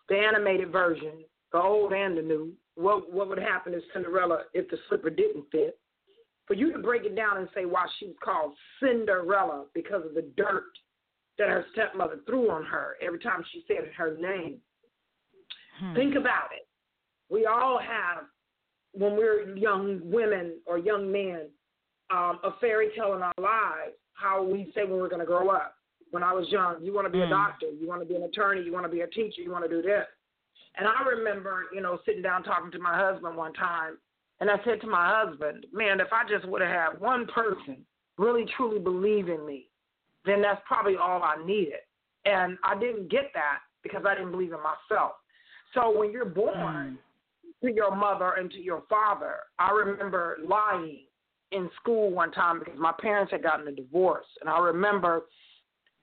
the 0.08 0.16
animated 0.16 0.72
version, 0.72 1.24
the 1.52 1.58
old 1.60 1.92
and 1.92 2.16
the 2.16 2.22
new. 2.22 2.52
What 2.74 3.12
what 3.12 3.28
would 3.28 3.38
happen 3.38 3.74
if 3.74 3.82
Cinderella 3.92 4.44
if 4.54 4.68
the 4.70 4.78
slipper 4.88 5.10
didn't 5.10 5.44
fit? 5.52 5.78
For 6.46 6.54
you 6.54 6.72
to 6.72 6.78
break 6.78 7.04
it 7.04 7.14
down 7.14 7.36
and 7.36 7.48
say 7.54 7.66
why 7.66 7.84
she 7.98 8.06
was 8.06 8.16
called 8.24 8.54
Cinderella 8.80 9.66
because 9.74 10.04
of 10.06 10.14
the 10.14 10.28
dirt 10.36 10.64
that 11.38 11.48
her 11.48 11.64
stepmother 11.72 12.20
threw 12.26 12.50
on 12.50 12.64
her 12.64 12.96
every 13.00 13.18
time 13.18 13.44
she 13.52 13.64
said 13.66 13.90
her 13.96 14.16
name. 14.18 14.58
Hmm. 15.80 15.94
Think 15.94 16.14
about 16.14 16.50
it. 16.54 16.66
We 17.30 17.46
all 17.46 17.78
have, 17.78 18.24
when 18.92 19.16
we're 19.16 19.56
young 19.56 20.00
women 20.04 20.58
or 20.66 20.78
young 20.78 21.10
men, 21.10 21.48
um, 22.10 22.38
a 22.44 22.50
fairy 22.60 22.90
tale 22.94 23.14
in 23.14 23.22
our 23.22 23.32
lives, 23.38 23.94
how 24.12 24.42
we 24.42 24.70
say 24.74 24.82
when 24.84 25.00
we're 25.00 25.08
going 25.08 25.20
to 25.20 25.26
grow 25.26 25.48
up. 25.48 25.74
When 26.10 26.22
I 26.22 26.34
was 26.34 26.46
young, 26.50 26.76
you 26.82 26.92
want 26.92 27.06
to 27.06 27.10
be 27.10 27.22
a 27.22 27.26
Mm. 27.26 27.30
doctor, 27.30 27.70
you 27.70 27.88
want 27.88 28.02
to 28.02 28.06
be 28.06 28.16
an 28.16 28.24
attorney, 28.24 28.60
you 28.62 28.70
want 28.70 28.84
to 28.84 28.92
be 28.92 29.00
a 29.00 29.06
teacher, 29.06 29.40
you 29.40 29.50
want 29.50 29.64
to 29.64 29.70
do 29.70 29.80
this. 29.80 30.06
And 30.76 30.86
I 30.86 31.02
remember, 31.08 31.64
you 31.72 31.80
know, 31.80 32.00
sitting 32.04 32.20
down 32.20 32.42
talking 32.42 32.70
to 32.70 32.78
my 32.78 32.94
husband 32.94 33.34
one 33.34 33.54
time, 33.54 33.96
and 34.40 34.50
I 34.50 34.56
said 34.64 34.82
to 34.82 34.86
my 34.86 35.24
husband, 35.24 35.64
man, 35.72 36.00
if 36.00 36.12
I 36.12 36.28
just 36.28 36.46
would 36.46 36.60
have 36.60 36.70
had 36.70 37.00
one 37.00 37.26
person 37.28 37.86
really 38.18 38.44
truly 38.56 38.78
believe 38.78 39.30
in 39.30 39.46
me, 39.46 39.68
then 40.24 40.42
that's 40.42 40.60
probably 40.66 40.96
all 40.96 41.22
I 41.22 41.44
needed. 41.44 41.80
And 42.24 42.56
I 42.64 42.78
didn't 42.78 43.10
get 43.10 43.30
that 43.34 43.58
because 43.82 44.02
I 44.06 44.14
didn't 44.14 44.30
believe 44.30 44.52
in 44.52 44.58
myself. 44.58 45.12
So 45.74 45.96
when 45.96 46.12
you're 46.12 46.24
born 46.24 46.98
mm. 46.98 47.66
to 47.66 47.74
your 47.74 47.94
mother 47.94 48.34
and 48.38 48.50
to 48.50 48.60
your 48.60 48.82
father, 48.88 49.36
I 49.58 49.70
remember 49.70 50.38
lying 50.46 51.00
in 51.50 51.68
school 51.80 52.10
one 52.10 52.32
time 52.32 52.58
because 52.58 52.78
my 52.78 52.92
parents 53.00 53.32
had 53.32 53.42
gotten 53.42 53.66
a 53.68 53.72
divorce. 53.72 54.26
And 54.40 54.48
I 54.48 54.58
remember 54.58 55.22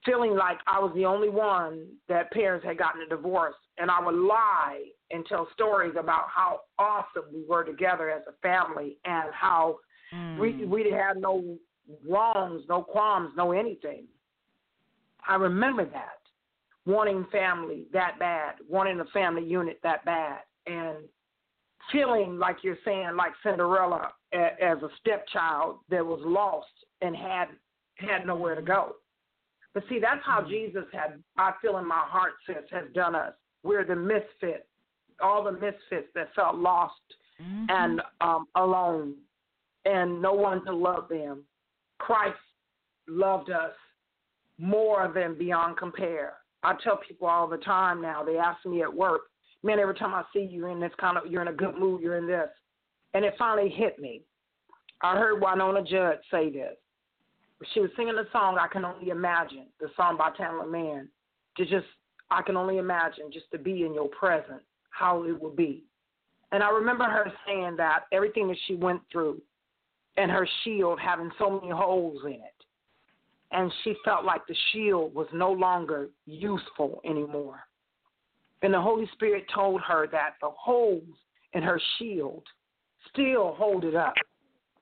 feeling 0.04 0.34
like 0.34 0.58
I 0.66 0.78
was 0.78 0.92
the 0.94 1.04
only 1.04 1.28
one 1.28 1.86
that 2.08 2.30
parents 2.32 2.64
had 2.64 2.78
gotten 2.78 3.02
a 3.02 3.08
divorce. 3.08 3.54
And 3.78 3.90
I 3.90 4.04
would 4.04 4.14
lie 4.14 4.82
and 5.10 5.24
tell 5.26 5.48
stories 5.52 5.94
about 5.98 6.26
how 6.28 6.60
awesome 6.78 7.24
we 7.32 7.44
were 7.48 7.64
together 7.64 8.10
as 8.10 8.22
a 8.28 8.32
family 8.42 8.98
and 9.04 9.30
how 9.32 9.78
we 10.12 10.52
mm. 10.52 10.68
we 10.68 10.82
didn't 10.82 10.98
have 10.98 11.16
no 11.16 11.56
wrongs, 12.08 12.62
no 12.68 12.82
qualms, 12.82 13.32
no 13.36 13.52
anything. 13.52 14.04
I 15.26 15.34
remember 15.36 15.84
that 15.84 16.20
wanting 16.86 17.26
family 17.30 17.86
that 17.92 18.18
bad, 18.18 18.54
wanting 18.68 19.00
a 19.00 19.04
family 19.06 19.44
unit 19.44 19.78
that 19.82 20.04
bad, 20.04 20.40
and 20.66 20.96
feeling 21.92 22.38
like 22.38 22.56
you're 22.62 22.78
saying 22.84 23.10
like 23.16 23.32
Cinderella 23.42 24.12
as 24.32 24.78
a 24.82 24.88
stepchild 25.00 25.78
that 25.90 26.04
was 26.04 26.20
lost 26.24 26.68
and 27.02 27.14
had 27.16 27.46
had 27.96 28.26
nowhere 28.26 28.54
to 28.54 28.62
go. 28.62 28.96
But 29.74 29.84
see, 29.88 29.98
that's 30.00 30.24
how 30.24 30.42
Jesus 30.48 30.84
had. 30.92 31.22
I 31.36 31.52
feel 31.62 31.78
in 31.78 31.86
my 31.86 32.02
heart, 32.04 32.32
sis, 32.46 32.56
has 32.70 32.84
done 32.94 33.14
us. 33.14 33.32
We're 33.62 33.84
the 33.84 33.96
misfit, 33.96 34.66
all 35.22 35.44
the 35.44 35.52
misfits 35.52 36.08
that 36.14 36.34
felt 36.34 36.56
lost 36.56 36.94
and 37.68 38.02
um, 38.20 38.46
alone, 38.54 39.14
and 39.84 40.20
no 40.20 40.32
one 40.32 40.64
to 40.64 40.74
love 40.74 41.08
them. 41.08 41.42
Christ 42.00 42.38
loved 43.06 43.50
us 43.50 43.72
more 44.58 45.10
than 45.14 45.38
beyond 45.38 45.76
compare. 45.76 46.34
I 46.62 46.74
tell 46.82 46.96
people 46.96 47.28
all 47.28 47.46
the 47.46 47.58
time 47.58 48.02
now. 48.02 48.24
They 48.24 48.36
ask 48.36 48.64
me 48.66 48.82
at 48.82 48.92
work, 48.92 49.22
"Man, 49.62 49.78
every 49.78 49.94
time 49.94 50.14
I 50.14 50.24
see 50.32 50.42
you, 50.42 50.66
in 50.66 50.80
this 50.80 50.94
kind 50.96 51.16
of, 51.16 51.26
you're 51.26 51.42
in 51.42 51.48
a 51.48 51.52
good 51.52 51.76
mood, 51.76 52.02
you're 52.02 52.16
in 52.16 52.26
this," 52.26 52.50
and 53.14 53.24
it 53.24 53.36
finally 53.38 53.68
hit 53.68 53.98
me. 53.98 54.24
I 55.02 55.16
heard 55.16 55.40
Wynonna 55.40 55.86
Judd 55.86 56.20
say 56.30 56.50
this. 56.50 56.76
She 57.72 57.80
was 57.80 57.90
singing 57.94 58.16
the 58.16 58.28
song 58.32 58.58
"I 58.58 58.68
Can 58.68 58.84
Only 58.84 59.10
Imagine," 59.10 59.66
the 59.78 59.90
song 59.96 60.16
by 60.16 60.30
Tamela 60.30 60.68
Mann. 60.68 61.08
To 61.56 61.64
just, 61.64 61.86
I 62.30 62.42
can 62.42 62.56
only 62.56 62.78
imagine 62.78 63.30
just 63.30 63.50
to 63.52 63.58
be 63.58 63.84
in 63.84 63.94
your 63.94 64.08
presence, 64.08 64.64
how 64.90 65.24
it 65.24 65.38
would 65.40 65.56
be. 65.56 65.84
And 66.52 66.62
I 66.62 66.70
remember 66.70 67.04
her 67.04 67.32
saying 67.46 67.76
that 67.76 68.06
everything 68.12 68.48
that 68.48 68.58
she 68.66 68.74
went 68.74 69.02
through, 69.10 69.42
and 70.20 70.30
her 70.30 70.46
shield 70.62 71.00
having 71.00 71.30
so 71.38 71.50
many 71.50 71.72
holes 71.72 72.18
in 72.26 72.32
it, 72.32 72.60
and 73.52 73.72
she 73.82 73.94
felt 74.04 74.24
like 74.24 74.46
the 74.46 74.56
shield 74.70 75.14
was 75.14 75.26
no 75.32 75.50
longer 75.50 76.10
useful 76.26 77.00
anymore. 77.06 77.60
And 78.62 78.74
the 78.74 78.80
Holy 78.80 79.08
Spirit 79.14 79.44
told 79.54 79.80
her 79.80 80.06
that 80.12 80.34
the 80.42 80.50
holes 80.50 81.16
in 81.54 81.62
her 81.62 81.80
shield 81.98 82.42
still 83.10 83.54
hold 83.54 83.84
it 83.84 83.94
up 83.94 84.12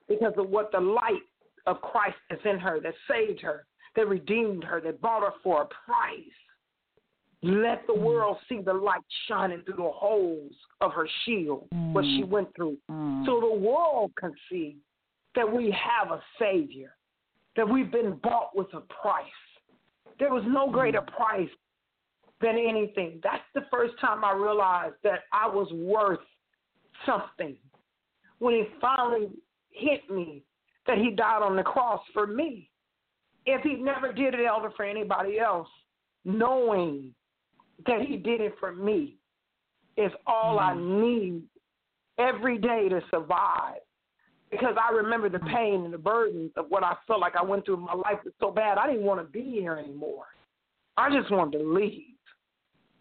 because 0.09 0.33
of 0.37 0.49
what 0.49 0.73
the 0.73 0.79
light 0.79 1.23
of 1.65 1.79
Christ 1.81 2.17
is 2.31 2.39
in 2.43 2.59
her 2.59 2.81
that 2.81 2.93
saved 3.09 3.39
her, 3.41 3.65
that 3.95 4.09
redeemed 4.09 4.65
her, 4.65 4.81
that 4.81 4.99
bought 4.99 5.21
her 5.21 5.33
for 5.41 5.61
a 5.61 5.65
price. 5.65 6.19
Let 7.41 7.87
the 7.87 7.93
mm. 7.93 8.01
world 8.01 8.37
see 8.49 8.59
the 8.59 8.73
light 8.73 8.99
shining 9.29 9.61
through 9.61 9.77
the 9.77 9.89
holes 9.89 10.51
of 10.81 10.91
her 10.91 11.07
shield, 11.23 11.67
what 11.71 12.03
she 12.03 12.23
mm. 12.23 12.27
went 12.27 12.53
through, 12.57 12.77
mm. 12.91 13.25
so 13.25 13.39
the 13.39 13.57
world 13.57 14.11
can 14.19 14.33
see 14.51 14.75
that 15.35 15.51
we 15.51 15.71
have 15.71 16.11
a 16.11 16.21
Savior, 16.39 16.95
that 17.55 17.67
we've 17.67 17.91
been 17.91 18.19
bought 18.23 18.55
with 18.55 18.67
a 18.73 18.81
price. 18.81 19.25
There 20.19 20.33
was 20.33 20.43
no 20.47 20.69
greater 20.69 21.01
mm. 21.01 21.15
price 21.15 21.49
than 22.41 22.57
anything. 22.57 23.19
That's 23.23 23.43
the 23.53 23.65
first 23.71 23.93
time 23.99 24.23
I 24.23 24.33
realized 24.33 24.95
that 25.03 25.19
I 25.33 25.47
was 25.47 25.71
worth 25.73 26.19
something. 27.05 27.55
When 28.39 28.53
it 28.53 28.69
finally 28.79 29.29
hit 29.71 30.09
me 30.09 30.43
that 30.87 30.97
he 30.97 31.11
died 31.11 31.43
on 31.43 31.55
the 31.55 31.63
cross 31.63 32.01
for 32.13 32.25
me. 32.25 32.69
If 33.45 33.61
he 33.61 33.75
never 33.75 34.11
did 34.11 34.33
it, 34.33 34.45
Elder, 34.45 34.71
for 34.75 34.83
anybody 34.83 35.39
else, 35.39 35.67
knowing 36.25 37.13
that 37.85 38.01
he 38.01 38.17
did 38.17 38.41
it 38.41 38.55
for 38.59 38.73
me 38.73 39.17
is 39.97 40.11
all 40.25 40.59
I 40.59 40.73
mm. 40.73 41.01
need 41.01 41.43
every 42.17 42.57
day 42.57 42.89
to 42.89 43.01
survive. 43.11 43.81
Because 44.51 44.75
I 44.81 44.93
remember 44.93 45.29
the 45.29 45.37
mm. 45.37 45.53
pain 45.53 45.85
and 45.85 45.93
the 45.93 45.97
burdens 45.97 46.51
of 46.55 46.65
what 46.69 46.83
I 46.83 46.95
felt 47.07 47.19
like 47.19 47.35
I 47.35 47.43
went 47.43 47.65
through 47.65 47.75
in 47.75 47.81
my 47.81 47.93
life 47.93 48.19
was 48.23 48.33
so 48.39 48.51
bad, 48.51 48.77
I 48.77 48.87
didn't 48.87 49.05
want 49.05 49.19
to 49.19 49.31
be 49.31 49.51
here 49.51 49.75
anymore. 49.75 50.25
I 50.97 51.09
just 51.15 51.31
wanted 51.31 51.59
to 51.59 51.63
leave. 51.63 52.15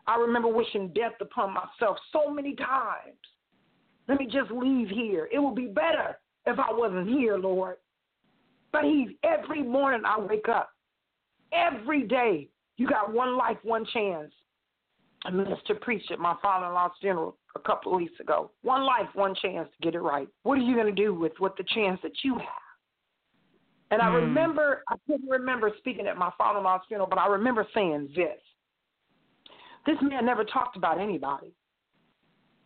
I 0.06 0.16
remember 0.16 0.48
wishing 0.48 0.88
death 0.94 1.12
upon 1.20 1.54
myself 1.54 1.98
so 2.12 2.30
many 2.30 2.54
times. 2.54 3.18
Let 4.08 4.18
me 4.18 4.26
just 4.26 4.50
leave 4.50 4.88
here. 4.88 5.28
It 5.30 5.38
would 5.38 5.54
be 5.54 5.66
better 5.66 6.18
if 6.46 6.58
I 6.58 6.72
wasn't 6.72 7.08
here, 7.08 7.36
Lord. 7.36 7.76
But 8.72 8.84
He's 8.84 9.08
every 9.22 9.62
morning 9.62 10.02
I 10.06 10.18
wake 10.18 10.48
up, 10.48 10.70
every 11.52 12.06
day, 12.06 12.48
you 12.76 12.88
got 12.88 13.12
one 13.12 13.36
life, 13.36 13.58
one 13.62 13.84
chance. 13.92 14.32
A 15.26 15.32
minister 15.32 15.74
preached 15.74 16.10
at 16.12 16.20
my 16.20 16.36
father 16.40 16.66
in 16.66 16.72
law's 16.72 16.92
funeral 17.00 17.36
a 17.56 17.60
couple 17.60 17.92
of 17.92 17.98
weeks 17.98 18.20
ago. 18.20 18.52
One 18.62 18.84
life, 18.84 19.08
one 19.14 19.34
chance 19.34 19.68
to 19.68 19.84
get 19.84 19.94
it 19.96 20.00
right. 20.00 20.28
What 20.44 20.58
are 20.58 20.62
you 20.62 20.74
going 20.74 20.94
to 20.94 21.02
do 21.02 21.12
with, 21.12 21.32
with 21.40 21.56
the 21.56 21.64
chance 21.74 21.98
that 22.02 22.12
you 22.22 22.34
have? 22.34 22.68
And 23.90 24.00
I 24.00 24.08
hmm. 24.08 24.16
remember, 24.16 24.84
I 24.88 24.94
couldn't 25.06 25.28
remember 25.28 25.72
speaking 25.78 26.06
at 26.06 26.16
my 26.16 26.30
father 26.38 26.58
in 26.58 26.64
law's 26.64 26.82
funeral, 26.86 27.08
but 27.08 27.18
I 27.18 27.26
remember 27.26 27.66
saying 27.74 28.10
this. 28.14 28.38
This 29.86 29.96
man 30.02 30.26
never 30.26 30.44
talked 30.44 30.76
about 30.76 31.00
anybody. 31.00 31.54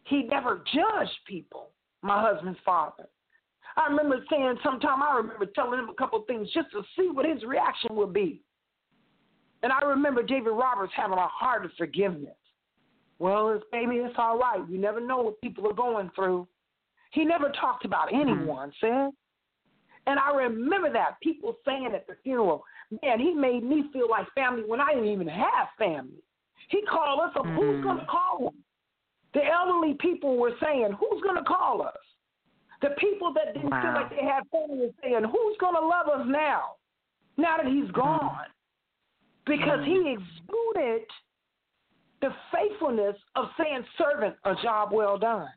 he 0.05 0.25
never 0.25 0.65
judged 0.75 1.13
people, 1.27 1.71
my 2.03 2.21
husband's 2.21 2.59
father. 2.65 3.09
I 3.77 3.89
remember 3.89 4.23
saying 4.29 4.57
sometime, 4.63 5.03
I 5.03 5.17
remember 5.17 5.47
telling 5.47 5.79
him 5.79 5.89
a 5.89 5.95
couple 5.95 6.21
of 6.21 6.27
things 6.27 6.49
just 6.53 6.71
to 6.73 6.83
see 6.97 7.09
what 7.11 7.25
his 7.25 7.43
reaction 7.45 7.95
would 7.97 8.13
be. 8.13 8.43
And 9.63 9.73
I 9.73 9.87
remember 9.87 10.23
David 10.23 10.51
Roberts 10.51 10.93
having 10.97 11.17
a 11.17 11.29
heart 11.29 11.65
of 11.65 11.71
forgiveness. 11.79 12.35
Well, 13.23 13.51
it's, 13.51 13.65
baby, 13.71 13.99
it's 13.99 14.17
all 14.19 14.37
right. 14.37 14.69
You 14.69 14.79
never 14.79 15.01
know 15.01 15.19
what 15.19 15.41
people 15.41 15.65
are 15.69 15.73
going 15.73 16.11
through. 16.13 16.49
He 17.13 17.25
never 17.25 17.51
talked 17.51 17.85
about 17.85 18.13
anyone, 18.13 18.73
mm 18.83 19.11
And 20.09 20.19
I 20.19 20.35
remember 20.35 20.93
that 20.93 21.21
people 21.23 21.57
saying 21.65 21.93
at 21.95 22.09
the 22.09 22.15
funeral, 22.25 22.65
man, 23.01 23.21
he 23.21 23.33
made 23.33 23.63
me 23.63 23.85
feel 23.93 24.11
like 24.11 24.27
family 24.35 24.65
when 24.67 24.81
I 24.81 24.95
didn't 24.95 25.09
even 25.09 25.29
have 25.29 25.69
family. 25.79 26.21
He 26.69 26.83
called 26.83 27.21
us 27.21 27.31
up. 27.37 27.47
Mm-hmm. 27.47 27.61
Who's 27.61 27.85
going 27.85 27.99
to 27.99 28.07
call 28.07 28.49
him? 28.49 28.65
The 29.35 29.43
elderly 29.45 29.95
people 30.01 30.37
were 30.37 30.55
saying, 30.61 30.89
who's 30.99 31.23
going 31.23 31.37
to 31.37 31.45
call 31.45 31.81
us? 31.81 32.03
The 32.81 32.91
people 32.99 33.33
that 33.35 33.55
didn't 33.55 33.71
wow. 33.71 33.83
feel 33.83 33.93
like 34.03 34.11
they 34.11 34.27
had 34.27 34.43
family 34.51 34.87
were 34.87 34.95
saying, 35.01 35.23
who's 35.23 35.57
going 35.61 35.77
to 35.77 35.87
love 35.87 36.09
us 36.09 36.27
now? 36.27 36.75
Now 37.37 37.59
that 37.59 37.67
he's 37.67 37.85
mm-hmm. 37.85 38.01
gone. 38.01 38.51
Because 39.47 39.79
mm-hmm. 39.79 40.07
he 40.07 40.17
exuded 40.19 41.07
the 42.23 42.31
faithfulness 42.55 43.17
of 43.37 43.47
saying, 43.59 43.85
servant, 43.99 44.37
a 44.45 44.55
job 44.63 44.91
well 44.93 45.19
done. 45.19 45.49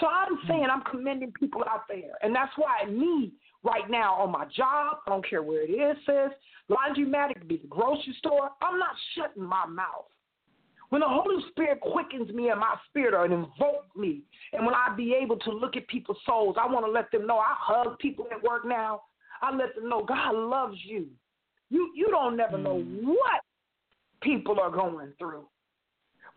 So 0.00 0.06
I'm 0.06 0.36
mm-hmm. 0.36 0.48
saying 0.48 0.66
I'm 0.70 0.82
commending 0.90 1.32
people 1.38 1.62
out 1.70 1.82
there. 1.88 2.16
And 2.22 2.34
that's 2.34 2.52
why 2.56 2.90
me 2.90 3.32
right 3.62 3.88
now 3.88 4.14
on 4.14 4.32
my 4.32 4.44
job, 4.46 4.98
I 5.06 5.10
don't 5.10 5.28
care 5.28 5.42
where 5.42 5.62
it 5.62 5.70
is, 5.70 5.96
says 6.06 6.30
laundromatic, 6.70 7.46
be 7.46 7.58
the 7.58 7.68
grocery 7.68 8.14
store, 8.18 8.50
I'm 8.60 8.78
not 8.78 8.94
shutting 9.14 9.42
my 9.42 9.66
mouth. 9.66 10.06
When 10.90 11.02
the 11.02 11.08
Holy 11.08 11.42
Spirit 11.50 11.80
quickens 11.80 12.30
me 12.32 12.50
in 12.50 12.58
my 12.58 12.74
spirit 12.88 13.22
and 13.22 13.32
invokes 13.32 13.94
me, 13.94 14.22
and 14.54 14.64
when 14.64 14.74
I 14.74 14.94
be 14.96 15.14
able 15.14 15.36
to 15.40 15.50
look 15.50 15.76
at 15.76 15.86
people's 15.88 16.18
souls, 16.24 16.56
I 16.58 16.66
want 16.66 16.86
to 16.86 16.90
let 16.90 17.10
them 17.10 17.26
know 17.26 17.38
I 17.38 17.54
hug 17.58 17.98
people 17.98 18.26
at 18.32 18.42
work 18.42 18.66
now. 18.66 19.02
I 19.42 19.54
let 19.54 19.74
them 19.74 19.88
know 19.88 20.02
God 20.04 20.34
loves 20.34 20.78
you. 20.84 21.06
You 21.70 21.92
you 21.94 22.06
don't 22.10 22.36
never 22.36 22.56
know 22.56 22.76
mm. 22.76 23.04
what 23.04 23.42
people 24.22 24.58
are 24.58 24.70
going 24.70 25.12
through. 25.18 25.46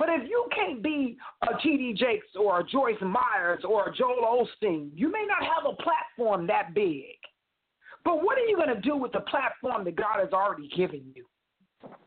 But 0.02 0.10
if 0.10 0.28
you 0.28 0.48
can't 0.56 0.82
be 0.82 1.16
a 1.44 1.62
T.D. 1.62 1.94
Jakes 1.94 2.26
or 2.36 2.62
a 2.62 2.64
Joyce 2.64 3.00
Meyers 3.02 3.62
or 3.64 3.90
a 3.90 3.96
Joel 3.96 4.48
Osteen, 4.48 4.90
you 4.96 5.12
may 5.12 5.24
not 5.28 5.44
have 5.44 5.72
a 5.72 5.76
platform 5.80 6.48
that 6.48 6.74
big. 6.74 7.22
But 8.04 8.24
what 8.24 8.36
are 8.40 8.46
you 8.48 8.56
going 8.56 8.74
to 8.74 8.82
do 8.82 8.98
with 8.98 9.12
the 9.12 9.20
platform 9.20 9.86
that 9.86 9.96
God 9.96 10.18
has 10.18 10.34
already 10.34 10.70
given 10.70 11.04
you? 11.14 11.28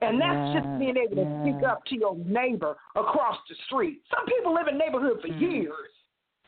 And 0.02 0.20
that's 0.20 0.34
yeah, 0.34 0.54
just 0.58 0.78
being 0.80 0.96
able 0.96 1.14
to 1.14 1.22
yeah. 1.22 1.42
speak 1.42 1.62
up 1.62 1.84
to 1.84 1.94
your 1.94 2.16
neighbor 2.16 2.74
across 2.96 3.36
the 3.48 3.54
street. 3.66 4.02
Some 4.10 4.26
people 4.26 4.52
live 4.52 4.66
in 4.66 4.76
neighborhood 4.76 5.20
for 5.22 5.28
mm. 5.28 5.40
years 5.40 5.94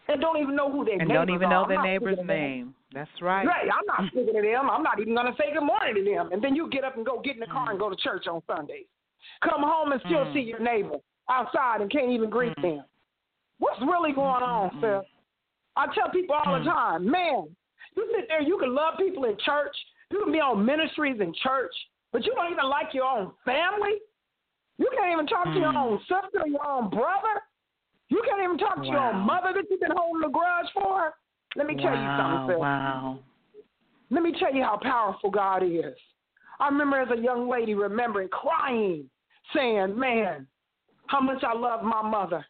and 0.09 0.21
don't 0.21 0.43
even 0.43 0.57
know 0.57 0.73
who 0.73 0.85
their 0.85 0.99
and 0.99 1.07
neighbors 1.07 1.27
don't 1.29 1.31
even 1.31 1.47
are. 1.47 1.63
know 1.63 1.69
their 1.69 1.83
neighbor's 1.85 2.19
name. 2.27 2.75
That's 2.93 3.11
right. 3.23 3.47
Right. 3.47 3.71
I'm 3.71 3.87
not 3.87 4.11
speaking 4.11 4.35
to 4.35 4.43
them. 4.43 4.69
I'm 4.69 4.83
not 4.83 4.99
even 4.99 5.15
going 5.15 5.27
to 5.27 5.39
say 5.39 5.55
good 5.55 5.63
morning 5.63 5.95
to 5.95 6.11
them. 6.11 6.31
And 6.33 6.43
then 6.43 6.57
you 6.57 6.69
get 6.71 6.83
up 6.83 6.97
and 6.97 7.07
go 7.07 7.21
get 7.21 7.35
in 7.35 7.41
the 7.41 7.47
car 7.47 7.69
mm. 7.69 7.71
and 7.71 7.79
go 7.79 7.89
to 7.89 7.95
church 7.95 8.27
on 8.27 8.43
Sundays. 8.49 8.87
Come 9.45 9.63
home 9.63 9.93
and 9.93 10.01
still 10.07 10.27
mm. 10.27 10.35
see 10.35 10.41
your 10.41 10.59
neighbor 10.59 10.99
outside 11.31 11.81
and 11.81 11.91
can't 11.91 12.11
even 12.11 12.31
greet 12.31 12.57
mm. 12.57 12.63
them. 12.63 12.85
What's 13.59 13.81
really 13.81 14.13
going 14.13 14.43
on, 14.43 14.71
mm-hmm. 14.71 14.81
Phil? 14.81 15.03
I 15.77 15.87
tell 15.95 16.11
people 16.11 16.35
all 16.35 16.59
the 16.59 16.65
mm. 16.65 16.73
time, 16.73 17.11
man, 17.11 17.49
you 17.97 18.13
sit 18.15 18.27
there, 18.29 18.43
you 18.43 18.59
can 18.59 18.75
love 18.75 18.95
people 18.99 19.25
in 19.25 19.37
church, 19.45 19.77
you 20.11 20.23
can 20.23 20.33
be 20.33 20.41
on 20.41 20.65
ministries 20.65 21.21
in 21.21 21.33
church, 21.43 21.73
but 22.13 22.25
you 22.25 22.35
don't 22.35 22.53
even 22.53 22.69
like 22.69 22.95
your 22.95 23.05
own 23.05 23.33
family. 23.45 23.99
You 24.79 24.91
can't 24.97 25.13
even 25.13 25.27
talk 25.27 25.45
to 25.45 25.59
your 25.59 25.73
mm. 25.73 25.77
own 25.77 25.99
sister 26.01 26.41
or 26.43 26.49
your 26.49 26.67
own 26.67 26.91
brother. 26.91 27.41
You 28.09 28.23
can't 28.29 28.43
even 28.43 28.59
talk 28.59 28.77
to 28.77 28.83
wow. 28.83 28.93
your 28.93 29.01
own 29.01 29.27
mother 29.27 29.53
that 29.55 29.65
you've 29.69 29.81
been 29.81 29.97
holding 29.97 30.29
a 30.29 30.31
grudge 30.31 30.67
for. 30.75 31.15
Let 31.57 31.67
me 31.67 31.75
wow, 31.77 31.83
tell 31.83 31.97
you 31.97 32.09
something, 32.19 32.49
Phil. 32.49 32.61
Wow. 32.61 33.19
Let 34.11 34.23
me 34.23 34.33
tell 34.39 34.55
you 34.55 34.63
how 34.63 34.79
powerful 34.81 35.31
God 35.31 35.63
is. 35.63 35.97
I 36.61 36.69
remember 36.69 37.01
as 37.01 37.09
a 37.11 37.21
young 37.21 37.49
lady 37.49 37.75
remembering 37.75 38.29
crying, 38.29 39.09
saying, 39.55 39.99
Man, 39.99 40.47
how 41.09 41.21
much 41.21 41.43
I 41.45 41.57
love 41.57 41.83
my 41.83 42.03
mother. 42.03 42.45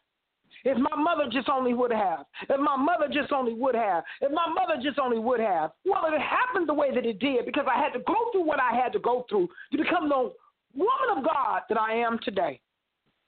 If 0.63 0.77
my 0.77 0.95
mother 0.97 1.29
just 1.31 1.49
only 1.49 1.73
would 1.73 1.91
have. 1.91 2.25
If 2.49 2.59
my 2.59 2.75
mother 2.75 3.07
just 3.11 3.31
only 3.31 3.53
would 3.53 3.75
have. 3.75 4.03
If 4.21 4.31
my 4.31 4.47
mother 4.47 4.81
just 4.81 4.99
only 4.99 5.19
would 5.19 5.39
have. 5.39 5.71
Well, 5.85 6.03
it 6.07 6.19
happened 6.19 6.67
the 6.67 6.73
way 6.73 6.93
that 6.93 7.05
it 7.05 7.19
did 7.19 7.45
because 7.45 7.65
I 7.73 7.79
had 7.79 7.93
to 7.93 7.99
go 7.99 8.15
through 8.31 8.45
what 8.45 8.59
I 8.59 8.75
had 8.75 8.91
to 8.93 8.99
go 8.99 9.25
through 9.29 9.47
to 9.71 9.77
become 9.77 10.09
the 10.09 10.31
woman 10.73 11.17
of 11.17 11.23
God 11.23 11.61
that 11.69 11.79
I 11.79 11.93
am 11.93 12.19
today. 12.23 12.59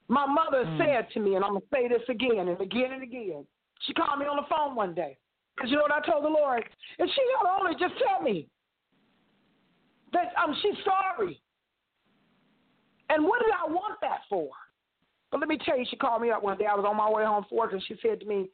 My 0.08 0.26
mother 0.26 0.64
mm. 0.64 0.78
said 0.78 1.06
to 1.14 1.20
me, 1.20 1.36
and 1.36 1.44
I'm 1.44 1.52
going 1.52 1.62
to 1.62 1.68
say 1.72 1.88
this 1.88 2.02
again 2.08 2.48
and 2.48 2.60
again 2.60 2.92
and 2.92 3.02
again. 3.02 3.46
She 3.86 3.94
called 3.94 4.18
me 4.18 4.26
on 4.26 4.36
the 4.36 4.48
phone 4.50 4.74
one 4.74 4.94
day. 4.94 5.16
Because 5.56 5.70
you 5.70 5.76
know 5.76 5.82
what 5.82 5.92
I 5.92 6.04
told 6.04 6.24
the 6.24 6.28
Lord? 6.28 6.64
And 6.98 7.08
she 7.08 7.22
not 7.42 7.60
only 7.60 7.72
just 7.78 7.94
tell 8.06 8.22
me 8.22 8.48
that 10.12 10.32
um, 10.42 10.54
she's 10.62 10.74
sorry. 10.84 11.40
And 13.08 13.24
what 13.24 13.40
did 13.40 13.52
I 13.52 13.70
want 13.70 14.00
that 14.02 14.20
for? 14.28 14.48
But 15.30 15.40
let 15.40 15.48
me 15.48 15.58
tell 15.64 15.78
you, 15.78 15.84
she 15.88 15.96
called 15.96 16.22
me 16.22 16.30
up 16.30 16.42
one 16.42 16.58
day. 16.58 16.66
I 16.66 16.74
was 16.74 16.84
on 16.88 16.96
my 16.96 17.08
way 17.08 17.24
home 17.24 17.44
from 17.48 17.58
work, 17.58 17.72
and 17.72 17.82
she 17.86 17.94
said 18.02 18.20
to 18.20 18.26
me, 18.26 18.48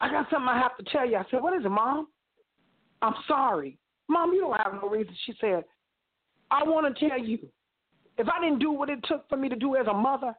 I 0.00 0.08
got 0.08 0.30
something 0.30 0.48
I 0.48 0.58
have 0.58 0.76
to 0.76 0.84
tell 0.84 1.08
you. 1.08 1.16
I 1.16 1.24
said, 1.30 1.42
What 1.42 1.58
is 1.58 1.64
it, 1.64 1.68
Mom? 1.68 2.08
I'm 3.00 3.14
sorry. 3.26 3.78
Mom, 4.08 4.32
you 4.32 4.40
don't 4.40 4.60
have 4.60 4.74
no 4.80 4.88
reason. 4.88 5.14
She 5.26 5.34
said, 5.40 5.64
I 6.50 6.62
want 6.62 6.96
to 6.96 7.08
tell 7.08 7.18
you, 7.18 7.38
if 8.18 8.28
I 8.28 8.40
didn't 8.40 8.60
do 8.60 8.70
what 8.70 8.90
it 8.90 9.00
took 9.04 9.28
for 9.28 9.36
me 9.36 9.48
to 9.48 9.56
do 9.56 9.74
as 9.76 9.86
a 9.86 9.94
mother, 9.94 10.34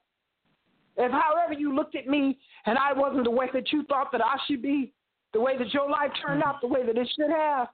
if 0.95 1.11
however 1.11 1.53
you 1.53 1.75
looked 1.75 1.95
at 1.95 2.07
me 2.07 2.37
and 2.65 2.77
I 2.77 2.93
wasn't 2.93 3.23
the 3.23 3.31
way 3.31 3.47
that 3.53 3.71
you 3.71 3.83
thought 3.83 4.11
that 4.11 4.21
I 4.23 4.35
should 4.47 4.61
be, 4.61 4.93
the 5.33 5.41
way 5.41 5.57
that 5.57 5.73
your 5.73 5.89
life 5.89 6.11
turned 6.25 6.43
out 6.43 6.61
the 6.61 6.67
way 6.67 6.85
that 6.85 6.97
it 6.97 7.09
should 7.17 7.31
have, 7.31 7.67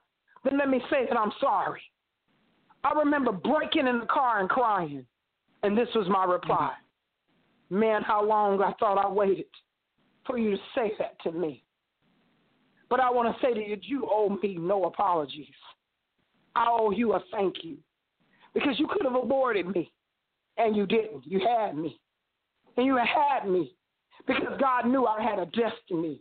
then 0.44 0.58
let 0.58 0.70
me 0.70 0.80
say 0.90 1.06
that 1.08 1.18
I'm 1.18 1.32
sorry. 1.38 1.82
I 2.82 2.92
remember 2.98 3.30
breaking 3.30 3.86
in 3.86 4.00
the 4.00 4.06
car 4.06 4.40
and 4.40 4.48
crying, 4.48 5.04
and 5.62 5.76
this 5.76 5.88
was 5.94 6.08
my 6.08 6.24
reply. 6.24 6.72
Man, 7.70 8.02
how 8.02 8.24
long 8.24 8.60
I 8.62 8.72
thought 8.80 8.98
I 8.98 9.08
waited 9.08 9.46
for 10.26 10.38
you 10.38 10.50
to 10.50 10.62
say 10.74 10.92
that 10.98 11.20
to 11.22 11.32
me. 11.32 11.64
But 12.88 13.00
I 13.00 13.10
want 13.10 13.34
to 13.34 13.46
say 13.46 13.54
to 13.54 13.60
you, 13.60 13.76
you 13.82 14.08
owe 14.10 14.36
me 14.42 14.56
no 14.58 14.84
apologies. 14.84 15.46
I 16.56 16.66
owe 16.68 16.90
you 16.90 17.14
a 17.14 17.20
thank 17.30 17.62
you 17.62 17.76
because 18.52 18.78
you 18.78 18.88
could 18.88 19.04
have 19.04 19.14
aborted 19.14 19.68
me 19.68 19.92
and 20.58 20.76
you 20.76 20.86
didn't. 20.86 21.24
You 21.24 21.40
had 21.40 21.76
me. 21.76 22.00
And 22.76 22.86
you 22.86 22.96
had 22.96 23.48
me 23.48 23.74
because 24.26 24.58
God 24.60 24.86
knew 24.86 25.06
I 25.06 25.22
had 25.22 25.38
a 25.38 25.46
destiny 25.46 26.20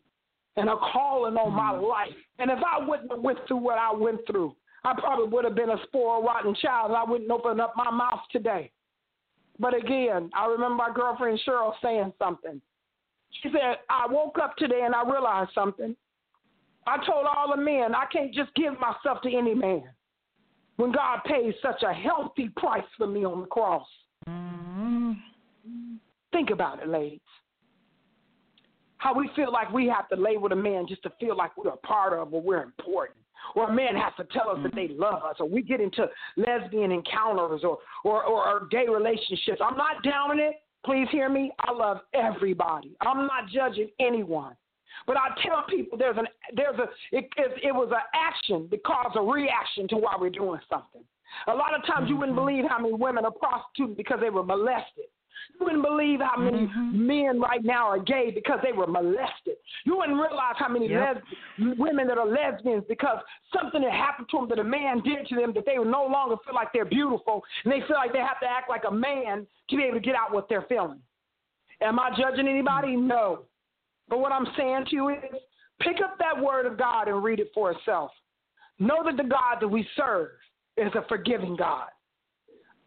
and 0.56 0.70
a 0.70 0.76
calling 0.76 1.36
on 1.38 1.54
my 1.54 1.74
mm-hmm. 1.74 1.86
life. 1.86 2.18
And 2.38 2.52
if 2.52 2.60
I 2.60 2.86
wouldn't 2.86 3.12
have 3.12 3.22
went 3.22 3.40
through 3.48 3.58
what 3.58 3.78
I 3.78 3.94
went 3.94 4.22
through, 4.28 4.56
I 4.84 4.94
probably 4.98 5.28
would 5.28 5.46
have 5.46 5.56
been 5.56 5.70
a 5.70 5.78
spoiled, 5.84 6.26
rotten 6.26 6.56
child 6.56 6.92
and 6.92 6.98
I 6.98 7.04
wouldn't 7.04 7.30
open 7.32 7.60
up 7.60 7.74
my 7.76 7.92
mouth 7.92 8.22
today. 8.32 8.72
But 9.60 9.76
again, 9.76 10.30
I 10.34 10.46
remember 10.46 10.76
my 10.76 10.90
girlfriend 10.94 11.40
Cheryl 11.46 11.74
saying 11.84 12.14
something. 12.18 12.62
She 13.42 13.50
said, 13.52 13.78
I 13.90 14.08
woke 14.08 14.38
up 14.42 14.56
today 14.58 14.82
and 14.84 14.96
I 14.96 15.04
realized 15.04 15.52
something. 15.54 15.96
I 16.88 16.98
told 17.06 17.26
all 17.26 17.54
the 17.56 17.62
men, 17.62 17.94
I 17.94 18.06
can't 18.12 18.34
just 18.34 18.54
give 18.56 18.74
myself 18.80 19.22
to 19.24 19.36
any 19.36 19.54
man 19.54 19.90
when 20.78 20.92
God 20.92 21.20
pays 21.26 21.54
such 21.62 21.84
a 21.84 21.94
healthy 21.94 22.50
price 22.56 22.86
for 22.98 23.06
me 23.06 23.26
on 23.26 23.42
the 23.42 23.48
cross. 23.48 23.86
Mm-hmm. 24.28 25.12
Think 26.32 26.50
about 26.50 26.82
it, 26.82 26.88
ladies. 26.88 27.20
How 28.98 29.14
we 29.14 29.30
feel 29.36 29.52
like 29.52 29.72
we 29.72 29.88
have 29.88 30.08
to 30.10 30.16
lay 30.16 30.38
with 30.38 30.52
a 30.52 30.56
man 30.56 30.88
just 30.88 31.04
to 31.04 31.12
feel 31.20 31.36
like 31.36 31.56
we're 31.58 31.72
a 31.72 31.78
part 31.78 32.14
of 32.14 32.34
or 32.34 32.42
we're 32.42 32.64
important 32.64 33.19
or 33.56 33.70
a 33.70 33.74
man 33.74 33.96
has 33.96 34.14
to 34.18 34.24
tell 34.34 34.50
us 34.50 34.56
mm-hmm. 34.56 34.64
that 34.64 34.76
they 34.76 34.90
love 34.90 35.24
us, 35.24 35.36
or 35.40 35.48
we 35.48 35.62
get 35.62 35.82
into 35.82 36.08
lesbian 36.38 36.92
encounters 36.92 37.62
or, 37.64 37.80
or, 38.04 38.24
or, 38.24 38.48
or 38.48 38.68
gay 38.70 38.88
relationships. 38.88 39.60
I'm 39.64 39.78
not 39.78 40.04
down 40.04 40.40
it. 40.40 40.56
Please 40.86 41.08
hear 41.12 41.30
me. 41.30 41.52
I 41.60 41.72
love 41.72 41.98
everybody. 42.14 42.96
I'm 43.02 43.28
not 43.28 43.50
judging 43.54 43.90
anyone. 44.00 44.56
But 45.06 45.18
I 45.18 45.30
tell 45.46 45.64
people 45.70 45.98
there's 45.98 46.18
an 46.18 46.28
there's 46.56 46.78
a 46.78 46.84
it, 47.16 47.30
it, 47.38 47.52
it 47.64 47.72
was 47.74 47.90
an 47.92 48.02
action 48.14 48.68
that 48.72 48.84
caused 48.84 49.16
a 49.16 49.22
reaction 49.22 49.88
to 49.90 49.98
why 49.98 50.16
we're 50.20 50.30
doing 50.30 50.60
something. 50.70 51.04
A 51.48 51.54
lot 51.54 51.74
of 51.74 51.86
times 51.86 52.04
mm-hmm. 52.04 52.08
you 52.08 52.18
wouldn't 52.18 52.38
mm-hmm. 52.38 52.46
believe 52.46 52.66
how 52.70 52.80
many 52.80 52.94
women 52.94 53.26
are 53.26 53.32
prostitutes 53.32 53.96
because 53.96 54.20
they 54.20 54.30
were 54.30 54.44
molested. 54.44 55.06
You 55.60 55.66
wouldn't 55.66 55.84
believe 55.84 56.20
how 56.20 56.38
many 56.38 56.68
mm-hmm. 56.68 57.08
men 57.08 57.40
right 57.40 57.64
now 57.64 57.88
are 57.88 58.00
gay 58.00 58.32
because 58.34 58.60
they 58.64 58.72
were 58.72 58.88
molested. 58.88 59.56
You 59.86 59.98
wouldn't 59.98 60.18
realize 60.18 60.56
how 60.58 60.70
many 60.70 60.90
yep. 60.90 61.22
les- 61.58 61.78
women 61.78 62.08
that 62.08 62.18
are 62.18 62.28
lesbians 62.28 62.84
because 62.88 63.18
something 63.54 63.82
that 63.82 63.92
happened 63.92 64.28
to 64.32 64.38
them 64.38 64.50
that 64.50 64.60
a 64.60 64.64
man 64.64 65.02
did 65.02 65.28
to 65.28 65.36
them 65.36 65.54
that 65.54 65.66
they 65.66 65.76
no 65.76 66.06
longer 66.06 66.36
feel 66.46 66.56
like 66.56 66.70
they're 66.74 66.86
beautiful 66.86 67.44
and 67.64 67.74
they 67.74 67.86
feel 67.88 67.98
like 67.98 68.14
they 68.14 68.20
have 68.20 68.40
to 68.42 68.48
act 68.48 68.70
like 68.70 68.84
a 68.88 68.92
man 68.92 69.46
to 69.70 69.78
be 69.78 69.84
able 69.84 69.96
to 69.96 70.06
get 70.06 70.16
out 70.16 70.34
what 70.34 70.48
they're 70.50 70.66
feeling. 70.70 71.00
Am 71.82 72.00
I 72.00 72.10
judging 72.18 72.48
anybody? 72.48 72.96
No. 72.96 73.44
But 74.10 74.20
what 74.20 74.32
I'm 74.32 74.48
saying 74.58 74.86
to 74.90 74.96
you 74.96 75.10
is 75.10 75.18
pick 75.80 75.98
up 76.04 76.18
that 76.20 76.42
word 76.42 76.66
of 76.66 76.78
God 76.78 77.08
and 77.08 77.24
read 77.24 77.40
it 77.40 77.52
for 77.54 77.72
itself. 77.72 78.12
Know 78.80 79.04
that 79.04 79.18
the 79.18 79.30
God 79.30 79.58
that 79.62 79.68
we 79.68 79.88
serve 79.96 80.30
is 80.78 80.92
a 80.96 81.06
forgiving 81.08 81.56
God. 81.56 81.88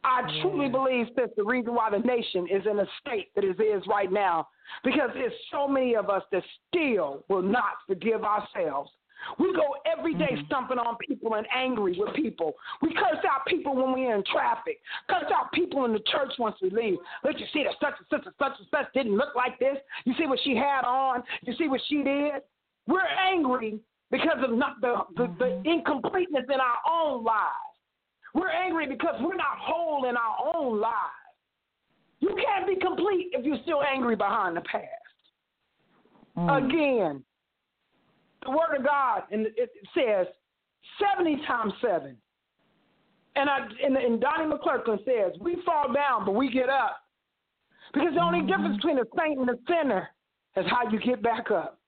I 0.05 0.23
truly 0.41 0.69
believe 0.69 1.07
that 1.17 1.37
the 1.37 1.45
reason 1.45 1.75
why 1.75 1.91
the 1.91 1.99
nation 1.99 2.49
is 2.51 2.63
in 2.69 2.79
a 2.81 2.87
state 3.01 3.35
that 3.35 3.45
it 3.45 3.61
is 3.61 3.83
right 3.87 4.11
now 4.11 4.49
because 4.85 5.11
there's 5.15 5.33
so 5.51 5.69
many 5.69 5.95
of 5.95 6.11
us 6.11 6.23
that 6.33 6.43
still 6.69 7.25
will 7.29 7.43
not 7.43 7.79
forgive 7.87 8.25
ourselves. 8.25 8.91
We 9.39 9.53
go 9.55 9.77
every 9.87 10.15
day 10.15 10.33
mm-hmm. 10.33 10.47
stumping 10.47 10.79
on 10.79 10.97
people 10.97 11.35
and 11.35 11.47
angry 11.55 11.97
with 11.99 12.15
people. 12.15 12.55
We 12.81 12.93
curse 12.93 13.25
out 13.31 13.47
people 13.47 13.77
when 13.77 13.93
we're 13.93 14.17
in 14.17 14.25
traffic. 14.25 14.81
Curse 15.09 15.31
out 15.33 15.53
people 15.53 15.85
in 15.85 15.93
the 15.93 16.03
church 16.11 16.33
once 16.39 16.57
we 16.61 16.71
leave. 16.71 16.99
Let 17.23 17.39
you 17.39 17.47
see 17.53 17.65
that 17.65 17.75
such 17.81 17.95
and 17.99 18.07
such 18.11 18.27
and 18.27 18.35
such 18.39 18.59
and 18.59 18.69
such 18.71 18.93
didn't 18.93 19.17
look 19.17 19.35
like 19.37 19.59
this. 19.59 19.77
You 20.05 20.15
see 20.19 20.27
what 20.27 20.41
she 20.43 20.57
had 20.57 20.83
on. 20.85 21.23
You 21.43 21.55
see 21.57 21.69
what 21.69 21.81
she 21.89 22.03
did. 22.03 22.43
We're 22.89 23.07
angry 23.07 23.79
because 24.11 24.39
of 24.43 24.57
not 24.57 24.81
the, 24.81 24.97
the, 25.17 25.35
the 25.39 25.71
incompleteness 25.71 26.45
in 26.49 26.61
our 26.61 26.79
own 26.91 27.25
lives. 27.25 27.72
We're 28.35 28.51
angry 28.51 28.87
because 28.87 29.15
we're 29.21 29.37
not 29.37 29.59
whole 29.59 30.09
in 30.09 30.17
our 30.17 30.55
own 30.55 30.81
lives. 30.81 30.97
You 32.21 32.37
can't 32.37 32.67
be 32.67 32.77
complete 32.77 33.31
if 33.33 33.45
you're 33.45 33.59
still 33.63 33.83
angry 33.83 34.17
behind 34.17 34.57
the 34.57 34.63
past. 34.63 34.87
Mm. 36.37 36.65
Again, 36.65 37.25
the 38.45 38.51
Word 38.51 38.79
of 38.79 38.85
God, 38.85 39.23
and 39.31 39.47
it 39.57 39.71
says 39.95 40.27
70 41.17 41.43
times 41.47 41.73
7. 41.81 42.17
And, 43.35 43.49
I, 43.49 43.67
and, 43.85 43.97
and 43.97 44.21
Donnie 44.21 44.53
McClurkin 44.53 44.99
says, 45.05 45.39
we 45.41 45.57
fall 45.65 45.93
down, 45.93 46.25
but 46.25 46.33
we 46.33 46.51
get 46.51 46.69
up. 46.69 46.99
Because 47.93 48.15
the 48.15 48.21
only 48.21 48.39
mm-hmm. 48.39 48.49
difference 48.49 48.77
between 48.77 48.99
a 48.99 49.05
saint 49.19 49.39
and 49.39 49.51
a 49.51 49.59
sinner 49.69 50.09
is 50.57 50.67
how 50.69 50.91
you 50.91 50.99
get 51.01 51.23
back 51.23 51.51
up. 51.51 51.79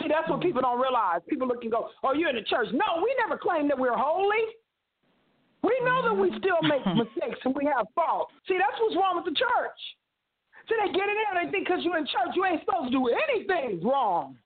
See, 0.00 0.08
that's 0.08 0.28
what 0.28 0.40
people 0.40 0.60
don't 0.60 0.80
realize. 0.80 1.20
People 1.28 1.48
look 1.48 1.62
and 1.62 1.72
go, 1.72 1.88
oh, 2.04 2.12
you're 2.12 2.28
in 2.28 2.36
the 2.36 2.42
church. 2.42 2.68
No, 2.72 3.02
we 3.02 3.14
never 3.18 3.38
claim 3.38 3.68
that 3.68 3.78
we're 3.78 3.96
holy. 3.96 4.44
We 5.66 5.74
know 5.82 5.98
that 6.06 6.14
we 6.14 6.30
still 6.38 6.62
make 6.62 6.86
mm-hmm. 6.86 7.02
mistakes 7.02 7.42
and 7.42 7.54
we 7.54 7.66
have 7.66 7.90
faults. 7.98 8.30
See, 8.46 8.54
that's 8.54 8.78
what's 8.78 8.94
wrong 8.94 9.18
with 9.18 9.26
the 9.26 9.34
church. 9.34 9.80
See, 10.70 10.78
they 10.78 10.94
get 10.94 11.10
in 11.10 11.16
there 11.18 11.30
and 11.34 11.38
they 11.42 11.50
think 11.50 11.66
because 11.66 11.82
you're 11.82 11.98
in 11.98 12.06
church, 12.06 12.38
you 12.38 12.46
ain't 12.46 12.62
supposed 12.62 12.92
to 12.92 12.94
do 12.94 13.10
anything 13.10 13.82
wrong. 13.82 14.38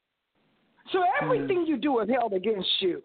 So 0.92 1.04
mm-hmm. 1.04 1.24
everything 1.24 1.68
you 1.68 1.76
do 1.76 2.00
is 2.00 2.08
held 2.08 2.32
against 2.32 2.72
you. 2.80 3.02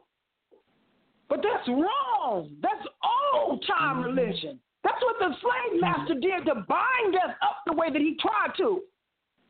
But 1.28 1.44
that's 1.44 1.68
wrong. 1.68 2.56
That's 2.64 2.88
old 3.36 3.66
time 3.68 4.00
mm-hmm. 4.00 4.16
religion. 4.16 4.60
That's 4.84 5.02
what 5.02 5.20
the 5.20 5.36
slave 5.42 5.82
master 5.82 6.16
did 6.16 6.46
to 6.46 6.64
bind 6.70 7.16
us 7.20 7.36
up 7.42 7.68
the 7.68 7.74
way 7.74 7.92
that 7.92 8.00
he 8.00 8.16
tried 8.22 8.56
to, 8.64 8.80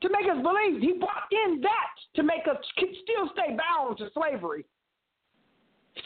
to 0.01 0.09
make 0.09 0.25
us 0.25 0.41
believe. 0.41 0.81
He 0.81 0.97
brought 0.97 1.29
in 1.29 1.61
that 1.61 1.93
to 2.15 2.23
make 2.23 2.47
us 2.49 2.57
still 2.73 3.29
stay 3.33 3.53
bound 3.53 3.97
to 3.99 4.09
slavery. 4.15 4.65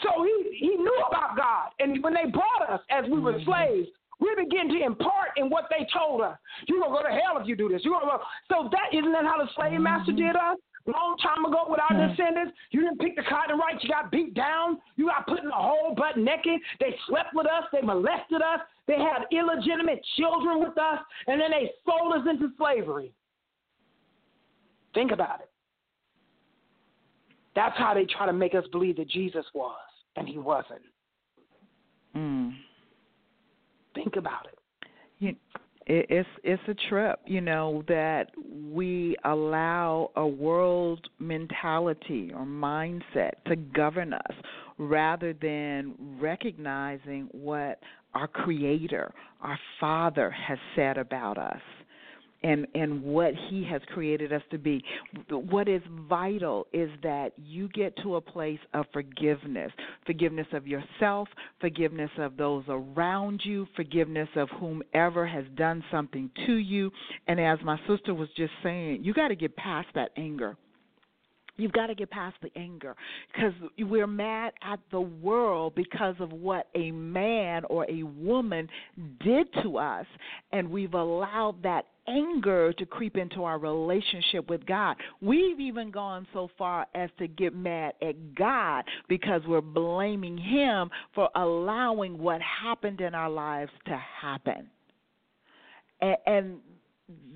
So 0.03 0.23
he, 0.23 0.57
he 0.57 0.75
knew 0.75 1.03
about 1.07 1.35
God. 1.35 1.69
And 1.79 2.03
when 2.03 2.13
they 2.13 2.29
brought 2.29 2.69
us 2.69 2.81
as 2.89 3.05
we 3.09 3.19
were 3.19 3.33
mm-hmm. 3.33 3.49
slaves, 3.49 3.89
we 4.19 4.35
began 4.35 4.67
to 4.69 4.83
impart 4.83 5.29
in 5.37 5.49
what 5.49 5.65
they 5.69 5.87
told 5.93 6.21
us. 6.21 6.37
You're 6.67 6.79
going 6.79 6.91
to 6.91 6.97
go 6.97 7.03
to 7.07 7.13
hell 7.13 7.41
if 7.41 7.47
you 7.47 7.55
do 7.55 7.69
this. 7.69 7.81
You're 7.83 7.99
gonna 7.99 8.17
go. 8.17 8.23
So 8.49 8.69
that 8.71 8.95
isn't 8.95 9.11
that 9.11 9.25
how 9.25 9.37
the 9.39 9.49
slave 9.55 9.73
mm-hmm. 9.73 9.83
master 9.83 10.11
did 10.11 10.35
us? 10.35 10.57
Long 10.85 11.17
time 11.21 11.45
ago 11.45 11.65
with 11.67 11.79
our 11.79 12.07
descendants, 12.07 12.53
you 12.71 12.81
didn't 12.81 12.99
pick 12.99 13.15
the 13.15 13.23
cotton 13.29 13.59
right. 13.59 13.75
You 13.81 13.89
got 13.89 14.11
beat 14.11 14.33
down. 14.33 14.79
You 14.95 15.07
got 15.07 15.27
put 15.27 15.39
in 15.39 15.47
a 15.47 15.51
hole 15.51 15.93
butt 15.95 16.17
naked. 16.17 16.59
They 16.79 16.95
slept 17.07 17.29
with 17.33 17.45
us. 17.45 17.65
They 17.71 17.81
molested 17.81 18.41
us. 18.41 18.61
They 18.87 18.97
had 18.97 19.27
illegitimate 19.31 20.01
children 20.17 20.59
with 20.59 20.77
us. 20.77 20.99
And 21.27 21.39
then 21.39 21.51
they 21.51 21.69
sold 21.85 22.13
us 22.13 22.27
into 22.27 22.49
slavery. 22.57 23.13
Think 24.93 25.11
about 25.11 25.41
it. 25.41 25.48
That's 27.55 27.77
how 27.77 27.93
they 27.93 28.05
try 28.05 28.25
to 28.25 28.33
make 28.33 28.55
us 28.55 28.63
believe 28.71 28.97
that 28.97 29.09
Jesus 29.09 29.45
was, 29.53 29.75
and 30.15 30.27
he 30.27 30.37
wasn't. 30.37 30.81
Mm. 32.15 32.53
Think 33.95 34.15
about 34.15 34.45
it. 34.45 34.57
You, 35.19 35.35
it, 35.85 36.05
it's 36.09 36.29
it's 36.43 36.63
a 36.67 36.89
trip, 36.89 37.19
you 37.25 37.41
know, 37.41 37.83
that 37.87 38.31
we 38.71 39.15
allow 39.25 40.11
a 40.15 40.25
world 40.25 41.09
mentality 41.19 42.31
or 42.33 42.45
mindset 42.45 43.31
to 43.47 43.55
govern 43.55 44.13
us 44.13 44.35
rather 44.77 45.33
than 45.33 45.95
recognizing 46.21 47.27
what 47.31 47.79
our 48.13 48.27
creator, 48.27 49.11
our 49.41 49.59
father 49.79 50.29
has 50.29 50.57
said 50.75 50.97
about 50.97 51.37
us 51.37 51.61
and 52.43 52.65
and 52.75 53.03
what 53.03 53.33
he 53.49 53.63
has 53.63 53.81
created 53.93 54.31
us 54.31 54.41
to 54.51 54.57
be. 54.57 54.83
What 55.29 55.67
is 55.67 55.81
vital 56.07 56.67
is 56.73 56.89
that 57.03 57.31
you 57.37 57.67
get 57.69 57.95
to 58.03 58.15
a 58.15 58.21
place 58.21 58.59
of 58.73 58.85
forgiveness 58.93 59.71
forgiveness 60.05 60.47
of 60.53 60.67
yourself 60.67 61.27
forgiveness 61.59 62.11
of 62.17 62.37
those 62.37 62.63
around 62.67 63.41
you 63.43 63.67
forgiveness 63.75 64.29
of 64.35 64.49
whomever 64.59 65.27
has 65.27 65.45
done 65.55 65.83
something 65.91 66.29
to 66.45 66.55
you. 66.55 66.91
And 67.27 67.39
as 67.39 67.59
my 67.63 67.79
sister 67.87 68.13
was 68.13 68.29
just 68.35 68.53
saying 68.63 69.03
you 69.03 69.13
got 69.13 69.29
to 69.29 69.35
get 69.35 69.55
past 69.55 69.87
that 69.95 70.11
anger 70.17 70.57
You've 71.59 71.73
got 71.73 71.87
to 71.87 71.95
get 71.95 72.09
past 72.09 72.37
the 72.41 72.49
anger 72.55 72.95
because 73.33 73.53
we're 73.77 74.07
mad 74.07 74.53
at 74.61 74.79
the 74.91 75.01
world 75.01 75.75
because 75.75 76.15
of 76.19 76.31
what 76.31 76.67
a 76.75 76.91
man 76.91 77.63
or 77.69 77.85
a 77.89 78.03
woman 78.03 78.69
did 79.23 79.47
to 79.63 79.77
us, 79.77 80.05
and 80.51 80.69
we've 80.69 80.93
allowed 80.93 81.61
that 81.63 81.85
anger 82.07 82.73
to 82.73 82.85
creep 82.85 83.17
into 83.17 83.43
our 83.43 83.59
relationship 83.59 84.49
with 84.49 84.65
God. 84.65 84.95
We've 85.21 85.59
even 85.59 85.91
gone 85.91 86.25
so 86.33 86.49
far 86.57 86.87
as 86.95 87.09
to 87.19 87.27
get 87.27 87.55
mad 87.55 87.93
at 88.01 88.35
God 88.35 88.85
because 89.07 89.41
we're 89.45 89.61
blaming 89.61 90.37
Him 90.37 90.89
for 91.13 91.29
allowing 91.35 92.17
what 92.17 92.41
happened 92.41 93.01
in 93.01 93.13
our 93.13 93.29
lives 93.29 93.71
to 93.85 93.97
happen. 94.21 94.69
And, 96.01 96.17
and 96.25 96.57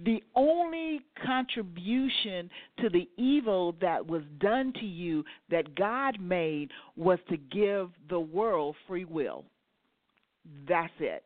the 0.06 0.22
only 0.36 1.00
contribution 1.26 2.50
to 2.80 2.90
the 2.90 3.10
evil 3.18 3.76
that 3.82 4.06
was 4.06 4.24
done 4.40 4.74
to 4.74 4.86
you 4.86 5.24
that 5.50 5.76
God 5.76 6.20
made 6.20 6.72
was 6.96 7.20
to 7.30 7.38
give 7.38 7.90
the 8.10 8.20
world 8.20 8.76
free 8.88 9.06
will. 9.06 9.46
That's 10.68 10.94
it. 11.00 11.24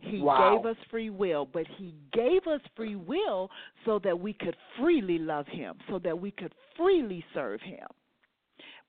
He 0.00 0.20
Wow. 0.20 0.56
gave 0.56 0.66
us 0.66 0.76
free 0.90 1.10
will, 1.10 1.46
but 1.46 1.66
He 1.66 1.94
gave 2.12 2.46
us 2.46 2.60
free 2.74 2.96
will 2.96 3.50
so 3.84 3.98
that 4.00 4.18
we 4.18 4.32
could 4.32 4.56
freely 4.76 5.18
love 5.18 5.46
Him, 5.46 5.78
so 5.88 5.98
that 6.00 6.18
we 6.18 6.30
could 6.30 6.52
freely 6.76 7.24
serve 7.32 7.60
Him. 7.62 7.86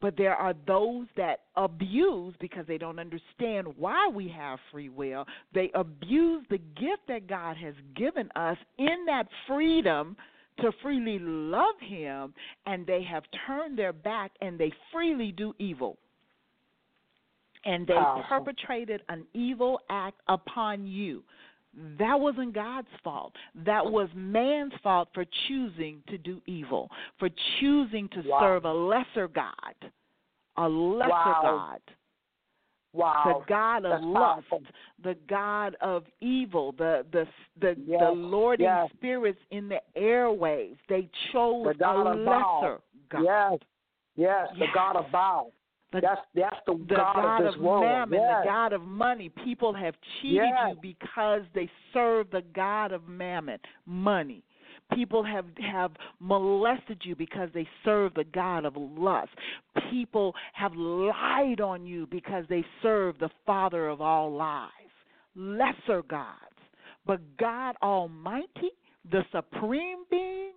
But 0.02 0.18
there 0.18 0.36
are 0.36 0.54
those 0.68 1.08
that 1.18 1.42
abuse 1.56 2.36
because 2.40 2.66
they 2.68 2.78
don't 2.78 3.00
understand 3.00 3.68
why 3.78 4.10
we 4.14 4.28
have 4.30 4.60
free 4.72 4.90
will. 4.90 5.26
They 5.54 5.72
abuse 5.74 6.46
the 6.50 6.58
gift 6.58 7.08
that 7.08 7.28
God 7.28 7.58
has 7.58 7.74
given 7.96 8.30
us 8.36 8.58
in 8.78 9.06
that 9.08 9.28
freedom 9.48 10.18
to 10.62 10.72
freely 10.82 11.20
love 11.20 11.76
Him, 11.82 12.34
and 12.66 12.86
they 12.86 13.04
have 13.04 13.24
turned 13.48 13.78
their 13.78 13.94
back 13.94 14.32
and 14.42 14.60
they 14.60 14.72
freely 14.92 15.32
do 15.32 15.54
evil. 15.60 15.98
And 17.66 17.88
they 17.88 18.00
perpetrated 18.30 19.02
an 19.10 19.26
evil 19.34 19.80
act 19.90 20.22
upon 20.28 20.86
you. 20.86 21.24
That 22.00 22.20
wasn't 22.20 22.54
God's 22.54 22.88
fault. 23.04 23.34
That 23.66 23.86
was 23.86 24.08
man's 24.16 24.74
fault 24.82 25.10
for 25.14 25.26
choosing 25.48 26.02
to 26.08 26.18
do 26.18 26.42
evil, 26.46 26.90
for 27.20 27.30
choosing 27.60 28.08
to 28.10 28.22
Wow. 28.26 28.40
serve 28.40 28.66
a 28.66 28.74
lesser 28.74 29.28
God, 29.28 29.76
a 30.58 30.68
lesser 30.70 31.10
Wow. 31.10 31.40
God, 31.42 31.82
Wow. 32.94 33.24
the 33.40 33.46
God 33.48 33.84
of 33.86 33.92
That's 33.92 34.04
lust, 34.06 34.50
powerful. 34.50 34.64
the 35.00 35.16
God 35.28 35.76
of 35.82 36.06
evil, 36.22 36.72
the 36.72 37.06
the 37.12 37.28
the, 37.58 37.76
Yes, 37.86 38.00
the 38.00 38.12
lording 38.12 38.66
yes. 38.66 38.90
spirits 38.94 39.42
in 39.52 39.68
the 39.68 39.82
airways. 39.98 40.78
They 40.88 41.10
chose 41.34 41.66
The 41.68 41.74
God 41.74 42.08
a 42.08 42.14
lesser 42.16 42.82
God. 43.10 43.24
Yes. 43.24 43.60
Yes. 44.16 44.50
The 44.54 44.66
Yes. 44.66 44.74
God 44.74 44.96
of 44.96 45.12
Baal. 45.12 45.52
The- 45.96 46.02
That's 46.02 46.22
that's 46.36 46.58
the, 46.68 46.74
the 46.74 46.96
God, 46.96 47.16
God 47.16 47.38
of 47.42 47.46
this 47.46 47.56
of 47.56 47.62
world. 47.62 47.84
mammon, 47.86 48.20
yes. 48.20 48.44
the 48.44 48.50
God 48.50 48.74
of 48.74 48.82
money. 48.82 49.30
People 49.44 49.74
have 49.74 49.96
cheated 50.22 50.36
Yes. 50.44 50.70
you 50.76 50.78
because 50.82 51.42
they 51.54 51.70
serve 51.94 52.30
the 52.32 52.42
God 52.54 52.92
of 52.92 53.08
mammon, 53.08 53.60
money. 53.86 54.44
People 54.94 55.24
have 55.24 55.46
have 55.58 55.92
molested 56.20 57.02
you 57.04 57.16
because 57.16 57.50
they 57.54 57.68
serve 57.84 58.14
the 58.14 58.26
God 58.26 58.66
of 58.66 58.76
lust. 58.76 59.32
People 59.90 60.36
have 60.54 60.76
lied 60.76 61.62
on 61.62 61.86
you 61.88 62.08
because 62.12 62.46
they 62.50 62.64
serve 62.84 63.18
the 63.20 63.30
Father 63.46 63.88
of 63.88 64.02
all 64.02 64.32
lies. 64.32 64.70
Lesser 65.36 66.04
gods. 66.04 66.60
But 67.06 67.20
God 67.38 67.76
Almighty, 67.82 68.72
the 69.12 69.24
supreme 69.32 70.04
being, 70.12 70.52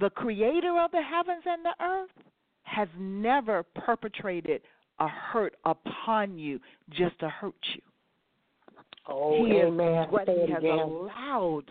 the 0.00 0.10
creator 0.10 0.78
of 0.84 0.90
the 0.90 1.02
heavens 1.02 1.44
and 1.46 1.64
the 1.64 1.84
earth, 1.84 2.10
has 2.66 2.88
never 2.98 3.62
perpetrated 3.74 4.60
a 4.98 5.08
hurt 5.08 5.54
upon 5.64 6.38
you 6.38 6.60
just 6.90 7.18
to 7.20 7.28
hurt 7.28 7.54
you. 7.74 7.80
Oh, 9.08 9.44
he 9.44 9.52
is 9.52 9.66
amen. 9.68 10.08
what 10.10 10.26
Say 10.26 10.46
he 10.46 10.52
has 10.52 10.58
again. 10.62 10.78
allowed. 10.78 11.64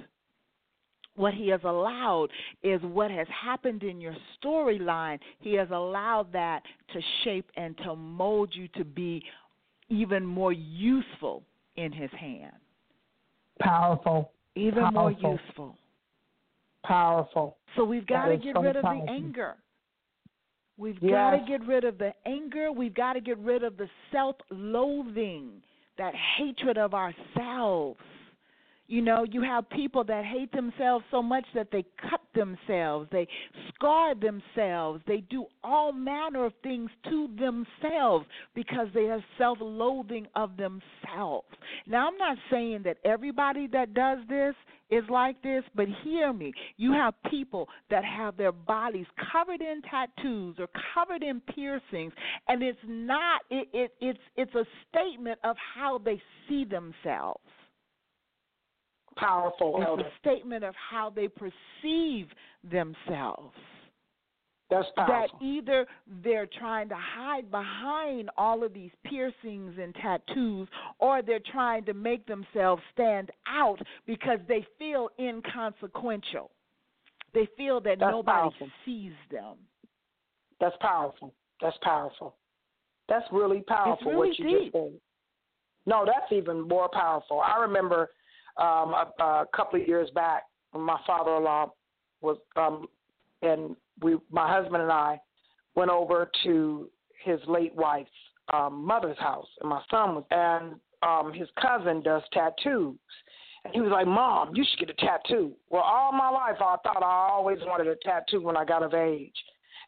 What 1.15 1.33
he 1.33 1.49
has 1.49 1.61
allowed 1.63 2.27
is 2.63 2.81
what 2.81 3.11
has 3.11 3.27
happened 3.29 3.83
in 3.83 4.01
your 4.01 4.15
storyline. 4.43 5.19
He 5.39 5.53
has 5.53 5.67
allowed 5.71 6.31
that 6.33 6.61
to 6.93 7.01
shape 7.23 7.49
and 7.55 7.77
to 7.79 7.95
mold 7.95 8.49
you 8.53 8.67
to 8.75 8.83
be 8.83 9.23
even 9.89 10.25
more 10.25 10.53
useful 10.53 11.43
in 11.77 11.91
his 11.91 12.11
hand. 12.17 12.53
Powerful. 13.59 14.31
Even 14.55 14.93
more 14.93 15.11
useful. 15.11 15.77
Powerful. 16.83 17.57
So 17.75 17.83
we've 17.83 18.07
got 18.07 18.27
to 18.27 18.37
get 18.37 18.57
rid 18.57 18.75
of 18.75 18.83
powerful. 18.83 19.05
the 19.05 19.11
anger. 19.11 19.55
We've 20.78 20.99
got 20.99 21.32
to 21.32 21.45
get 21.47 21.65
rid 21.65 21.86
of 21.86 21.97
the 21.97 22.13
anger. 22.26 22.71
We've 22.71 22.93
got 22.93 23.13
to 23.13 23.21
get 23.21 23.38
rid 23.39 23.63
of 23.63 23.78
the 23.78 23.88
self 24.11 24.36
loathing, 24.49 25.61
that 25.97 26.13
hatred 26.38 26.78
of 26.78 26.93
ourselves. 26.93 27.99
You 28.88 29.01
know, 29.01 29.25
you 29.29 29.41
have 29.41 29.67
people 29.69 30.03
that 30.03 30.25
hate 30.25 30.51
themselves 30.51 31.05
so 31.09 31.23
much 31.23 31.45
that 31.55 31.69
they 31.71 31.83
cut 32.09 32.21
themselves, 32.36 33.09
they 33.11 33.27
scar 33.73 34.13
themselves, 34.13 35.01
they 35.07 35.21
do 35.29 35.45
all 35.63 35.91
manner 35.91 36.45
of 36.45 36.53
things 36.61 36.91
to 37.09 37.27
themselves 37.39 38.25
because 38.53 38.88
they 38.93 39.09
are 39.09 39.23
self 39.38 39.57
loathing 39.59 40.27
of 40.36 40.55
themselves. 40.57 41.47
Now, 41.88 42.07
I'm 42.07 42.17
not 42.17 42.38
saying 42.51 42.81
that 42.86 42.97
everybody 43.03 43.67
that 43.67 43.93
does 43.93 44.19
this 44.29 44.53
is 44.91 45.03
like 45.09 45.41
this, 45.41 45.63
but 45.73 45.88
hear 46.03 46.31
me. 46.31 46.53
You 46.77 46.91
have 46.91 47.15
people 47.31 47.67
that 47.89 48.03
have 48.05 48.38
their 48.38 48.51
bodies 48.51 49.07
covered 49.31 49.61
in 49.61 49.81
tattoos 49.89 50.57
or 50.59 50.67
covered 50.93 51.23
in 51.23 51.41
piercings, 51.41 52.13
and 52.47 52.61
it's 52.61 52.77
not 52.86 53.41
it, 53.49 53.67
it 53.73 53.91
it's 53.99 54.19
it's 54.36 54.53
a 54.53 54.65
statement 54.89 55.39
of 55.43 55.55
how 55.75 55.97
they 55.97 56.21
see 56.47 56.65
themselves. 56.65 57.41
Powerful, 59.18 59.78
It's 59.78 59.88
Elder. 59.88 60.03
a 60.03 60.11
statement 60.20 60.63
of 60.63 60.76
how 60.76 61.09
they 61.09 61.28
perceive 61.28 62.28
themselves. 62.70 63.55
That's 64.70 64.88
powerful. 64.95 65.38
That 65.39 65.45
either 65.45 65.86
they're 66.24 66.47
trying 66.47 66.89
to 66.89 66.95
hide 66.95 67.51
behind 67.51 68.30
all 68.36 68.63
of 68.63 68.74
these 68.74 68.89
piercings 69.05 69.76
and 69.80 69.93
tattoos, 69.95 70.68
or 70.99 71.22
they're 71.22 71.39
trying 71.51 71.86
to 71.86 71.93
make 71.93 72.26
themselves 72.26 72.82
stand 72.91 73.32
out 73.47 73.80
because 74.07 74.39
they 74.47 74.66
feel 74.80 75.09
inconsequential. 75.20 76.49
They 77.34 77.47
feel 77.55 77.80
that 77.82 77.99
That's 77.99 78.11
nobody 78.11 78.39
powerful. 78.49 78.68
sees 78.86 79.11
them. 79.32 79.57
That's 80.59 80.76
powerful. 80.82 81.34
That's 81.61 81.78
powerful. 81.84 82.36
That's 83.07 83.26
really 83.32 83.61
powerful 83.61 84.11
really 84.13 84.30
what 84.30 84.39
you 84.39 84.45
deep. 84.49 84.74
just 84.74 84.74
said. 84.74 84.99
No, 85.86 86.05
that's 86.05 86.32
even 86.32 86.68
more 86.68 86.89
powerful. 86.91 87.39
I 87.39 87.59
remember 87.59 88.09
um, 88.57 88.93
a, 88.93 89.11
a 89.19 89.45
couple 89.55 89.81
of 89.81 89.87
years 89.87 90.09
back, 90.15 90.43
my 90.73 90.99
father-in-law 91.05 91.71
was, 92.21 92.37
um, 92.55 92.87
and 93.41 93.75
we, 94.01 94.17
my 94.29 94.51
husband 94.51 94.81
and 94.81 94.91
I, 94.91 95.19
went 95.75 95.91
over 95.91 96.29
to 96.43 96.89
his 97.23 97.39
late 97.47 97.75
wife's 97.75 98.09
um, 98.53 98.85
mother's 98.85 99.17
house, 99.19 99.47
and 99.61 99.69
my 99.69 99.81
son 99.89 100.15
was, 100.15 100.23
and 100.31 100.75
um, 101.03 101.33
his 101.33 101.49
cousin 101.61 102.01
does 102.01 102.21
tattoos. 102.31 102.97
And 103.63 103.73
he 103.73 103.81
was 103.81 103.91
like, 103.91 104.07
Mom, 104.07 104.55
you 104.55 104.63
should 104.63 104.87
get 104.87 104.89
a 104.89 105.05
tattoo. 105.05 105.53
Well, 105.69 105.81
all 105.81 106.11
my 106.11 106.29
life, 106.29 106.57
I 106.59 106.77
thought 106.83 107.03
I 107.03 107.29
always 107.31 107.57
wanted 107.61 107.87
a 107.87 107.95
tattoo 107.95 108.41
when 108.41 108.55
I 108.55 108.63
got 108.63 108.83
of 108.83 108.93
age 108.93 109.33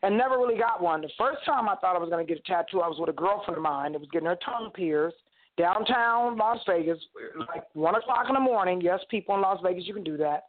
and 0.03 0.17
never 0.17 0.37
really 0.37 0.57
got 0.57 0.81
one. 0.81 1.01
The 1.01 1.09
first 1.17 1.39
time 1.45 1.69
I 1.69 1.75
thought 1.75 1.95
I 1.95 1.99
was 1.99 2.09
going 2.09 2.25
to 2.25 2.33
get 2.33 2.43
a 2.43 2.47
tattoo, 2.47 2.81
I 2.81 2.87
was 2.87 2.97
with 2.99 3.09
a 3.09 3.13
girlfriend 3.13 3.57
of 3.57 3.63
mine 3.63 3.93
that 3.93 3.99
was 3.99 4.09
getting 4.11 4.27
her 4.27 4.37
tongue 4.43 4.71
pierced 4.73 5.17
downtown 5.57 6.37
Las 6.37 6.59
Vegas, 6.67 6.99
like 7.39 7.63
1 7.73 7.95
o'clock 7.95 8.25
in 8.29 8.35
the 8.35 8.39
morning. 8.39 8.79
Yes, 8.81 8.99
people 9.09 9.35
in 9.35 9.41
Las 9.41 9.59
Vegas, 9.63 9.85
you 9.85 9.93
can 9.93 10.03
do 10.03 10.17
that. 10.17 10.43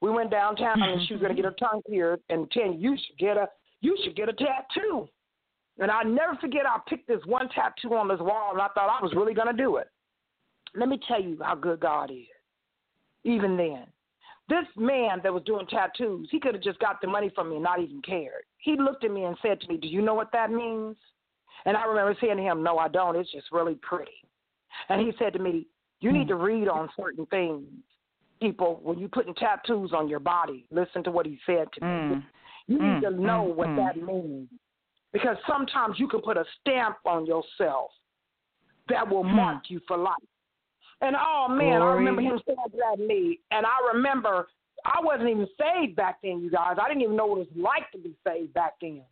We 0.00 0.10
went 0.10 0.30
downtown 0.30 0.82
and 0.82 1.06
she 1.06 1.14
was 1.14 1.22
to 1.22 1.34
get 1.34 1.44
her 1.44 1.54
tongue 1.58 1.82
pierced 1.88 2.22
and 2.30 2.50
tell 2.50 2.72
you, 2.72 2.96
should 2.96 3.18
get 3.18 3.36
a, 3.36 3.48
you 3.80 3.96
should 4.02 4.16
get 4.16 4.28
a 4.28 4.32
tattoo. 4.32 5.08
And 5.78 5.90
I 5.90 6.02
never 6.02 6.36
forget, 6.40 6.66
I 6.66 6.78
picked 6.88 7.08
this 7.08 7.20
one 7.26 7.48
tattoo 7.50 7.94
on 7.94 8.08
this 8.08 8.20
wall 8.20 8.52
and 8.52 8.60
I 8.60 8.68
thought 8.68 8.98
I 8.98 9.02
was 9.02 9.12
really 9.14 9.34
to 9.34 9.52
do 9.52 9.76
it. 9.76 9.88
Let 10.74 10.88
me 10.88 10.98
tell 11.06 11.20
you 11.20 11.38
how 11.42 11.54
good 11.54 11.80
God 11.80 12.10
is. 12.10 12.26
Even 13.24 13.56
then, 13.56 13.84
this 14.48 14.66
man 14.76 15.20
that 15.22 15.32
was 15.32 15.42
doing 15.44 15.66
tattoos, 15.66 16.28
he 16.30 16.40
could 16.40 16.54
have 16.54 16.62
just 16.62 16.78
got 16.80 17.00
the 17.00 17.06
money 17.06 17.30
from 17.34 17.50
me 17.50 17.56
and 17.56 17.64
not 17.64 17.80
even 17.80 18.00
cared. 18.02 18.44
He 18.58 18.76
looked 18.76 19.04
at 19.04 19.10
me 19.10 19.24
and 19.24 19.36
said 19.42 19.60
to 19.60 19.68
me, 19.68 19.76
Do 19.76 19.88
you 19.88 20.00
know 20.00 20.14
what 20.14 20.32
that 20.32 20.50
means? 20.50 20.96
And 21.66 21.76
I 21.76 21.84
remember 21.84 22.16
saying 22.20 22.36
to 22.36 22.42
him, 22.42 22.62
No, 22.62 22.78
I 22.78 22.88
don't. 22.88 23.16
It's 23.16 23.30
just 23.30 23.52
really 23.52 23.76
pretty. 23.76 24.19
And 24.88 25.00
he 25.00 25.12
said 25.18 25.32
to 25.34 25.38
me, 25.38 25.66
You 26.00 26.12
need 26.12 26.28
to 26.28 26.36
read 26.36 26.68
on 26.68 26.88
certain 26.98 27.26
things. 27.26 27.66
People, 28.40 28.80
when 28.82 28.98
you're 28.98 29.08
putting 29.08 29.34
tattoos 29.34 29.92
on 29.92 30.08
your 30.08 30.20
body, 30.20 30.64
listen 30.70 31.04
to 31.04 31.10
what 31.10 31.26
he 31.26 31.38
said 31.44 31.68
to 31.74 31.80
me. 31.84 31.88
Mm. 31.88 32.22
You 32.68 32.78
need 32.78 33.00
Mm, 33.00 33.00
to 33.02 33.10
know 33.10 33.44
mm, 33.50 33.54
what 33.54 33.68
mm. 33.68 33.76
that 33.76 33.96
means. 34.00 34.48
Because 35.12 35.36
sometimes 35.46 35.98
you 35.98 36.08
can 36.08 36.20
put 36.20 36.36
a 36.36 36.44
stamp 36.60 36.96
on 37.04 37.26
yourself 37.26 37.90
that 38.88 39.08
will 39.08 39.24
Hmm. 39.24 39.36
mark 39.36 39.68
you 39.68 39.80
for 39.86 39.96
life. 39.96 40.14
And 41.02 41.16
oh 41.16 41.48
man, 41.48 41.82
I 41.82 41.92
remember 41.94 42.22
him 42.22 42.40
saying 42.46 42.58
that 42.72 42.96
to 42.96 43.02
me. 43.06 43.40
And 43.50 43.66
I 43.66 43.92
remember 43.92 44.48
I 44.84 45.00
wasn't 45.02 45.28
even 45.28 45.48
saved 45.58 45.96
back 45.96 46.18
then, 46.22 46.40
you 46.40 46.50
guys. 46.50 46.76
I 46.80 46.88
didn't 46.88 47.02
even 47.02 47.16
know 47.16 47.26
what 47.26 47.40
it 47.40 47.48
was 47.54 47.62
like 47.62 47.90
to 47.92 47.98
be 47.98 48.14
saved 48.26 48.54
back 48.54 48.74
then. 48.80 49.02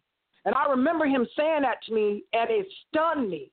And 0.45 0.55
I 0.55 0.69
remember 0.71 1.05
him 1.05 1.27
saying 1.37 1.63
that 1.63 1.83
to 1.87 1.95
me, 1.95 2.25
and 2.33 2.51
it 2.51 2.67
stunned 2.89 3.29
me. 3.29 3.51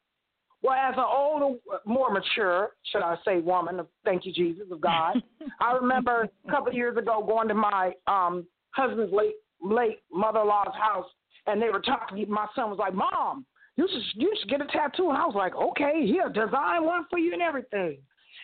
Well, 0.66 0.74
as 0.74 0.96
an 0.98 1.04
older, 1.08 1.60
more 1.86 2.12
mature, 2.12 2.72
should 2.92 3.04
I 3.04 3.18
say, 3.24 3.40
woman 3.40 3.80
of 3.80 3.88
thank 4.04 4.26
you, 4.26 4.34
Jesus, 4.34 4.66
of 4.72 4.82
God, 4.82 5.22
I 5.62 5.74
remember 5.74 6.28
a 6.48 6.52
couple 6.52 6.70
of 6.70 6.74
years 6.74 6.98
ago 6.98 7.24
going 7.26 7.48
to 7.50 7.54
my 7.54 7.94
um 8.08 8.48
husband's 8.72 9.14
late 9.14 9.36
late 9.62 10.00
mother-in-law's 10.12 10.74
house, 10.76 11.06
and 11.46 11.62
they 11.62 11.70
were 11.70 11.82
talking. 11.82 12.28
My 12.28 12.48
son 12.56 12.72
was 12.72 12.80
like, 12.80 12.96
"Mom, 12.96 13.46
you 13.78 13.88
should 13.88 14.22
you 14.22 14.34
should 14.40 14.50
get 14.50 14.62
a 14.62 14.66
tattoo," 14.66 15.10
and 15.10 15.18
I 15.18 15.26
was 15.26 15.36
like, 15.36 15.56
"Okay, 15.56 16.08
here, 16.08 16.30
design 16.30 16.84
one 16.84 17.06
for 17.12 17.20
you 17.20 17.34
and 17.34 17.44
everything." 17.44 18.00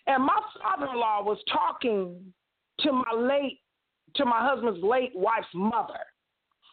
And 0.05 0.23
my 0.23 0.39
father-in-law 0.61 1.23
was 1.23 1.39
talking 1.51 2.33
to 2.81 2.91
my 2.91 3.13
late 3.17 3.61
to 4.15 4.25
my 4.25 4.47
husband's 4.47 4.83
late 4.83 5.11
wife's 5.15 5.47
mother. 5.55 5.99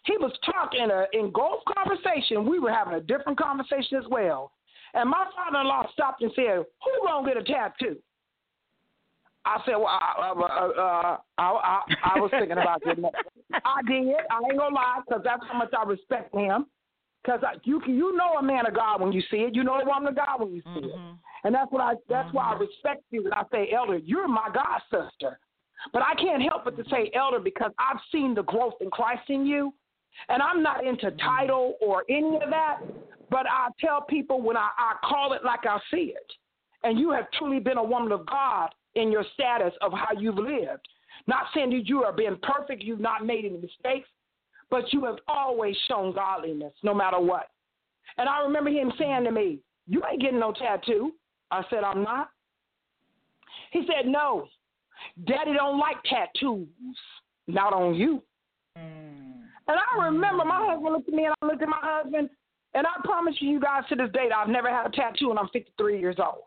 He 0.04 0.18
was 0.18 0.32
talking 0.44 0.82
in 0.82 0.90
a 0.90 1.06
engulfed 1.14 1.64
conversation. 1.74 2.46
We 2.46 2.58
were 2.58 2.72
having 2.72 2.94
a 2.94 3.00
different 3.00 3.38
conversation 3.38 3.96
as 3.96 4.04
well. 4.10 4.52
And 4.94 5.10
my 5.10 5.26
father-in-law 5.36 5.90
stopped 5.92 6.22
and 6.22 6.32
said, 6.34 6.64
"Who 6.84 7.06
gonna 7.06 7.28
get 7.28 7.36
a 7.36 7.44
tattoo?" 7.44 7.96
I 9.44 9.60
said, 9.64 9.76
"Well, 9.76 9.86
I, 9.86 10.14
I, 10.18 10.30
uh, 10.30 11.16
I, 11.38 11.42
I, 11.42 11.80
I 12.04 12.20
was 12.20 12.30
thinking 12.30 12.58
about 12.58 12.82
getting 12.82 13.04
it. 13.04 13.14
I 13.64 13.82
did. 13.86 14.16
I 14.30 14.40
ain't 14.44 14.58
gonna 14.58 14.74
lie, 14.74 15.00
because 15.06 15.22
that's 15.24 15.42
how 15.50 15.58
much 15.58 15.72
I 15.78 15.84
respect 15.84 16.34
him. 16.34 16.66
Because 17.22 17.40
you 17.64 17.80
can, 17.80 17.96
you 17.96 18.16
know 18.16 18.34
a 18.38 18.42
man 18.42 18.66
of 18.66 18.74
God 18.74 19.00
when 19.00 19.12
you 19.12 19.22
see 19.30 19.38
it. 19.38 19.54
You 19.54 19.64
know 19.64 19.74
a 19.74 19.84
woman 19.84 20.08
of 20.08 20.16
God 20.16 20.40
when 20.40 20.54
you 20.54 20.62
see 20.74 20.86
it. 20.86 20.96
Mhm. 20.96 21.18
And 21.44 21.54
that's 21.54 21.70
what 21.70 21.82
I 21.82 21.94
that's 22.08 22.32
why 22.32 22.52
I 22.52 22.54
Mhm. 22.54 22.60
respect 22.60 23.04
you 23.10 23.24
when 23.24 23.32
I 23.32 23.44
say 23.50 23.70
elder, 23.72 23.98
you're 23.98 24.28
my 24.28 24.48
God 24.50 24.80
sister. 24.90 25.38
But 25.92 26.02
I 26.02 26.14
can't 26.14 26.42
help 26.42 26.64
but 26.64 26.76
to 26.76 26.84
say 26.88 27.10
elder 27.14 27.38
because 27.38 27.72
I've 27.78 28.00
seen 28.10 28.34
the 28.34 28.42
growth 28.42 28.74
in 28.80 28.90
Christ 28.90 29.28
in 29.30 29.46
you. 29.46 29.72
And 30.28 30.42
I'm 30.42 30.62
not 30.62 30.84
into 30.84 31.10
title 31.12 31.76
or 31.80 32.04
any 32.08 32.36
of 32.40 32.50
that, 32.50 32.80
but 33.30 33.46
I 33.46 33.68
tell 33.80 34.02
people 34.02 34.40
when 34.40 34.56
I, 34.56 34.68
I 34.76 35.06
call 35.06 35.32
it 35.32 35.44
like 35.44 35.66
I 35.66 35.78
see 35.90 36.14
it. 36.16 36.32
And 36.84 36.98
you 36.98 37.10
have 37.10 37.30
truly 37.32 37.58
been 37.58 37.76
a 37.76 37.82
woman 37.84 38.12
of 38.12 38.24
God 38.26 38.70
in 38.94 39.10
your 39.10 39.24
status 39.34 39.72
of 39.80 39.92
how 39.92 40.18
you've 40.18 40.36
lived. 40.38 40.86
Not 41.26 41.46
saying 41.54 41.70
that 41.70 41.88
you 41.88 42.04
are 42.04 42.12
being 42.12 42.38
perfect, 42.42 42.82
you've 42.82 43.00
not 43.00 43.26
made 43.26 43.44
any 43.44 43.58
mistakes, 43.58 44.08
but 44.70 44.92
you 44.92 45.04
have 45.04 45.16
always 45.26 45.76
shown 45.88 46.14
godliness 46.14 46.72
no 46.82 46.94
matter 46.94 47.20
what. 47.20 47.48
And 48.16 48.28
I 48.28 48.40
remember 48.42 48.70
him 48.70 48.92
saying 48.98 49.24
to 49.24 49.30
me, 49.30 49.60
You 49.86 50.02
ain't 50.10 50.20
getting 50.20 50.40
no 50.40 50.52
tattoo. 50.52 51.12
I 51.50 51.62
said, 51.70 51.84
I'm 51.84 52.02
not. 52.02 52.30
He 53.72 53.86
said, 53.86 54.06
No, 54.10 54.48
daddy 55.26 55.52
don't 55.54 55.78
like 55.78 55.96
tattoos. 56.04 56.68
Not 57.46 57.72
on 57.72 57.94
you. 57.94 58.22
Mm. 58.76 59.28
And 59.68 59.76
I 59.78 60.04
remember 60.06 60.44
my 60.44 60.66
husband 60.66 60.94
looked 60.94 61.08
at 61.08 61.14
me 61.14 61.24
and 61.24 61.34
I 61.42 61.46
looked 61.46 61.62
at 61.62 61.68
my 61.68 61.80
husband, 61.80 62.30
and 62.74 62.86
I 62.86 62.90
promise 63.04 63.34
you, 63.40 63.50
you 63.50 63.60
guys, 63.60 63.84
to 63.88 63.96
this 63.96 64.10
date, 64.12 64.30
I've 64.34 64.48
never 64.48 64.68
had 64.68 64.86
a 64.86 64.90
tattoo 64.90 65.30
and 65.30 65.38
I'm 65.38 65.48
53 65.48 65.98
years 66.00 66.16
old. 66.18 66.44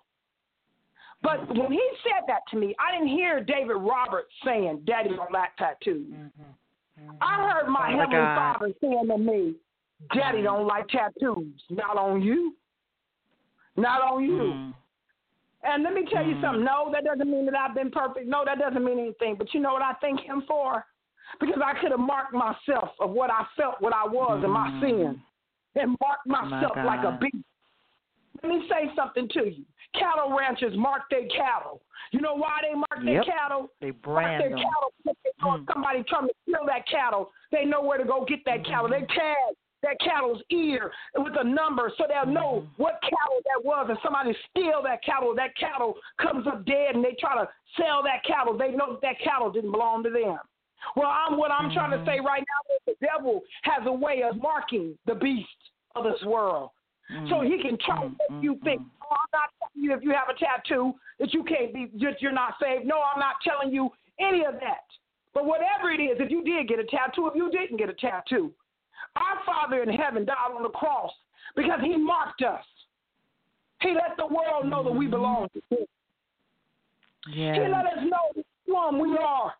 But 1.23 1.47
when 1.55 1.71
he 1.71 1.81
said 2.03 2.23
that 2.27 2.41
to 2.51 2.57
me, 2.57 2.75
I 2.79 2.91
didn't 2.91 3.09
hear 3.09 3.43
David 3.43 3.75
Roberts 3.75 4.31
saying, 4.43 4.81
Daddy 4.85 5.09
don't 5.09 5.31
like 5.31 5.55
tattoos. 5.57 6.13
I 7.21 7.51
heard 7.51 7.69
my 7.69 7.79
Father 7.81 7.97
Heavenly 7.97 8.25
God. 8.25 8.35
Father 8.35 8.73
saying 8.81 9.07
to 9.07 9.17
me, 9.17 9.55
Daddy 10.15 10.41
don't 10.41 10.65
like 10.65 10.87
tattoos. 10.87 11.61
Not 11.69 11.97
on 11.97 12.21
you. 12.21 12.55
Not 13.77 14.01
on 14.01 14.23
you. 14.23 14.53
Mm. 14.55 14.73
And 15.63 15.83
let 15.83 15.93
me 15.93 16.05
tell 16.11 16.25
you 16.25 16.35
Mm. 16.35 16.41
something. 16.41 16.63
No, 16.63 16.89
that 16.91 17.03
doesn't 17.03 17.29
mean 17.29 17.45
that 17.45 17.55
I've 17.55 17.75
been 17.75 17.91
perfect. 17.91 18.27
No, 18.27 18.43
that 18.43 18.57
doesn't 18.57 18.83
mean 18.83 18.97
anything. 18.99 19.35
But 19.35 19.53
you 19.53 19.59
know 19.59 19.73
what 19.73 19.83
I 19.83 19.93
thank 20.01 20.21
him 20.21 20.41
for? 20.47 20.85
Because 21.39 21.61
I 21.63 21.75
could 21.79 21.91
have 21.91 21.99
marked 21.99 22.33
myself 22.33 22.89
of 22.99 23.11
what 23.11 23.29
I 23.29 23.45
felt, 23.55 23.79
what 23.79 23.93
I 23.93 24.05
was, 24.07 24.43
and 24.43 24.51
my 24.51 24.69
Mm. 24.71 24.79
sin, 24.79 25.23
and 25.75 25.95
marked 26.01 26.27
myself 26.27 26.75
My 26.75 26.83
like 26.83 27.03
a 27.05 27.17
beast. 27.21 27.45
Let 28.43 28.49
me 28.51 28.67
say 28.69 28.89
something 28.95 29.27
to 29.29 29.49
you. 29.49 29.65
Cattle 29.93 30.35
ranchers 30.35 30.75
mark 30.77 31.03
their 31.09 31.27
cattle. 31.35 31.81
You 32.11 32.21
know 32.21 32.35
why 32.35 32.59
they 32.63 32.73
mark 32.73 33.03
their 33.03 33.15
Yep. 33.15 33.25
cattle? 33.25 33.69
They 33.79 33.91
Mark 33.91 34.01
brand 34.01 34.41
their 34.41 34.49
them. 34.49 34.59
cattle. 34.59 34.93
If 35.05 35.17
they 35.23 35.31
Hmm. 35.41 35.63
somebody 35.71 36.03
trying 36.03 36.27
to 36.27 36.33
steal 36.43 36.65
that 36.65 36.85
cattle, 36.87 37.31
they 37.51 37.65
know 37.65 37.81
where 37.81 37.97
to 37.97 38.03
go 38.05 38.23
get 38.25 38.43
that 38.45 38.63
cattle. 38.65 38.87
They 38.87 39.01
Mm-hmm. 39.01 39.19
tag 39.19 39.55
that 39.83 39.99
cattle's 39.99 40.41
ear 40.51 40.91
with 41.15 41.35
a 41.37 41.43
number 41.43 41.91
so 41.97 42.05
they'll 42.07 42.25
know 42.25 42.61
Mm-hmm. 42.61 42.81
what 42.81 43.01
cattle 43.01 43.41
that 43.45 43.63
was. 43.65 43.89
And 43.89 43.99
somebody 44.03 44.33
steal 44.49 44.81
that 44.83 45.03
cattle, 45.03 45.33
that 45.35 45.55
cattle 45.55 45.97
comes 46.17 46.47
up 46.47 46.63
dead, 46.65 46.95
and 46.95 47.03
they 47.03 47.13
try 47.19 47.35
to 47.35 47.49
sell 47.75 48.01
that 48.03 48.23
cattle. 48.23 48.57
They 48.57 48.71
know 48.71 48.93
that, 48.93 49.01
that 49.01 49.19
cattle 49.19 49.51
didn't 49.51 49.71
belong 49.71 50.03
to 50.03 50.09
them. 50.09 50.39
Well, 50.95 51.09
I'm 51.09 51.37
what 51.37 51.51
I'm 51.51 51.69
trying 51.71 51.91
to 51.91 51.97
Mhm. 51.99 52.05
say 52.05 52.19
right 52.19 52.43
now 52.43 52.75
is 52.75 52.97
the 52.99 53.05
devil 53.05 53.43
has 53.63 53.85
a 53.85 53.91
way 53.91 54.23
of 54.23 54.37
marking 54.41 54.97
the 55.05 55.15
beast 55.15 55.60
of 55.95 56.03
this 56.03 56.21
world. 56.25 56.71
So 57.27 57.41
he 57.41 57.61
can 57.61 57.77
try 57.77 57.97
Mm, 57.97 58.17
to 58.17 58.33
make 58.33 58.43
you 58.43 58.55
think, 58.63 58.81
oh, 59.03 59.15
I'm 59.15 59.27
not 59.33 59.49
telling 59.59 59.83
you 59.83 59.93
if 59.93 60.01
you 60.01 60.11
have 60.11 60.29
a 60.29 60.33
tattoo 60.39 60.93
that 61.19 61.33
you 61.33 61.43
can't 61.43 61.73
be, 61.73 61.87
that 61.99 62.21
you're 62.21 62.31
not 62.31 62.53
saved. 62.61 62.85
No, 62.85 63.01
I'm 63.01 63.19
not 63.19 63.35
telling 63.43 63.73
you 63.73 63.91
any 64.17 64.45
of 64.45 64.53
that. 64.61 64.85
But 65.33 65.45
whatever 65.45 65.91
it 65.91 65.99
is, 65.99 66.21
if 66.21 66.31
you 66.31 66.41
did 66.43 66.69
get 66.69 66.79
a 66.79 66.85
tattoo, 66.85 67.27
if 67.27 67.35
you 67.35 67.51
didn't 67.51 67.75
get 67.77 67.89
a 67.89 67.93
tattoo, 67.93 68.53
our 69.17 69.43
Father 69.45 69.83
in 69.83 69.89
heaven 69.89 70.23
died 70.23 70.55
on 70.55 70.63
the 70.63 70.69
cross 70.69 71.11
because 71.55 71.81
he 71.81 71.97
marked 71.97 72.43
us. 72.43 72.63
He 73.81 73.93
let 73.93 74.15
the 74.15 74.27
world 74.27 74.67
know 74.67 74.83
that 74.83 74.93
we 74.95 75.07
belong 75.07 75.49
to 75.53 75.61
him. 75.75 75.85
He 77.55 77.61
let 77.61 77.85
us 77.85 77.99
know 78.03 78.31
which 78.35 78.45
one 78.67 78.99
we 78.99 79.17
are. 79.17 79.53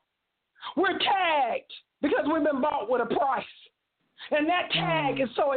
We're 0.78 0.98
tagged 1.00 1.74
because 2.02 2.26
we've 2.32 2.44
been 2.44 2.62
bought 2.62 2.90
with 2.90 3.02
a 3.02 3.06
price. 3.06 3.44
And 4.32 4.48
that 4.48 4.72
tag 4.72 5.16
Mm. 5.18 5.24
is 5.24 5.36
so 5.36 5.54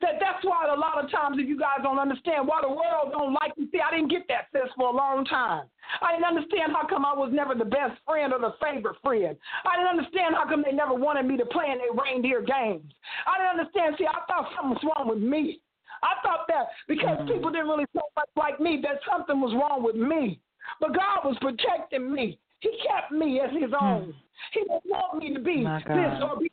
that 0.00 0.20
that's 0.20 0.44
why 0.44 0.66
a 0.68 0.78
lot 0.78 1.02
of 1.02 1.10
times 1.10 1.36
if 1.38 1.48
you 1.48 1.58
guys 1.58 1.80
don't 1.82 1.98
understand 1.98 2.46
why 2.46 2.60
the 2.62 2.68
world 2.68 3.12
don't 3.12 3.32
like 3.34 3.52
you. 3.56 3.68
See, 3.72 3.80
I 3.80 3.90
didn't 3.94 4.10
get 4.10 4.26
that 4.28 4.48
sis 4.52 4.70
for 4.76 4.88
a 4.88 4.96
long 4.96 5.24
time. 5.24 5.64
I 6.00 6.12
didn't 6.12 6.26
understand 6.26 6.72
how 6.72 6.86
come 6.86 7.04
I 7.04 7.14
was 7.14 7.30
never 7.32 7.54
the 7.54 7.64
best 7.64 7.98
friend 8.06 8.32
or 8.32 8.38
the 8.38 8.54
favorite 8.62 8.96
friend. 9.02 9.36
I 9.64 9.76
didn't 9.76 9.98
understand 9.98 10.34
how 10.34 10.48
come 10.48 10.62
they 10.62 10.72
never 10.72 10.94
wanted 10.94 11.26
me 11.26 11.36
to 11.36 11.46
play 11.46 11.66
in 11.70 11.78
their 11.78 11.92
reindeer 11.92 12.40
games. 12.42 12.92
I 13.26 13.38
didn't 13.38 13.60
understand. 13.60 13.96
See, 13.98 14.06
I 14.06 14.20
thought 14.28 14.52
something 14.54 14.78
was 14.78 14.84
wrong 14.84 15.08
with 15.08 15.18
me. 15.18 15.60
I 16.02 16.20
thought 16.22 16.46
that 16.48 16.70
because 16.88 17.18
Mhm. 17.20 17.28
people 17.28 17.50
didn't 17.50 17.68
really 17.68 17.86
so 17.92 18.02
much 18.16 18.30
like 18.36 18.60
me, 18.60 18.78
that 18.78 19.02
something 19.04 19.40
was 19.40 19.54
wrong 19.54 19.82
with 19.82 19.96
me. 19.96 20.40
But 20.80 20.92
God 20.92 21.24
was 21.24 21.36
protecting 21.38 22.12
me. 22.12 22.38
He 22.60 22.76
kept 22.78 23.10
me 23.10 23.40
as 23.40 23.50
His 23.50 23.72
own. 23.72 24.14
He 24.52 24.60
didn't 24.60 24.86
want 24.86 25.16
me 25.18 25.34
to 25.34 25.40
be 25.40 25.64
this 25.64 26.22
or 26.22 26.36
be 26.38 26.50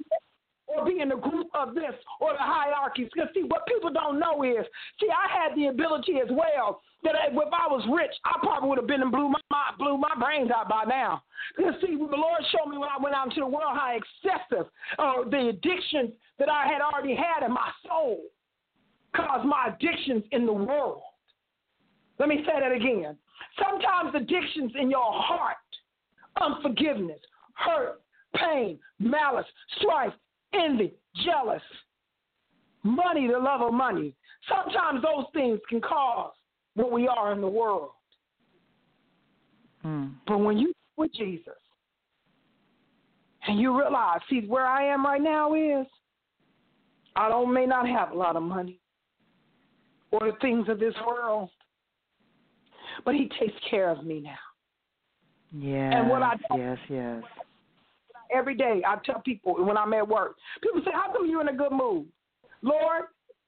or 0.78 0.86
be 0.86 1.00
in 1.02 1.10
the 1.10 1.16
group 1.16 1.48
of 1.54 1.74
this 1.74 1.94
or 2.20 2.34
the 2.34 2.40
hierarchies. 2.40 3.10
Because 3.14 3.30
see, 3.34 3.44
what 3.44 3.66
people 3.68 3.92
don't 3.92 4.20
know 4.20 4.44
is, 4.44 4.66
see, 5.00 5.10
I 5.10 5.28
had 5.32 5.56
the 5.56 5.68
ability 5.68 6.20
as 6.24 6.30
well 6.30 6.82
that 7.04 7.16
I- 7.16 7.28
if 7.28 7.54
I 7.54 7.68
was 7.68 7.86
rich, 7.90 8.14
I 8.26 8.38
probably 8.42 8.70
would 8.70 8.78
have 8.78 8.88
been 8.88 9.02
and 9.02 9.12
blew 9.12 9.30
my, 9.30 9.40
my 9.50 9.72
blew 9.78 9.98
my 9.98 10.14
brains 10.20 10.52
out 10.52 10.70
by 10.70 10.84
now. 10.84 11.24
Because 11.56 11.76
see, 11.82 11.96
the 11.96 12.16
Lord 12.16 12.42
showed 12.52 12.70
me 12.70 12.78
when 12.78 12.90
I 12.90 13.02
went 13.02 13.16
out 13.16 13.28
into 13.28 13.42
the 13.42 13.48
world 13.48 13.78
how 13.78 13.96
excessive 13.96 14.68
uh, 15.00 15.24
the 15.30 15.50
addictions 15.50 16.12
that 16.40 16.50
I 16.50 16.68
had 16.68 16.82
already 16.82 17.16
had 17.16 17.46
in 17.46 17.52
my 17.54 17.72
soul 17.88 18.22
caused 19.16 19.46
my 19.46 19.74
addictions 19.74 20.24
in 20.32 20.46
the 20.46 20.54
world. 20.54 21.02
Let 22.20 22.30
me 22.30 22.44
say 22.46 22.60
that 22.60 22.72
again. 22.72 23.18
Sometimes 23.58 24.14
addictions 24.16 24.74
in 24.80 24.90
your 24.90 25.12
heart, 25.14 25.58
unforgiveness, 26.42 27.20
hurt, 27.54 28.02
pain, 28.36 28.80
malice, 29.00 29.46
strife, 29.80 30.14
envy, 30.54 30.94
jealous, 31.26 31.62
money, 32.84 33.28
the 33.28 33.38
love 33.38 33.62
of 33.62 33.74
money. 33.74 34.16
Sometimes 34.48 35.02
those 35.02 35.26
things 35.34 35.60
can 35.70 35.82
cause 35.82 36.32
what 36.76 36.92
we 36.92 37.08
are 37.08 37.34
in 37.34 37.42
the 37.42 37.48
world. 37.48 37.92
Mm. 39.86 40.14
But 40.26 40.40
when 40.40 40.58
you 40.58 40.74
with 40.98 41.14
Jesus 41.14 41.54
and 43.48 43.60
you 43.60 43.78
realize, 43.78 44.20
see, 44.30 44.42
where 44.48 44.66
I 44.66 44.84
am 44.92 45.06
right 45.06 45.22
now 45.22 45.54
is 45.54 45.86
I 47.16 47.30
don't 47.30 47.54
may 47.54 47.66
not 47.66 47.88
have 47.88 48.12
a 48.12 48.16
lot 48.16 48.36
of 48.36 48.44
money 48.44 48.80
or 50.12 50.32
the 50.32 50.38
things 50.42 50.68
of 50.70 50.80
this 50.80 50.94
world, 51.06 51.50
but 53.06 53.16
He 53.16 53.30
takes 53.40 53.56
care 53.70 53.90
of 53.90 54.04
me 54.04 54.22
now. 54.22 54.36
Yes. 55.52 55.94
And 55.96 56.10
what 56.10 56.22
I 56.22 56.36
yes, 56.56 56.78
yes. 56.90 57.24
Every 58.32 58.56
day 58.56 58.82
I 58.86 58.98
tell 59.06 59.22
people 59.22 59.54
when 59.64 59.78
I'm 59.78 59.94
at 59.94 60.08
work, 60.08 60.36
people 60.62 60.82
say, 60.84 60.92
How 60.94 61.12
come 61.12 61.30
you're 61.30 61.42
in 61.42 61.50
a 61.50 61.54
good 61.54 61.72
mood? 61.72 62.06
Lord, 62.62 63.06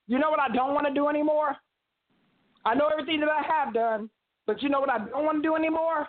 you 0.07 0.19
know 0.19 0.29
what 0.29 0.39
I 0.39 0.53
don't 0.53 0.73
want 0.73 0.87
to 0.87 0.93
do 0.93 1.07
anymore? 1.07 1.55
I 2.65 2.75
know 2.75 2.87
everything 2.87 3.19
that 3.21 3.29
I 3.29 3.41
have 3.41 3.73
done, 3.73 4.09
but 4.45 4.61
you 4.61 4.69
know 4.69 4.79
what 4.79 4.89
I 4.89 4.97
don't 4.99 5.25
want 5.25 5.37
to 5.37 5.47
do 5.47 5.55
anymore? 5.55 6.07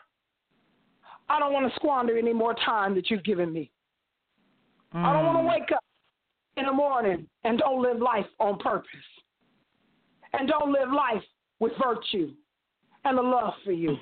I 1.29 1.39
don't 1.39 1.53
want 1.53 1.71
to 1.71 1.77
squander 1.77 2.19
any 2.19 2.33
more 2.33 2.55
time 2.55 2.95
that 2.97 3.11
you've 3.11 3.25
given 3.25 3.53
me. 3.53 3.71
I 4.93 5.13
don't 5.13 5.25
want 5.25 5.39
to 5.39 5.45
Mm. 5.45 5.49
wake 5.49 5.73
up 5.73 5.85
in 6.57 6.67
the 6.67 6.73
morning 6.73 7.29
and 7.45 7.59
don't 7.59 7.81
live 7.81 7.99
life 7.99 8.27
on 8.41 8.59
purpose. 8.59 8.91
And 10.33 10.49
don't 10.49 10.73
live 10.73 10.93
life 10.93 11.25
with 11.61 11.73
virtue 11.77 12.35
and 13.05 13.19
a 13.19 13.23
love 13.23 13.55
for 13.65 13.73
you. 13.73 13.97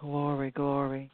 Glory, 0.00 0.50
glory. 0.50 1.10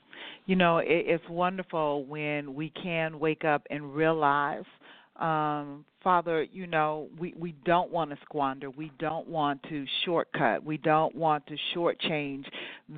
You 0.47 0.57
know, 0.57 0.79
it, 0.79 0.87
it's 0.89 1.29
wonderful 1.29 2.05
when 2.05 2.55
we 2.55 2.71
can 2.71 3.19
wake 3.19 3.45
up 3.45 3.63
and 3.71 3.95
realize, 3.95 4.65
um, 5.17 5.85
Father, 6.03 6.45
you 6.45 6.67
know, 6.67 7.09
we, 7.19 7.35
we 7.39 7.55
don't 7.65 7.91
want 7.91 8.11
to 8.11 8.17
squander. 8.25 8.71
We 8.71 8.91
don't 8.99 9.29
want 9.29 9.63
to 9.65 9.85
shortcut. 10.05 10.65
We 10.65 10.79
don't 10.79 11.15
want 11.15 11.47
to 11.47 11.57
shortchange 11.75 12.47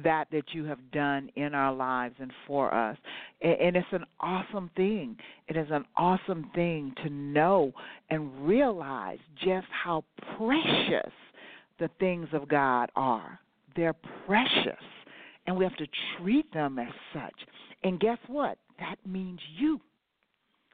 that 0.05 0.29
that 0.31 0.45
you 0.53 0.65
have 0.65 0.79
done 0.93 1.31
in 1.35 1.55
our 1.55 1.75
lives 1.75 2.15
and 2.21 2.33
for 2.47 2.73
us. 2.73 2.97
And, 3.41 3.61
and 3.61 3.77
it's 3.77 3.87
an 3.93 4.05
awesome 4.21 4.71
thing. 4.77 5.17
It 5.49 5.57
is 5.57 5.69
an 5.71 5.85
awesome 5.97 6.49
thing 6.55 6.95
to 7.03 7.11
know 7.11 7.73
and 8.09 8.47
realize 8.47 9.19
just 9.45 9.67
how 9.71 10.05
precious 10.37 11.13
the 11.81 11.91
things 11.99 12.29
of 12.33 12.49
God 12.49 12.91
are. 12.95 13.41
They're 13.75 13.97
precious 14.27 14.85
and 15.47 15.57
we 15.57 15.65
have 15.65 15.77
to 15.77 15.87
treat 16.19 16.53
them 16.53 16.79
as 16.79 16.93
such. 17.13 17.35
And 17.85 17.99
guess 17.99 18.19
what? 18.27 18.59
That 18.79 18.97
means 19.07 19.41
you. 19.59 19.81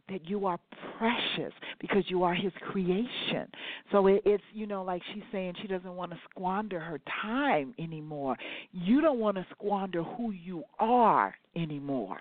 That 0.08 0.26
you 0.26 0.46
are 0.46 0.58
precious 0.96 1.52
because 1.80 2.04
you 2.08 2.22
are 2.22 2.34
His 2.34 2.52
creation. 2.70 3.46
So 3.92 4.06
it, 4.06 4.22
it's, 4.24 4.42
you 4.54 4.66
know, 4.66 4.82
like 4.82 5.02
she's 5.12 5.22
saying, 5.30 5.54
she 5.60 5.68
doesn't 5.68 5.94
want 5.94 6.12
to 6.12 6.18
squander 6.30 6.80
her 6.80 6.98
time 7.20 7.74
anymore. 7.78 8.36
You 8.72 9.02
don't 9.02 9.18
want 9.18 9.36
to 9.36 9.46
squander 9.50 10.02
who 10.02 10.30
you 10.30 10.64
are 10.78 11.34
anymore. 11.54 12.18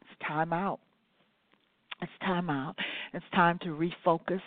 It's 0.00 0.26
time 0.26 0.54
out. 0.54 0.80
It's 2.00 2.10
time 2.22 2.48
out. 2.48 2.76
It's 3.12 3.24
time 3.34 3.58
to 3.62 3.68
refocus. 3.68 4.40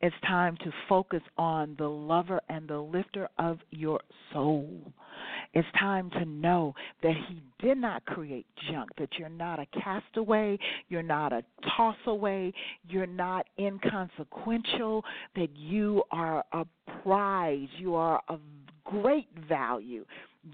It's 0.00 0.16
time 0.26 0.56
to 0.64 0.72
focus 0.88 1.22
on 1.38 1.76
the 1.78 1.86
lover 1.86 2.40
and 2.48 2.66
the 2.66 2.78
lifter 2.78 3.28
of 3.38 3.58
your 3.70 4.00
soul. 4.32 4.68
It's 5.54 5.68
time 5.78 6.10
to 6.10 6.24
know 6.24 6.74
that 7.02 7.14
He 7.28 7.40
did 7.60 7.78
not 7.78 8.04
create 8.04 8.46
junk, 8.70 8.90
that 8.98 9.10
you're 9.18 9.28
not 9.28 9.60
a 9.60 9.66
castaway, 9.66 10.58
you're 10.88 11.02
not 11.02 11.32
a 11.32 11.42
toss 11.76 11.96
away, 12.06 12.52
you're 12.88 13.06
not 13.06 13.46
inconsequential, 13.58 15.04
that 15.36 15.56
you 15.56 16.02
are 16.10 16.44
a 16.52 16.66
prize, 17.02 17.68
you 17.78 17.94
are 17.94 18.20
of 18.28 18.40
great 18.84 19.28
value. 19.48 20.04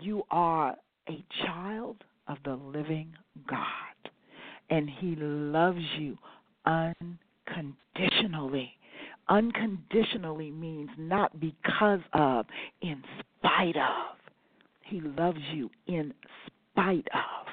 You 0.00 0.22
are 0.30 0.76
a 1.08 1.24
child 1.44 1.96
of 2.28 2.36
the 2.44 2.54
living 2.54 3.12
God, 3.48 3.66
and 4.68 4.88
He 4.88 5.16
loves 5.16 5.82
you 5.98 6.16
unconditionally. 6.66 8.72
Unconditionally 9.28 10.50
means 10.50 10.90
not 10.98 11.40
because 11.40 12.00
of, 12.12 12.46
in 12.82 13.02
spite 13.38 13.76
of. 13.76 14.19
He 14.90 15.00
loves 15.00 15.38
you 15.54 15.70
in 15.86 16.12
spite 16.46 17.06
of 17.14 17.46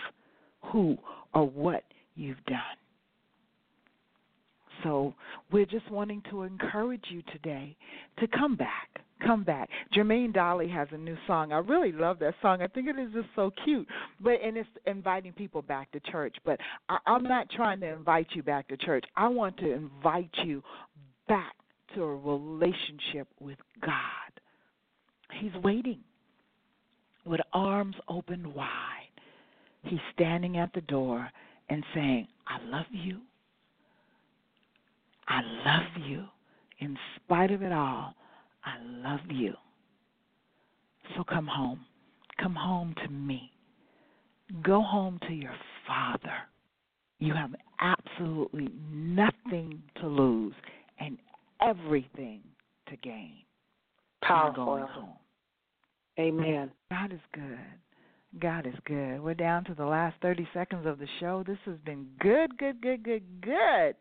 who 0.71 0.97
or 1.33 1.47
what 1.47 1.83
you've 2.15 2.43
done. 2.47 2.59
So 4.83 5.13
we're 5.51 5.67
just 5.67 5.89
wanting 5.91 6.23
to 6.31 6.43
encourage 6.43 7.05
you 7.09 7.21
today 7.31 7.75
to 8.19 8.27
come 8.27 8.55
back. 8.55 8.89
Come 9.25 9.43
back. 9.43 9.69
Jermaine 9.95 10.33
Dolly 10.33 10.67
has 10.69 10.87
a 10.91 10.97
new 10.97 11.17
song. 11.25 11.51
I 11.51 11.57
really 11.57 11.91
love 11.91 12.19
that 12.19 12.35
song. 12.41 12.61
I 12.61 12.67
think 12.67 12.87
it 12.87 12.99
is 12.99 13.11
just 13.13 13.29
so 13.35 13.51
cute. 13.63 13.87
But 14.19 14.39
and 14.43 14.57
it's 14.57 14.69
inviting 14.85 15.33
people 15.33 15.61
back 15.61 15.91
to 15.91 15.99
church. 16.11 16.35
But 16.45 16.59
I, 16.89 16.97
I'm 17.05 17.23
not 17.23 17.49
trying 17.49 17.79
to 17.79 17.87
invite 17.87 18.27
you 18.33 18.43
back 18.43 18.67
to 18.67 18.77
church. 18.77 19.05
I 19.15 19.27
want 19.27 19.57
to 19.57 19.71
invite 19.71 20.29
you 20.43 20.63
back 21.27 21.53
to 21.95 22.03
a 22.03 22.15
relationship 22.15 23.27
with 23.39 23.57
God. 23.81 23.93
He's 25.39 25.53
waiting 25.63 25.99
with 27.27 27.41
arms 27.53 27.95
open 28.07 28.53
wide. 28.53 28.69
He's 29.83 29.99
standing 30.13 30.57
at 30.57 30.73
the 30.73 30.81
door 30.81 31.29
and 31.69 31.83
saying, 31.93 32.27
I 32.47 32.63
love 32.65 32.85
you. 32.91 33.19
I 35.27 35.41
love 35.65 36.07
you. 36.07 36.25
In 36.79 36.97
spite 37.15 37.51
of 37.51 37.61
it 37.61 37.71
all, 37.71 38.13
I 38.63 38.75
love 38.83 39.19
you. 39.29 39.53
So 41.15 41.23
come 41.23 41.47
home. 41.47 41.85
Come 42.41 42.55
home 42.55 42.93
to 43.03 43.09
me. 43.11 43.51
Go 44.63 44.81
home 44.81 45.19
to 45.27 45.33
your 45.33 45.55
Father. 45.87 46.37
You 47.19 47.33
have 47.33 47.51
absolutely 47.79 48.69
nothing 48.91 49.81
to 50.01 50.07
lose 50.07 50.53
and 50.99 51.17
everything 51.61 52.41
to 52.89 52.95
gain. 52.97 53.33
Powerful. 54.21 54.65
going 54.65 54.83
home. 54.87 55.13
Amen. 56.19 56.71
God 56.89 57.13
is 57.13 57.19
good. 57.33 57.59
God 58.39 58.67
is 58.67 58.75
good. 58.85 59.21
we're 59.21 59.33
down 59.33 59.63
to 59.65 59.73
the 59.73 59.85
last 59.85 60.15
30 60.21 60.47
seconds 60.53 60.85
of 60.85 60.99
the 60.99 61.07
show. 61.19 61.43
This 61.47 61.57
has 61.65 61.77
been 61.85 62.07
good, 62.19 62.57
good, 62.57 62.81
good, 62.81 63.03
good, 63.03 63.23
good. 63.41 63.95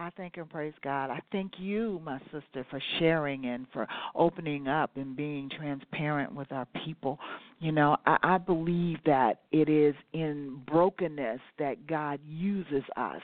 I 0.00 0.08
thank 0.16 0.38
and 0.38 0.48
praise 0.48 0.72
God. 0.82 1.10
I 1.10 1.20
thank 1.30 1.52
you, 1.58 2.00
my 2.02 2.18
sister, 2.32 2.64
for 2.70 2.80
sharing 2.98 3.44
and 3.44 3.66
for 3.70 3.86
opening 4.14 4.66
up 4.66 4.96
and 4.96 5.14
being 5.14 5.50
transparent 5.50 6.34
with 6.34 6.50
our 6.52 6.66
people. 6.86 7.18
You 7.58 7.72
know, 7.72 7.98
I, 8.06 8.16
I 8.22 8.38
believe 8.38 8.96
that 9.04 9.40
it 9.52 9.68
is 9.68 9.94
in 10.14 10.62
brokenness 10.66 11.40
that 11.58 11.86
God 11.86 12.18
uses 12.26 12.82
us 12.96 13.20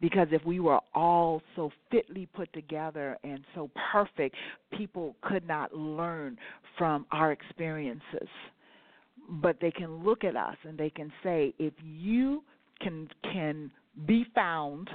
because 0.00 0.28
if 0.30 0.44
we 0.44 0.60
were 0.60 0.78
all 0.94 1.42
so 1.56 1.72
fitly 1.90 2.28
put 2.32 2.52
together 2.52 3.18
and 3.24 3.40
so 3.56 3.68
perfect, 3.90 4.36
people 4.78 5.16
could 5.22 5.48
not 5.48 5.74
learn 5.74 6.38
from 6.78 7.06
our 7.10 7.32
experiences. 7.32 8.28
But 9.28 9.56
they 9.60 9.72
can 9.72 10.04
look 10.04 10.22
at 10.22 10.36
us 10.36 10.56
and 10.62 10.78
they 10.78 10.90
can 10.90 11.12
say, 11.24 11.54
if 11.58 11.74
you 11.82 12.44
can 12.80 13.08
can 13.24 13.72
be 14.06 14.24
found 14.32 14.90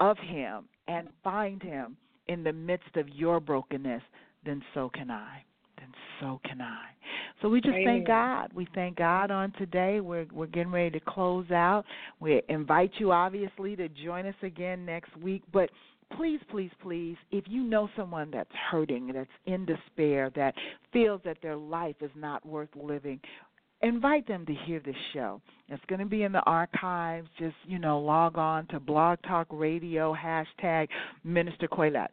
of 0.00 0.18
him 0.18 0.64
and 0.88 1.08
find 1.22 1.62
him 1.62 1.96
in 2.28 2.44
the 2.44 2.52
midst 2.52 2.96
of 2.96 3.08
your 3.08 3.40
brokenness, 3.40 4.02
then 4.44 4.62
so 4.74 4.90
can 4.94 5.10
I. 5.10 5.44
Then 5.78 5.88
so 6.20 6.40
can 6.44 6.60
I. 6.60 6.84
So 7.40 7.48
we 7.48 7.60
just 7.60 7.74
Amen. 7.74 7.84
thank 7.84 8.06
God. 8.06 8.52
We 8.54 8.68
thank 8.74 8.96
God 8.96 9.30
on 9.30 9.52
today. 9.58 10.00
We're 10.00 10.26
we're 10.32 10.46
getting 10.46 10.72
ready 10.72 10.90
to 10.98 11.00
close 11.00 11.50
out. 11.50 11.84
We 12.20 12.40
invite 12.48 12.92
you 12.98 13.12
obviously 13.12 13.74
to 13.76 13.88
join 13.88 14.26
us 14.26 14.34
again 14.42 14.84
next 14.86 15.16
week, 15.16 15.42
but 15.52 15.70
please, 16.16 16.40
please, 16.50 16.70
please, 16.82 17.16
if 17.30 17.44
you 17.48 17.62
know 17.62 17.88
someone 17.96 18.30
that's 18.30 18.50
hurting, 18.70 19.12
that's 19.12 19.28
in 19.46 19.64
despair, 19.64 20.30
that 20.36 20.54
feels 20.92 21.20
that 21.24 21.38
their 21.42 21.56
life 21.56 21.96
is 22.00 22.10
not 22.14 22.44
worth 22.44 22.68
living, 22.76 23.20
invite 23.82 24.26
them 24.26 24.46
to 24.46 24.54
hear 24.54 24.80
this 24.80 24.96
show. 25.12 25.40
It's 25.68 25.82
going 25.88 26.00
to 26.00 26.06
be 26.06 26.22
in 26.22 26.32
the 26.32 26.42
archives. 26.42 27.28
Just, 27.38 27.56
you 27.66 27.78
know, 27.78 27.98
log 27.98 28.38
on 28.38 28.66
to 28.68 28.80
Blog 28.80 29.18
Talk 29.26 29.46
Radio, 29.50 30.14
hashtag 30.14 30.88
Minister 31.24 31.68
Quaylet. 31.68 32.08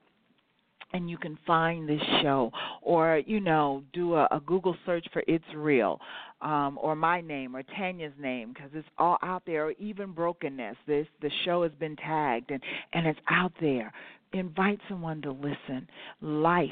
And 0.91 1.07
you 1.07 1.19
can 1.19 1.37
find 1.45 1.87
this 1.87 2.01
show, 2.23 2.51
or 2.81 3.21
you 3.27 3.39
know, 3.39 3.83
do 3.93 4.15
a, 4.15 4.27
a 4.31 4.41
Google 4.43 4.75
search 4.87 5.05
for 5.13 5.21
"It's 5.27 5.45
Real," 5.55 5.99
um, 6.41 6.79
or 6.81 6.95
my 6.95 7.21
name, 7.21 7.55
or 7.55 7.61
Tanya's 7.61 8.13
name, 8.19 8.53
because 8.53 8.71
it's 8.73 8.87
all 8.97 9.19
out 9.21 9.43
there. 9.45 9.67
Or 9.67 9.73
even 9.73 10.13
brokenness. 10.13 10.77
This 10.87 11.05
the 11.21 11.29
show 11.45 11.61
has 11.61 11.71
been 11.79 11.95
tagged, 11.95 12.49
and 12.49 12.63
and 12.93 13.05
it's 13.05 13.19
out 13.29 13.53
there. 13.61 13.93
Invite 14.33 14.79
someone 14.89 15.21
to 15.21 15.31
listen. 15.31 15.87
Life 16.21 16.71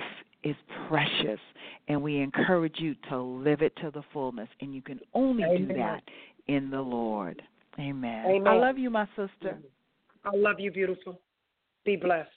is 0.50 0.56
precious, 0.88 1.39
and 1.88 2.02
we 2.02 2.20
encourage 2.20 2.76
you 2.80 2.95
to 3.10 3.18
live 3.18 3.62
it 3.62 3.76
to 3.78 3.91
the 3.91 4.04
fullness. 4.14 4.50
And 4.62 4.74
you 4.74 4.82
can 4.82 5.00
only 5.14 5.43
do 5.58 5.68
that 5.76 6.02
in 6.48 6.70
the 6.70 6.82
Lord. 6.82 7.41
Amen. 7.80 8.26
I 8.48 8.54
love 8.56 8.78
you, 8.78 8.89
my 8.89 9.06
sister. 9.16 9.58
I 10.26 10.32
love 10.34 10.60
you, 10.60 10.72
beautiful. 10.72 11.20
Be 11.86 11.95
blessed. 11.95 12.30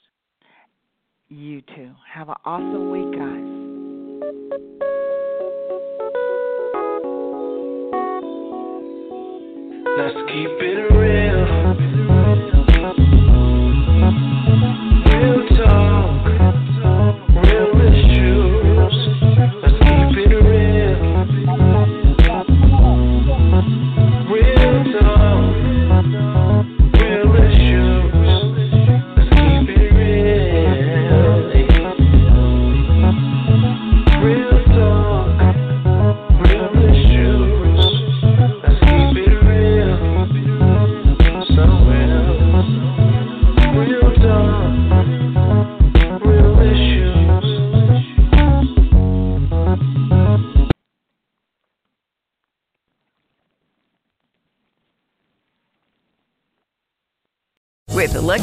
You 1.29 1.61
too. 1.61 1.91
Have 2.13 2.29
an 2.29 2.35
awesome 2.45 2.91
week, 2.91 3.11
guys. 3.17 3.61
Let's 9.97 10.15
keep 10.31 10.49
it 10.49 10.93
real. 10.93 11.01
Real 11.01 11.20